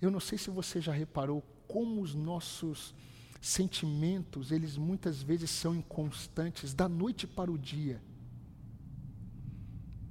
Eu 0.01 0.11
não 0.11 0.21
sei 0.21 0.37
se 0.37 0.51
você 0.51 0.81
já 0.81 0.93
reparou 0.93 1.43
como 1.67 2.03
os 2.03 2.15
nossos 2.15 2.95
sentimentos, 3.41 4.51
eles 4.51 4.77
muitas 4.77 5.23
vezes 5.23 5.51
são 5.51 5.75
inconstantes 5.75 6.73
da 6.75 6.89
noite 6.89 7.27
para 7.27 7.51
o 7.53 7.59
dia. 7.59 8.01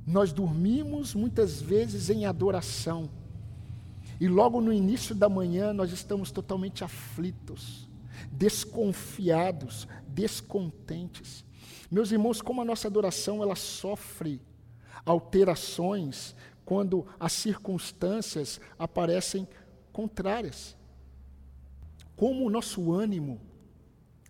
Nós 0.06 0.32
dormimos 0.32 1.16
muitas 1.16 1.62
vezes 1.62 2.10
em 2.10 2.26
adoração. 2.26 3.10
E 4.20 4.28
logo 4.28 4.62
no 4.62 4.72
início 4.72 5.16
da 5.16 5.28
manhã 5.28 5.74
nós 5.74 5.92
estamos 5.92 6.32
totalmente 6.32 6.84
aflitos, 6.84 7.90
desconfiados, 8.32 9.88
descontentes. 10.08 11.44
Meus 11.94 12.12
irmãos, 12.12 12.42
como 12.42 12.60
a 12.60 12.66
nossa 12.66 12.88
adoração 12.88 13.44
ela 13.44 13.56
sofre 13.56 14.42
alterações 15.06 16.36
quando 16.66 17.06
as 17.20 17.34
circunstâncias 17.34 18.60
aparecem 18.80 19.48
contrárias. 19.92 20.76
Como 22.16 22.48
o 22.48 22.50
nosso 22.50 22.92
ânimo 22.92 23.40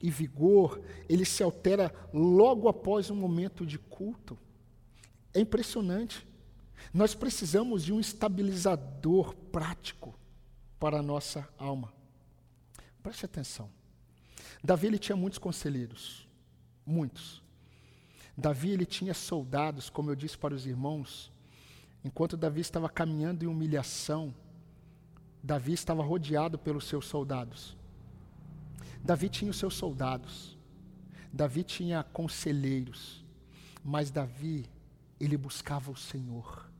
e 0.01 0.11
vigor, 0.11 0.81
ele 1.07 1.23
se 1.23 1.41
altera 1.41 1.89
logo 2.13 2.67
após 2.67 3.09
um 3.09 3.15
momento 3.15 3.65
de 3.65 3.79
culto. 3.79 4.37
É 5.33 5.39
impressionante. 5.39 6.27
Nós 6.93 7.15
precisamos 7.15 7.85
de 7.85 7.93
um 7.93 7.99
estabilizador 8.01 9.33
prático 9.53 10.13
para 10.77 10.99
a 10.99 11.01
nossa 11.01 11.47
alma. 11.57 11.93
Preste 13.01 13.23
atenção. 13.23 13.69
Davi 14.61 14.87
ele 14.87 14.99
tinha 14.99 15.15
muitos 15.15 15.39
conselheiros, 15.39 16.27
muitos. 16.85 17.42
Davi 18.35 18.71
ele 18.71 18.85
tinha 18.85 19.13
soldados, 19.13 19.89
como 19.89 20.09
eu 20.09 20.15
disse 20.15 20.37
para 20.37 20.53
os 20.53 20.65
irmãos, 20.65 21.31
enquanto 22.03 22.35
Davi 22.35 22.61
estava 22.61 22.89
caminhando 22.89 23.43
em 23.43 23.47
humilhação, 23.47 24.33
Davi 25.41 25.73
estava 25.73 26.01
rodeado 26.03 26.57
pelos 26.57 26.85
seus 26.85 27.05
soldados. 27.05 27.77
Davi 29.03 29.29
tinha 29.29 29.51
os 29.51 29.57
seus 29.57 29.75
soldados. 29.75 30.57
Davi 31.31 31.63
tinha 31.63 32.03
conselheiros. 32.03 33.23
Mas 33.83 34.09
Davi 34.09 34.65
ele 35.19 35.35
buscava 35.37 35.91
o 35.91 35.97
Senhor. 35.97 36.71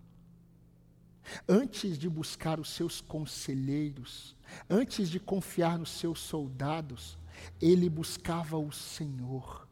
Antes 1.48 1.98
de 1.98 2.10
buscar 2.10 2.60
os 2.60 2.70
seus 2.70 3.02
conselheiros, 3.02 4.36
antes 4.70 5.10
de 5.10 5.20
confiar 5.20 5.78
nos 5.78 5.90
seus 5.90 6.20
soldados, 6.20 7.18
ele 7.62 7.90
buscava 7.90 8.58
o 8.58 8.72
Senhor. 8.72 9.68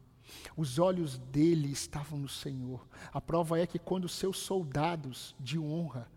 Os 0.56 0.80
olhos 0.80 1.18
dele 1.18 1.72
estavam 1.72 2.20
no 2.20 2.30
Senhor. 2.30 2.86
A 3.12 3.20
prova 3.20 3.60
é 3.60 3.68
que 3.68 3.80
quando 3.80 4.08
seus 4.08 4.38
soldados 4.38 5.36
de 5.40 5.58
honra 5.58 6.10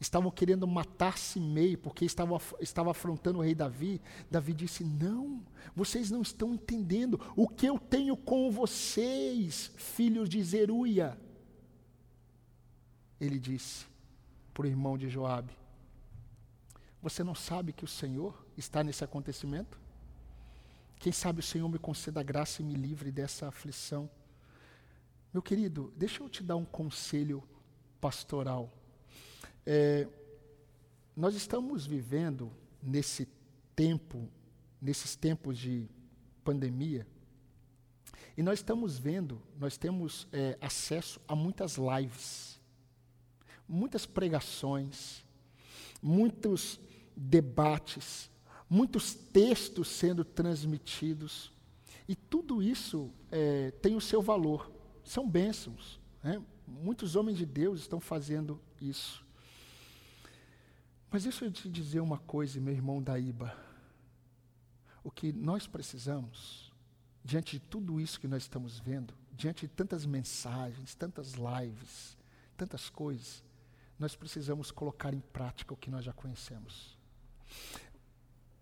estavam 0.00 0.30
querendo 0.30 0.66
matar 0.66 1.18
Simei, 1.18 1.76
porque 1.76 2.04
estava, 2.04 2.40
estava 2.60 2.90
afrontando 2.90 3.38
o 3.38 3.42
rei 3.42 3.54
Davi, 3.54 4.00
Davi 4.30 4.54
disse: 4.54 4.84
Não, 4.84 5.42
vocês 5.74 6.10
não 6.10 6.22
estão 6.22 6.54
entendendo 6.54 7.20
o 7.36 7.48
que 7.48 7.66
eu 7.66 7.78
tenho 7.78 8.16
com 8.16 8.50
vocês, 8.50 9.72
filhos 9.76 10.28
de 10.28 10.42
Zeruia 10.42 11.18
ele 13.20 13.38
disse 13.38 13.86
para 14.54 14.64
o 14.64 14.66
irmão 14.66 14.96
de 14.96 15.08
Joabe: 15.08 15.52
Você 17.02 17.22
não 17.22 17.34
sabe 17.34 17.72
que 17.72 17.84
o 17.84 17.88
Senhor 17.88 18.46
está 18.56 18.82
nesse 18.82 19.04
acontecimento? 19.04 19.78
Quem 21.00 21.10
sabe 21.10 21.40
o 21.40 21.42
Senhor 21.42 21.68
me 21.68 21.80
conceda 21.80 22.22
graça 22.22 22.62
e 22.62 22.64
me 22.64 22.74
livre 22.74 23.10
dessa 23.10 23.48
aflição. 23.48 24.08
Meu 25.32 25.42
querido, 25.42 25.92
deixa 25.96 26.22
eu 26.22 26.28
te 26.28 26.44
dar 26.44 26.54
um 26.54 26.64
conselho 26.64 27.42
pastoral. 28.00 28.70
É, 29.66 30.06
nós 31.16 31.34
estamos 31.34 31.84
vivendo 31.84 32.52
nesse 32.80 33.26
tempo, 33.74 34.30
nesses 34.80 35.16
tempos 35.16 35.58
de 35.58 35.88
pandemia, 36.44 37.04
e 38.36 38.42
nós 38.44 38.60
estamos 38.60 38.96
vendo, 38.96 39.42
nós 39.58 39.76
temos 39.76 40.28
é, 40.32 40.56
acesso 40.60 41.20
a 41.26 41.34
muitas 41.34 41.76
lives 41.76 42.60
muitas 43.70 44.04
pregações, 44.04 45.24
muitos 46.02 46.80
debates, 47.16 48.28
muitos 48.70 49.12
textos 49.12 49.88
sendo 49.88 50.24
transmitidos. 50.24 51.52
E 52.08 52.14
tudo 52.14 52.62
isso 52.62 53.12
é, 53.30 53.72
tem 53.72 53.96
o 53.96 54.00
seu 54.00 54.22
valor, 54.22 54.70
são 55.04 55.28
bênçãos. 55.28 56.00
Né? 56.22 56.40
Muitos 56.66 57.16
homens 57.16 57.36
de 57.36 57.44
Deus 57.44 57.80
estão 57.80 57.98
fazendo 57.98 58.60
isso. 58.80 59.26
Mas 61.10 61.24
deixa 61.24 61.44
eu 61.44 61.50
te 61.50 61.68
dizer 61.68 61.98
uma 61.98 62.18
coisa, 62.18 62.60
meu 62.60 62.72
irmão 62.72 63.02
Daíba. 63.02 63.56
O 65.02 65.10
que 65.10 65.32
nós 65.32 65.66
precisamos, 65.66 66.72
diante 67.24 67.58
de 67.58 67.60
tudo 67.60 68.00
isso 68.00 68.20
que 68.20 68.28
nós 68.28 68.42
estamos 68.42 68.78
vendo, 68.78 69.12
diante 69.32 69.66
de 69.66 69.72
tantas 69.72 70.06
mensagens, 70.06 70.94
tantas 70.94 71.32
lives, 71.32 72.16
tantas 72.56 72.88
coisas, 72.88 73.42
nós 73.98 74.14
precisamos 74.14 74.70
colocar 74.70 75.12
em 75.12 75.20
prática 75.20 75.74
o 75.74 75.76
que 75.76 75.90
nós 75.90 76.04
já 76.04 76.12
conhecemos. 76.12 76.96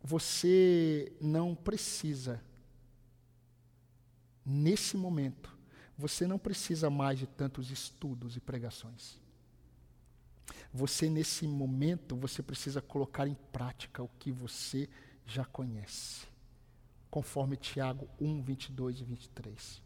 Você 0.03 1.13
não 1.21 1.55
precisa, 1.55 2.43
nesse 4.45 4.97
momento, 4.97 5.57
você 5.97 6.27
não 6.27 6.39
precisa 6.39 6.89
mais 6.89 7.19
de 7.19 7.27
tantos 7.27 7.71
estudos 7.71 8.37
e 8.37 8.41
pregações. 8.41 9.21
Você, 10.73 11.11
nesse 11.11 11.47
momento, 11.47 12.17
você 12.17 12.43
precisa 12.43 12.81
colocar 12.81 13.27
em 13.27 13.35
prática 13.53 14.03
o 14.03 14.09
que 14.19 14.31
você 14.31 14.89
já 15.27 15.45
conhece, 15.45 16.27
conforme 17.11 17.57
Tiago 17.57 18.09
1, 18.21 18.43
22 18.43 19.01
e 19.01 19.05
23. 19.05 19.83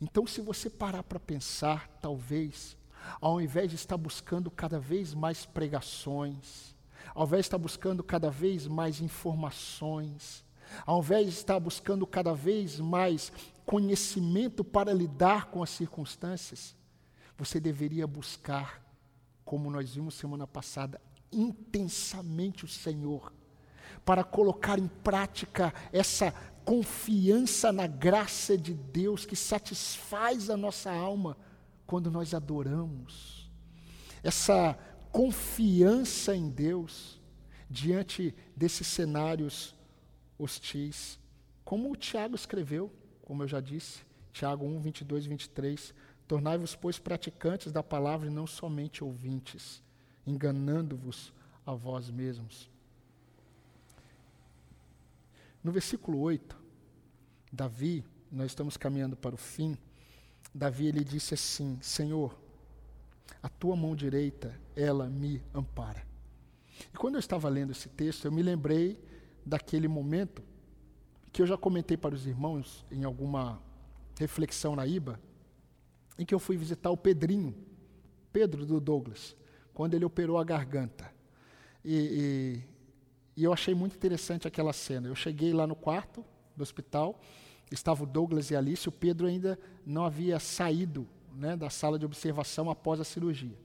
Então, 0.00 0.26
se 0.26 0.40
você 0.40 0.70
parar 0.70 1.02
para 1.02 1.20
pensar, 1.20 1.88
talvez 2.00 2.76
ao 3.20 3.40
invés 3.40 3.70
de 3.70 3.76
estar 3.76 3.96
buscando 3.96 4.50
cada 4.50 4.78
vez 4.78 5.14
mais 5.14 5.44
pregações, 5.44 6.73
ao 7.14 7.26
invés 7.26 7.40
de 7.42 7.46
estar 7.46 7.58
buscando 7.58 8.02
cada 8.02 8.30
vez 8.30 8.66
mais 8.66 9.00
informações, 9.00 10.44
ao 10.86 11.00
invés 11.00 11.26
de 11.26 11.32
estar 11.32 11.58
buscando 11.58 12.06
cada 12.06 12.34
vez 12.34 12.78
mais 12.78 13.32
conhecimento 13.66 14.62
para 14.62 14.92
lidar 14.92 15.46
com 15.46 15.62
as 15.62 15.70
circunstâncias, 15.70 16.76
você 17.36 17.58
deveria 17.58 18.06
buscar, 18.06 18.82
como 19.44 19.70
nós 19.70 19.94
vimos 19.94 20.14
semana 20.14 20.46
passada, 20.46 21.00
intensamente 21.32 22.64
o 22.64 22.68
Senhor, 22.68 23.32
para 24.04 24.22
colocar 24.22 24.78
em 24.78 24.86
prática 24.86 25.72
essa 25.92 26.32
confiança 26.64 27.72
na 27.72 27.86
graça 27.86 28.56
de 28.56 28.72
Deus 28.72 29.26
que 29.26 29.36
satisfaz 29.36 30.48
a 30.48 30.56
nossa 30.56 30.90
alma 30.90 31.36
quando 31.86 32.10
nós 32.10 32.32
adoramos, 32.32 33.50
essa 34.22 34.78
confiança 35.14 36.34
em 36.34 36.48
Deus 36.50 37.20
diante 37.70 38.34
desses 38.56 38.88
cenários 38.88 39.72
hostis. 40.36 41.20
Como 41.64 41.92
o 41.92 41.96
Tiago 41.96 42.34
escreveu, 42.34 42.92
como 43.22 43.44
eu 43.44 43.46
já 43.46 43.60
disse, 43.60 44.00
Tiago 44.32 44.66
1, 44.66 44.80
22 44.80 45.24
e 45.24 45.28
23. 45.28 45.94
Tornai-vos, 46.26 46.74
pois, 46.74 46.98
praticantes 46.98 47.70
da 47.70 47.80
palavra 47.80 48.26
e 48.26 48.30
não 48.30 48.44
somente 48.44 49.04
ouvintes, 49.04 49.80
enganando-vos 50.26 51.32
a 51.64 51.72
vós 51.74 52.10
mesmos. 52.10 52.68
No 55.62 55.70
versículo 55.70 56.18
8, 56.18 56.58
Davi, 57.52 58.04
nós 58.32 58.46
estamos 58.46 58.76
caminhando 58.76 59.16
para 59.16 59.36
o 59.36 59.38
fim, 59.38 59.78
Davi 60.52 60.88
ele 60.88 61.04
disse 61.04 61.34
assim: 61.34 61.78
Senhor, 61.80 62.36
a 63.42 63.48
tua 63.48 63.76
mão 63.76 63.94
direita, 63.94 64.58
ela 64.74 65.08
me 65.08 65.42
ampara. 65.54 66.06
E 66.92 66.96
quando 66.96 67.14
eu 67.14 67.20
estava 67.20 67.48
lendo 67.48 67.72
esse 67.72 67.88
texto, 67.88 68.24
eu 68.24 68.32
me 68.32 68.42
lembrei 68.42 68.98
daquele 69.44 69.88
momento 69.88 70.42
que 71.32 71.42
eu 71.42 71.46
já 71.46 71.56
comentei 71.56 71.96
para 71.96 72.14
os 72.14 72.26
irmãos 72.26 72.84
em 72.90 73.04
alguma 73.04 73.60
reflexão 74.18 74.76
na 74.76 74.86
IBA, 74.86 75.20
em 76.18 76.24
que 76.24 76.34
eu 76.34 76.38
fui 76.38 76.56
visitar 76.56 76.90
o 76.90 76.96
Pedrinho, 76.96 77.54
Pedro 78.32 78.64
do 78.64 78.80
Douglas, 78.80 79.36
quando 79.72 79.94
ele 79.94 80.04
operou 80.04 80.38
a 80.38 80.44
garganta. 80.44 81.12
E, 81.84 82.62
e, 83.36 83.40
e 83.40 83.44
eu 83.44 83.52
achei 83.52 83.74
muito 83.74 83.96
interessante 83.96 84.46
aquela 84.46 84.72
cena. 84.72 85.08
Eu 85.08 85.14
cheguei 85.14 85.52
lá 85.52 85.66
no 85.66 85.74
quarto 85.74 86.24
do 86.56 86.62
hospital, 86.62 87.20
estava 87.70 88.04
o 88.04 88.06
Douglas 88.06 88.50
e 88.50 88.56
a 88.56 88.58
Alice, 88.58 88.88
o 88.88 88.92
Pedro 88.92 89.26
ainda 89.26 89.58
não 89.84 90.04
havia 90.04 90.38
saído 90.38 91.06
né, 91.36 91.56
da 91.56 91.70
sala 91.70 91.98
de 91.98 92.04
observação 92.04 92.70
após 92.70 93.00
a 93.00 93.04
cirurgia. 93.04 93.58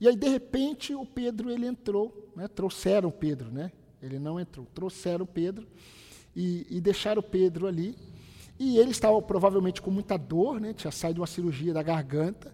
E 0.00 0.08
aí, 0.08 0.16
de 0.16 0.28
repente, 0.28 0.94
o 0.94 1.06
Pedro 1.06 1.50
ele 1.50 1.66
entrou, 1.66 2.32
né, 2.34 2.48
trouxeram 2.48 3.08
o 3.08 3.12
Pedro, 3.12 3.50
né? 3.50 3.70
Ele 4.02 4.18
não 4.18 4.40
entrou, 4.40 4.66
trouxeram 4.74 5.24
o 5.24 5.28
Pedro 5.28 5.66
e, 6.34 6.66
e 6.68 6.80
deixaram 6.80 7.20
o 7.20 7.22
Pedro 7.22 7.68
ali. 7.68 7.96
E 8.58 8.78
ele 8.78 8.90
estava 8.90 9.20
provavelmente 9.22 9.80
com 9.80 9.90
muita 9.90 10.16
dor, 10.16 10.60
né, 10.60 10.72
tinha 10.72 10.90
saído 10.90 11.14
de 11.14 11.20
uma 11.20 11.26
cirurgia 11.26 11.72
da 11.72 11.82
garganta, 11.82 12.52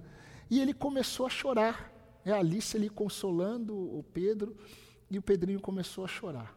e 0.51 0.61
ele 0.61 0.75
começou 0.75 1.27
a 1.27 1.31
chorar. 1.31 1.93
É 2.25 2.33
a 2.33 2.37
Alice 2.37 2.77
ali 2.77 2.89
consolando 2.89 3.75
o 3.75 4.03
Pedro, 4.13 4.57
e 5.11 5.19
o 5.19 5.23
Pedrinho 5.23 5.61
começou 5.61 6.05
a 6.05 6.09
chorar. 6.09 6.55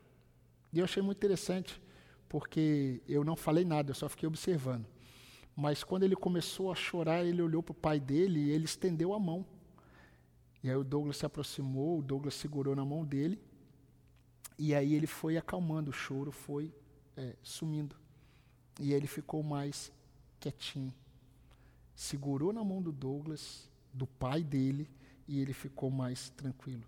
E 0.73 0.79
eu 0.79 0.85
achei 0.85 1.01
muito 1.01 1.17
interessante, 1.17 1.81
porque 2.27 3.01
eu 3.07 3.23
não 3.23 3.35
falei 3.35 3.65
nada, 3.65 3.91
eu 3.91 3.95
só 3.95 4.09
fiquei 4.09 4.27
observando. 4.27 4.85
Mas 5.55 5.83
quando 5.83 6.03
ele 6.03 6.15
começou 6.15 6.71
a 6.71 6.75
chorar, 6.75 7.23
ele 7.25 7.41
olhou 7.41 7.61
para 7.61 7.71
o 7.71 7.75
pai 7.75 7.99
dele 7.99 8.39
e 8.39 8.49
ele 8.51 8.65
estendeu 8.65 9.13
a 9.13 9.19
mão. 9.19 9.45
E 10.63 10.69
aí 10.69 10.75
o 10.75 10.83
Douglas 10.83 11.17
se 11.17 11.25
aproximou, 11.25 11.99
o 11.99 12.01
Douglas 12.01 12.35
segurou 12.35 12.75
na 12.75 12.85
mão 12.85 13.03
dele, 13.03 13.41
e 14.57 14.75
aí 14.75 14.93
ele 14.93 15.07
foi 15.07 15.37
acalmando, 15.37 15.89
o 15.89 15.93
choro 15.93 16.31
foi 16.31 16.73
é, 17.17 17.35
sumindo. 17.41 17.95
E 18.79 18.93
ele 18.93 19.07
ficou 19.07 19.41
mais 19.41 19.91
quietinho. 20.39 20.93
Segurou 21.95 22.53
na 22.53 22.63
mão 22.63 22.81
do 22.81 22.91
Douglas, 22.91 23.69
do 23.93 24.05
pai 24.05 24.43
dele, 24.43 24.89
e 25.27 25.39
ele 25.39 25.53
ficou 25.53 25.89
mais 25.89 26.29
tranquilo. 26.29 26.83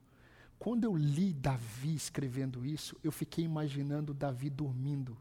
Quando 0.60 0.86
eu 0.86 0.96
li 0.96 1.34
Davi 1.34 1.96
escrevendo 1.96 2.66
isso, 2.66 2.96
eu 3.04 3.12
fiquei 3.12 3.44
imaginando 3.44 4.14
Davi 4.14 4.50
dormindo. 4.50 5.18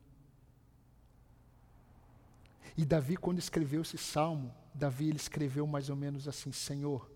E 2.77 2.85
Davi, 2.85 3.17
quando 3.17 3.39
escreveu 3.39 3.83
esse 3.83 3.99
salmo, 3.99 4.55
Davi 4.75 5.09
ele 5.09 5.17
escreveu 5.17 5.67
mais 5.67 5.91
ou 5.91 5.97
menos 5.97 6.27
assim: 6.27 6.53
Senhor, 6.53 7.11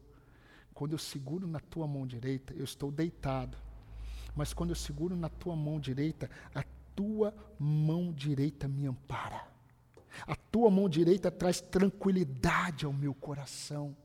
quando 0.74 0.92
eu 0.92 0.98
seguro 0.98 1.46
na 1.46 1.60
tua 1.60 1.86
mão 1.86 2.06
direita, 2.06 2.52
eu 2.54 2.64
estou 2.64 2.90
deitado. 2.90 3.56
Mas 4.34 4.52
quando 4.52 4.70
eu 4.70 4.76
seguro 4.76 5.16
na 5.16 5.28
tua 5.28 5.56
mão 5.56 5.80
direita, 5.80 6.30
a 6.54 6.62
tua 6.94 7.34
mão 7.58 8.12
direita 8.12 8.68
me 8.68 8.86
ampara. 8.86 9.46
A 10.26 10.36
tua 10.36 10.70
mão 10.70 10.88
direita 10.88 11.30
traz 11.30 11.60
tranquilidade 11.60 12.84
ao 12.84 12.92
meu 12.92 13.14
coração. 13.14 13.96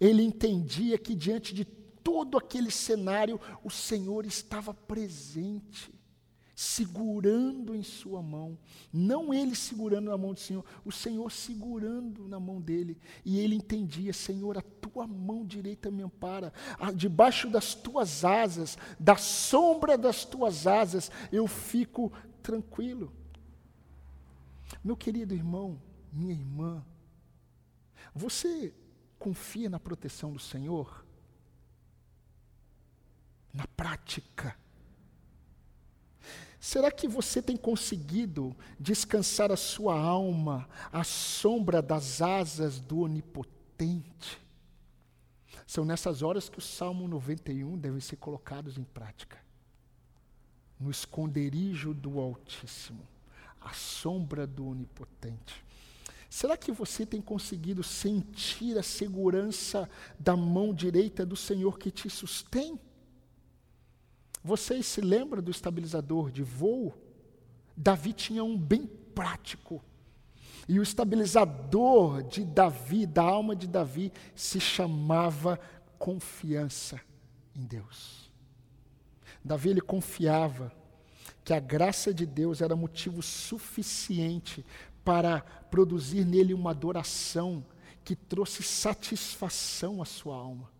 Ele 0.00 0.22
entendia 0.22 0.98
que 0.98 1.14
diante 1.14 1.54
de 1.54 1.64
todo 1.64 2.36
aquele 2.36 2.70
cenário, 2.70 3.40
o 3.62 3.70
Senhor 3.70 4.26
estava 4.26 4.74
presente 4.74 5.92
segurando 6.54 7.74
em 7.74 7.82
sua 7.82 8.22
mão. 8.22 8.56
Não 8.92 9.34
ele 9.34 9.54
segurando 9.54 10.10
na 10.10 10.16
mão 10.16 10.32
do 10.32 10.40
Senhor, 10.40 10.64
o 10.84 10.92
Senhor 10.92 11.30
segurando 11.30 12.28
na 12.28 12.38
mão 12.38 12.60
dele. 12.60 12.98
E 13.24 13.38
ele 13.38 13.56
entendia: 13.56 14.12
Senhor, 14.12 14.56
a 14.56 14.62
tua 14.62 15.06
mão 15.06 15.44
direita 15.44 15.90
me 15.90 16.02
ampara, 16.02 16.52
debaixo 16.94 17.48
das 17.48 17.74
tuas 17.74 18.24
asas, 18.24 18.78
da 18.98 19.16
sombra 19.16 19.98
das 19.98 20.24
tuas 20.24 20.66
asas, 20.66 21.10
eu 21.32 21.46
fico 21.46 22.12
tranquilo. 22.42 23.12
Meu 24.82 24.96
querido 24.96 25.34
irmão, 25.34 25.80
minha 26.12 26.32
irmã, 26.32 26.84
você 28.14 28.74
confia 29.18 29.68
na 29.68 29.80
proteção 29.80 30.32
do 30.32 30.38
Senhor? 30.38 31.04
Na 33.52 33.66
prática 33.68 34.56
Será 36.60 36.90
que 36.90 37.06
você 37.06 37.42
tem 37.42 37.56
conseguido 37.56 38.56
descansar 38.80 39.52
a 39.52 39.56
sua 39.56 39.98
alma 39.98 40.68
à 40.92 41.04
sombra 41.04 41.82
das 41.82 42.22
asas 42.22 42.80
do 42.80 43.00
Onipotente? 43.00 44.40
São 45.66 45.84
nessas 45.84 46.22
horas 46.22 46.48
que 46.48 46.58
o 46.58 46.62
Salmo 46.62 47.06
91 47.06 47.76
deve 47.78 48.00
ser 48.00 48.16
colocados 48.16 48.78
em 48.78 48.84
prática. 48.84 49.38
No 50.80 50.90
esconderijo 50.90 51.92
do 51.92 52.18
Altíssimo, 52.18 53.06
à 53.60 53.72
sombra 53.72 54.46
do 54.46 54.66
Onipotente. 54.66 55.64
Será 56.30 56.56
que 56.56 56.72
você 56.72 57.06
tem 57.06 57.20
conseguido 57.20 57.82
sentir 57.82 58.76
a 58.76 58.82
segurança 58.82 59.88
da 60.18 60.36
mão 60.36 60.74
direita 60.74 61.24
do 61.24 61.36
Senhor 61.36 61.78
que 61.78 61.90
te 61.90 62.10
sustém? 62.10 62.78
Vocês 64.44 64.84
se 64.84 65.00
lembram 65.00 65.42
do 65.42 65.50
estabilizador 65.50 66.30
de 66.30 66.42
voo? 66.42 66.92
Davi 67.74 68.12
tinha 68.12 68.44
um 68.44 68.58
bem 68.58 68.86
prático. 68.86 69.82
E 70.68 70.78
o 70.78 70.82
estabilizador 70.82 72.22
de 72.22 72.44
Davi, 72.44 73.06
da 73.06 73.22
alma 73.22 73.56
de 73.56 73.66
Davi, 73.66 74.12
se 74.34 74.60
chamava 74.60 75.58
confiança 75.98 77.00
em 77.56 77.64
Deus. 77.64 78.30
Davi 79.42 79.70
ele 79.70 79.80
confiava 79.80 80.70
que 81.42 81.54
a 81.54 81.60
graça 81.60 82.12
de 82.12 82.26
Deus 82.26 82.60
era 82.60 82.76
motivo 82.76 83.22
suficiente 83.22 84.64
para 85.02 85.40
produzir 85.70 86.24
nele 86.26 86.52
uma 86.52 86.70
adoração 86.70 87.64
que 88.04 88.14
trouxe 88.14 88.62
satisfação 88.62 90.02
à 90.02 90.04
sua 90.04 90.36
alma. 90.36 90.73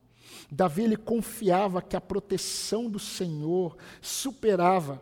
Davi 0.50 0.82
ele 0.82 0.96
confiava 0.96 1.82
que 1.82 1.96
a 1.96 2.00
proteção 2.00 2.88
do 2.88 2.98
Senhor 2.98 3.76
superava 4.00 5.00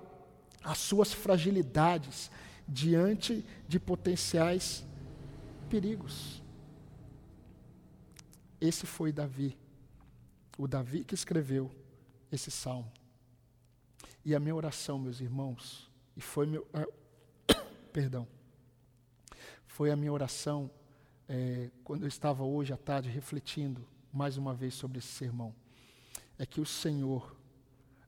as 0.63 0.79
suas 0.79 1.13
fragilidades 1.13 2.31
diante 2.67 3.45
de 3.67 3.79
potenciais 3.79 4.85
perigos. 5.69 6.43
Esse 8.61 8.87
foi 8.87 9.13
Davi, 9.13 9.57
o 10.57 10.69
Davi 10.69 11.05
que 11.05 11.15
escreveu 11.15 11.71
esse 12.31 12.51
salmo. 12.51 12.91
E 14.25 14.35
a 14.35 14.41
minha 14.41 14.55
oração, 14.55 14.99
meus 14.99 15.21
irmãos, 15.21 15.91
e 16.17 16.21
foi 16.21 16.47
meu, 16.47 16.67
ah, 16.73 16.87
perdão, 17.93 18.27
foi 19.67 19.91
a 19.91 19.97
minha 19.97 20.13
oração 20.13 20.71
é, 21.29 21.71
quando 21.83 22.03
eu 22.03 22.09
estava 22.09 22.45
hoje 22.45 22.73
à 22.73 22.77
tarde 22.77 23.09
refletindo 23.09 23.85
mais 24.13 24.37
uma 24.37 24.55
vez 24.55 24.75
sobre 24.75 24.99
esse 24.99 25.09
sermão 25.09 25.55
é 26.39 26.45
que 26.45 26.61
o 26.61 26.67
Senhor 26.67 27.37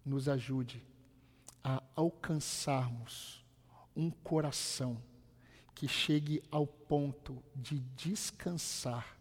nos 0.05 0.29
ajude 0.29 0.83
a 1.63 1.83
alcançarmos 1.97 3.45
um 3.97 4.11
coração 4.11 5.01
que 5.75 5.89
chegue 5.89 6.43
ao 6.51 6.67
ponto 6.67 7.43
de 7.55 7.79
descansar 7.79 9.17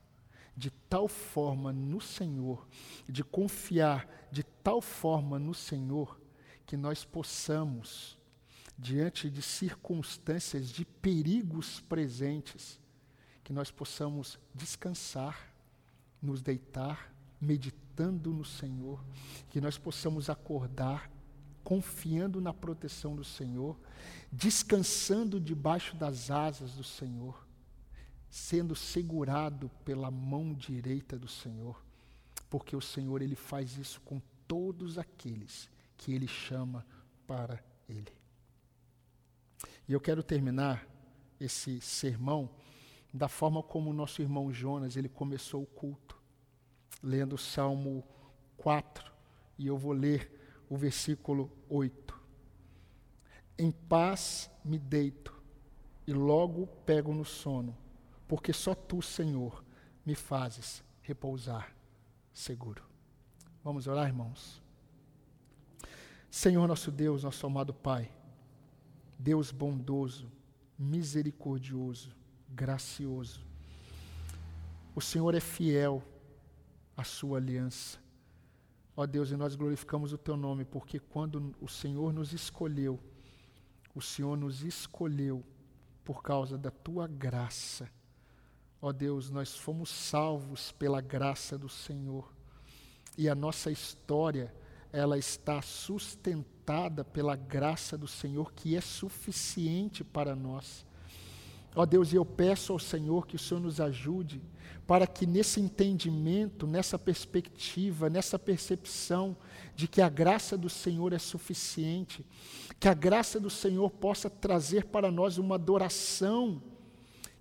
de 0.56 0.70
tal 0.70 1.08
forma 1.08 1.72
no 1.72 2.02
Senhor, 2.02 2.68
de 3.08 3.24
confiar 3.24 4.08
de 4.32 4.44
tal 4.44 4.82
forma 4.82 5.40
no 5.40 5.54
Senhor, 5.54 6.20
que 6.66 6.78
nós 6.78 7.04
possamos, 7.04 8.18
diante 8.78 9.30
de 9.30 9.42
circunstâncias 9.42 10.70
de 10.70 10.86
perigos 10.86 11.80
presentes, 11.82 12.80
que 13.44 13.54
nós 13.54 13.72
possamos 13.72 14.40
descansar 14.54 15.53
nos 16.24 16.42
deitar 16.42 17.14
meditando 17.40 18.32
no 18.32 18.46
Senhor, 18.46 19.04
que 19.50 19.60
nós 19.60 19.78
possamos 19.78 20.30
acordar 20.30 21.12
confiando 21.64 22.42
na 22.42 22.54
proteção 22.54 23.16
do 23.16 23.24
Senhor, 23.24 23.80
descansando 24.32 25.40
debaixo 25.40 25.96
das 25.96 26.30
asas 26.30 26.74
do 26.74 26.84
Senhor, 26.84 27.48
sendo 28.30 28.76
segurado 28.76 29.70
pela 29.86 30.12
mão 30.12 30.54
direita 30.54 31.18
do 31.18 31.28
Senhor, 31.28 31.82
porque 32.50 32.76
o 32.76 32.82
Senhor 32.82 33.22
ele 33.22 33.36
faz 33.36 33.78
isso 33.78 34.02
com 34.02 34.22
todos 34.48 34.98
aqueles 34.98 35.70
que 35.98 36.14
ele 36.14 36.28
chama 36.28 36.86
para 37.26 37.64
ele. 37.88 38.12
E 39.88 39.94
eu 39.94 40.02
quero 40.02 40.22
terminar 40.22 40.86
esse 41.40 41.80
sermão 41.82 42.50
da 43.14 43.28
forma 43.28 43.62
como 43.62 43.92
o 43.92 43.94
nosso 43.94 44.22
irmão 44.22 44.52
Jonas 44.52 44.98
ele 44.98 45.08
começou 45.08 45.62
o 45.62 45.68
culto, 45.68 46.20
lendo 47.02 47.34
o 47.34 47.38
Salmo 47.38 48.04
4, 48.58 49.14
e 49.58 49.68
eu 49.68 49.78
vou 49.78 49.92
ler 49.92 50.66
o 50.68 50.76
versículo 50.76 51.52
8. 51.70 52.20
Em 53.60 53.70
paz 53.70 54.50
me 54.66 54.80
deito 54.80 55.40
e 56.08 56.14
logo 56.14 56.66
pego 56.86 57.14
no 57.14 57.24
sono, 57.24 57.78
porque 58.28 58.52
só 58.52 58.74
tu, 58.74 59.00
Senhor, 59.02 59.64
me 60.04 60.16
fazes 60.16 60.84
repousar 61.04 61.76
seguro. 62.34 62.84
Vamos 63.64 63.86
orar, 63.88 64.08
irmãos. 64.08 64.62
Senhor 66.32 66.68
nosso 66.68 66.92
Deus, 66.92 67.24
nosso 67.24 67.46
amado 67.46 67.74
Pai, 67.74 68.12
Deus 69.20 69.52
bondoso, 69.52 70.32
misericordioso, 70.80 72.16
gracioso. 72.54 73.46
O 74.96 75.02
Senhor 75.02 75.34
é 75.34 75.40
fiel 75.40 76.04
à 76.96 77.04
sua 77.04 77.38
aliança. 77.38 77.98
Ó 78.96 79.08
Deus, 79.08 79.32
e 79.32 79.36
nós 79.36 79.56
glorificamos 79.56 80.14
o 80.14 80.18
teu 80.18 80.38
nome, 80.38 80.64
porque 80.64 81.00
quando 81.00 81.56
o 81.60 81.68
Senhor 81.68 82.14
nos 82.14 82.32
escolheu, 82.32 83.00
o 83.96 84.02
Senhor 84.02 84.38
nos 84.38 84.64
escolheu 84.64 85.44
por 86.04 86.22
causa 86.22 86.58
da 86.58 86.70
tua 86.70 87.08
graça. 87.08 87.90
Ó 88.82 88.92
Deus, 88.92 89.30
nós 89.30 89.56
fomos 89.56 89.90
salvos 89.90 90.72
pela 90.74 91.02
graça 91.02 91.58
do 91.58 91.70
Senhor. 91.70 92.32
E 93.18 93.30
a 93.30 93.34
nossa 93.34 93.72
história, 93.72 94.54
ela 94.92 95.18
está 95.18 95.62
sustentada 95.62 97.04
pela 97.04 97.36
graça 97.36 97.98
do 97.98 98.08
Senhor, 98.08 98.54
que 98.54 98.76
é 98.76 98.82
suficiente 98.82 100.04
para 100.04 100.36
nós. 100.36 100.86
Ó 101.76 101.86
Deus, 101.86 102.14
eu 102.14 102.26
peço 102.26 102.74
ao 102.74 102.80
Senhor 102.80 103.26
que 103.26 103.36
o 103.36 103.40
Senhor 103.40 103.60
nos 103.60 103.82
ajude 103.82 104.42
para 104.86 105.08
que 105.08 105.26
nesse 105.26 105.60
entendimento, 105.62 106.68
nessa 106.68 107.00
perspectiva, 107.00 108.10
nessa 108.10 108.38
percepção 108.38 109.36
de 109.76 109.88
que 109.88 110.02
a 110.02 110.10
graça 110.10 110.58
do 110.58 110.70
Senhor 110.70 111.14
é 111.14 111.20
suficiente, 111.20 112.26
que 112.80 112.88
a 112.88 112.94
graça 112.94 113.40
do 113.40 113.50
Senhor 113.50 113.90
possa 113.90 114.30
trazer 114.30 114.86
para 114.86 115.10
nós 115.10 115.38
uma 115.38 115.56
adoração 115.56 116.62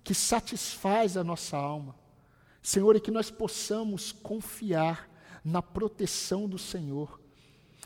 que 0.03 0.13
satisfaz 0.13 1.17
a 1.17 1.23
nossa 1.23 1.57
alma. 1.57 1.95
Senhor, 2.61 2.95
e 2.95 3.01
que 3.01 3.11
nós 3.11 3.29
possamos 3.29 4.13
confiar 4.13 5.09
na 5.43 5.61
proteção 5.61 6.47
do 6.47 6.57
Senhor, 6.57 7.19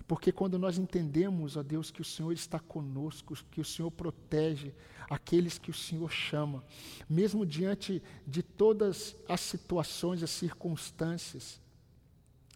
porque 0.05 0.31
quando 0.31 0.59
nós 0.59 0.77
entendemos, 0.77 1.57
ó 1.57 1.63
Deus, 1.63 1.89
que 1.89 2.01
o 2.01 2.05
Senhor 2.05 2.31
está 2.31 2.59
conosco, 2.59 3.35
que 3.49 3.61
o 3.61 3.65
Senhor 3.65 3.89
protege 3.89 4.73
aqueles 5.09 5.57
que 5.57 5.71
o 5.71 5.73
Senhor 5.73 6.11
chama, 6.11 6.63
mesmo 7.09 7.45
diante 7.45 8.03
de 8.25 8.43
todas 8.43 9.15
as 9.27 9.39
situações, 9.41 10.21
as 10.21 10.29
circunstâncias, 10.29 11.61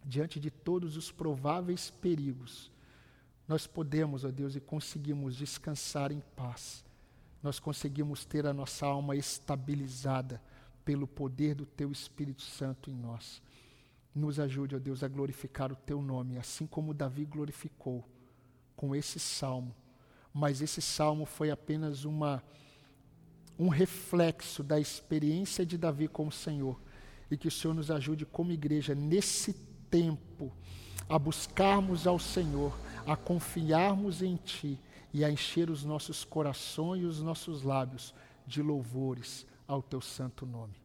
diante 0.04 0.40
de 0.40 0.52
todos 0.52 0.98
os 0.98 1.12
prováveis 1.12 1.90
perigos, 1.90 2.70
nós 3.48 3.68
podemos, 3.68 4.24
ó 4.24 4.32
Deus, 4.32 4.56
e 4.56 4.60
conseguimos 4.60 5.36
descansar 5.36 6.12
em 6.12 6.22
paz. 6.36 6.84
Nós 7.42 7.60
conseguimos 7.60 8.24
ter 8.24 8.46
a 8.46 8.54
nossa 8.54 8.86
alma 8.86 9.16
estabilizada 9.16 10.42
pelo 10.86 11.08
poder 11.08 11.56
do 11.56 11.66
Teu 11.66 11.92
Espírito 11.92 12.42
Santo 12.42 12.90
em 12.90 12.94
nós. 12.94 13.42
Nos 14.14 14.40
ajude, 14.40 14.76
ó 14.76 14.80
Deus, 14.80 15.04
a 15.04 15.08
glorificar 15.08 15.72
o 15.72 15.76
teu 15.76 16.02
nome, 16.02 16.38
assim 16.38 16.68
como 16.68 16.94
Davi 16.94 17.26
glorificou 17.26 18.04
com 18.76 18.96
esse 18.96 19.20
salmo. 19.20 19.74
Mas 20.34 20.62
esse 20.62 20.82
salmo 20.82 21.26
foi 21.26 21.50
apenas 21.50 22.04
uma 22.04 22.44
um 23.60 23.70
reflexo 23.70 24.64
da 24.64 24.80
experiência 24.80 25.64
de 25.66 25.78
Davi 25.78 26.08
com 26.08 26.28
o 26.28 26.32
Senhor. 26.32 26.82
E 27.30 27.38
que 27.38 27.48
o 27.48 27.52
Senhor 27.52 27.74
nos 27.74 27.92
ajude 27.92 28.26
como 28.26 28.52
igreja 28.52 28.96
nesse 28.96 29.54
tempo 29.90 30.52
a 31.08 31.20
buscarmos 31.20 32.08
ao 32.08 32.18
Senhor, 32.18 32.76
a 33.06 33.16
confiarmos 33.16 34.22
em 34.22 34.36
ti 34.36 34.80
e 35.14 35.24
a 35.24 35.30
encher 35.30 35.70
os 35.70 35.84
nossos 35.84 36.24
corações 36.24 37.04
e 37.04 37.06
os 37.06 37.22
nossos 37.22 37.64
lábios 37.64 38.14
de 38.48 38.62
louvores 38.62 39.46
ao 39.68 39.82
teu 39.82 40.02
santo 40.02 40.46
nome. 40.46 40.76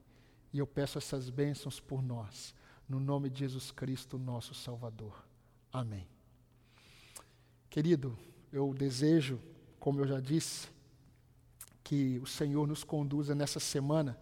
E 0.53 0.59
eu 0.59 0.66
peço 0.66 0.99
essas 0.99 1.31
bênçãos 1.31 1.81
por 1.81 2.03
nós 2.03 2.55
no 2.89 3.01
nome 3.01 3.28
de 3.28 3.41
Jesus 3.41 3.70
Cristo, 3.70 4.18
nosso 4.18 4.55
Salvador. 4.55 5.24
Amém. 5.72 6.07
Querido, 7.68 8.16
eu 8.53 8.72
desejo, 8.72 9.41
como 9.78 10.01
eu 10.01 10.07
já 10.07 10.20
disse, 10.20 10.68
que 11.82 12.18
o 12.20 12.26
Senhor 12.26 12.66
nos 12.66 12.84
conduza 12.84 13.34
nessa 13.34 13.61
semana 13.61 14.18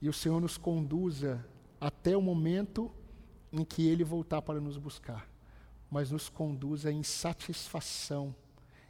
e 0.00 0.08
o 0.08 0.12
Senhor 0.12 0.40
nos 0.40 0.56
conduza 0.56 1.44
até 1.80 2.16
o 2.16 2.22
momento 2.22 2.90
em 3.52 3.64
que 3.64 3.86
Ele 3.86 4.04
voltar 4.04 4.42
para 4.42 4.60
nos 4.60 4.78
buscar, 4.78 5.28
mas 5.90 6.10
nos 6.10 6.28
conduza 6.28 6.90
em 6.90 7.02
satisfação, 7.02 8.34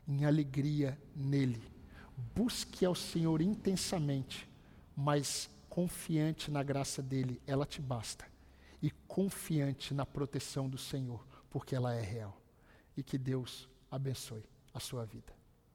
em 0.07 0.25
alegria 0.25 0.99
nele. 1.17 1.63
Busque 2.35 2.85
ao 2.85 2.95
Senhor 2.95 3.41
intensamente, 3.41 4.49
mas 4.95 5.51
confiante 5.69 6.51
na 6.51 6.63
graça 6.63 7.03
dele, 7.03 7.41
ela 7.47 7.67
te 7.67 7.81
basta 7.81 8.32
e 8.83 8.91
confiante 8.91 9.95
na 9.95 10.05
proteção 10.05 10.69
do 10.69 10.77
Senhor, 10.77 11.25
porque 11.49 11.75
ela 11.75 11.95
é 11.95 12.03
real. 12.03 12.37
E 12.97 13.03
que 13.03 13.17
Deus 13.17 13.69
abençoe 13.91 14.45
a 14.75 14.81
sua 14.81 15.05
vida. 15.07 15.33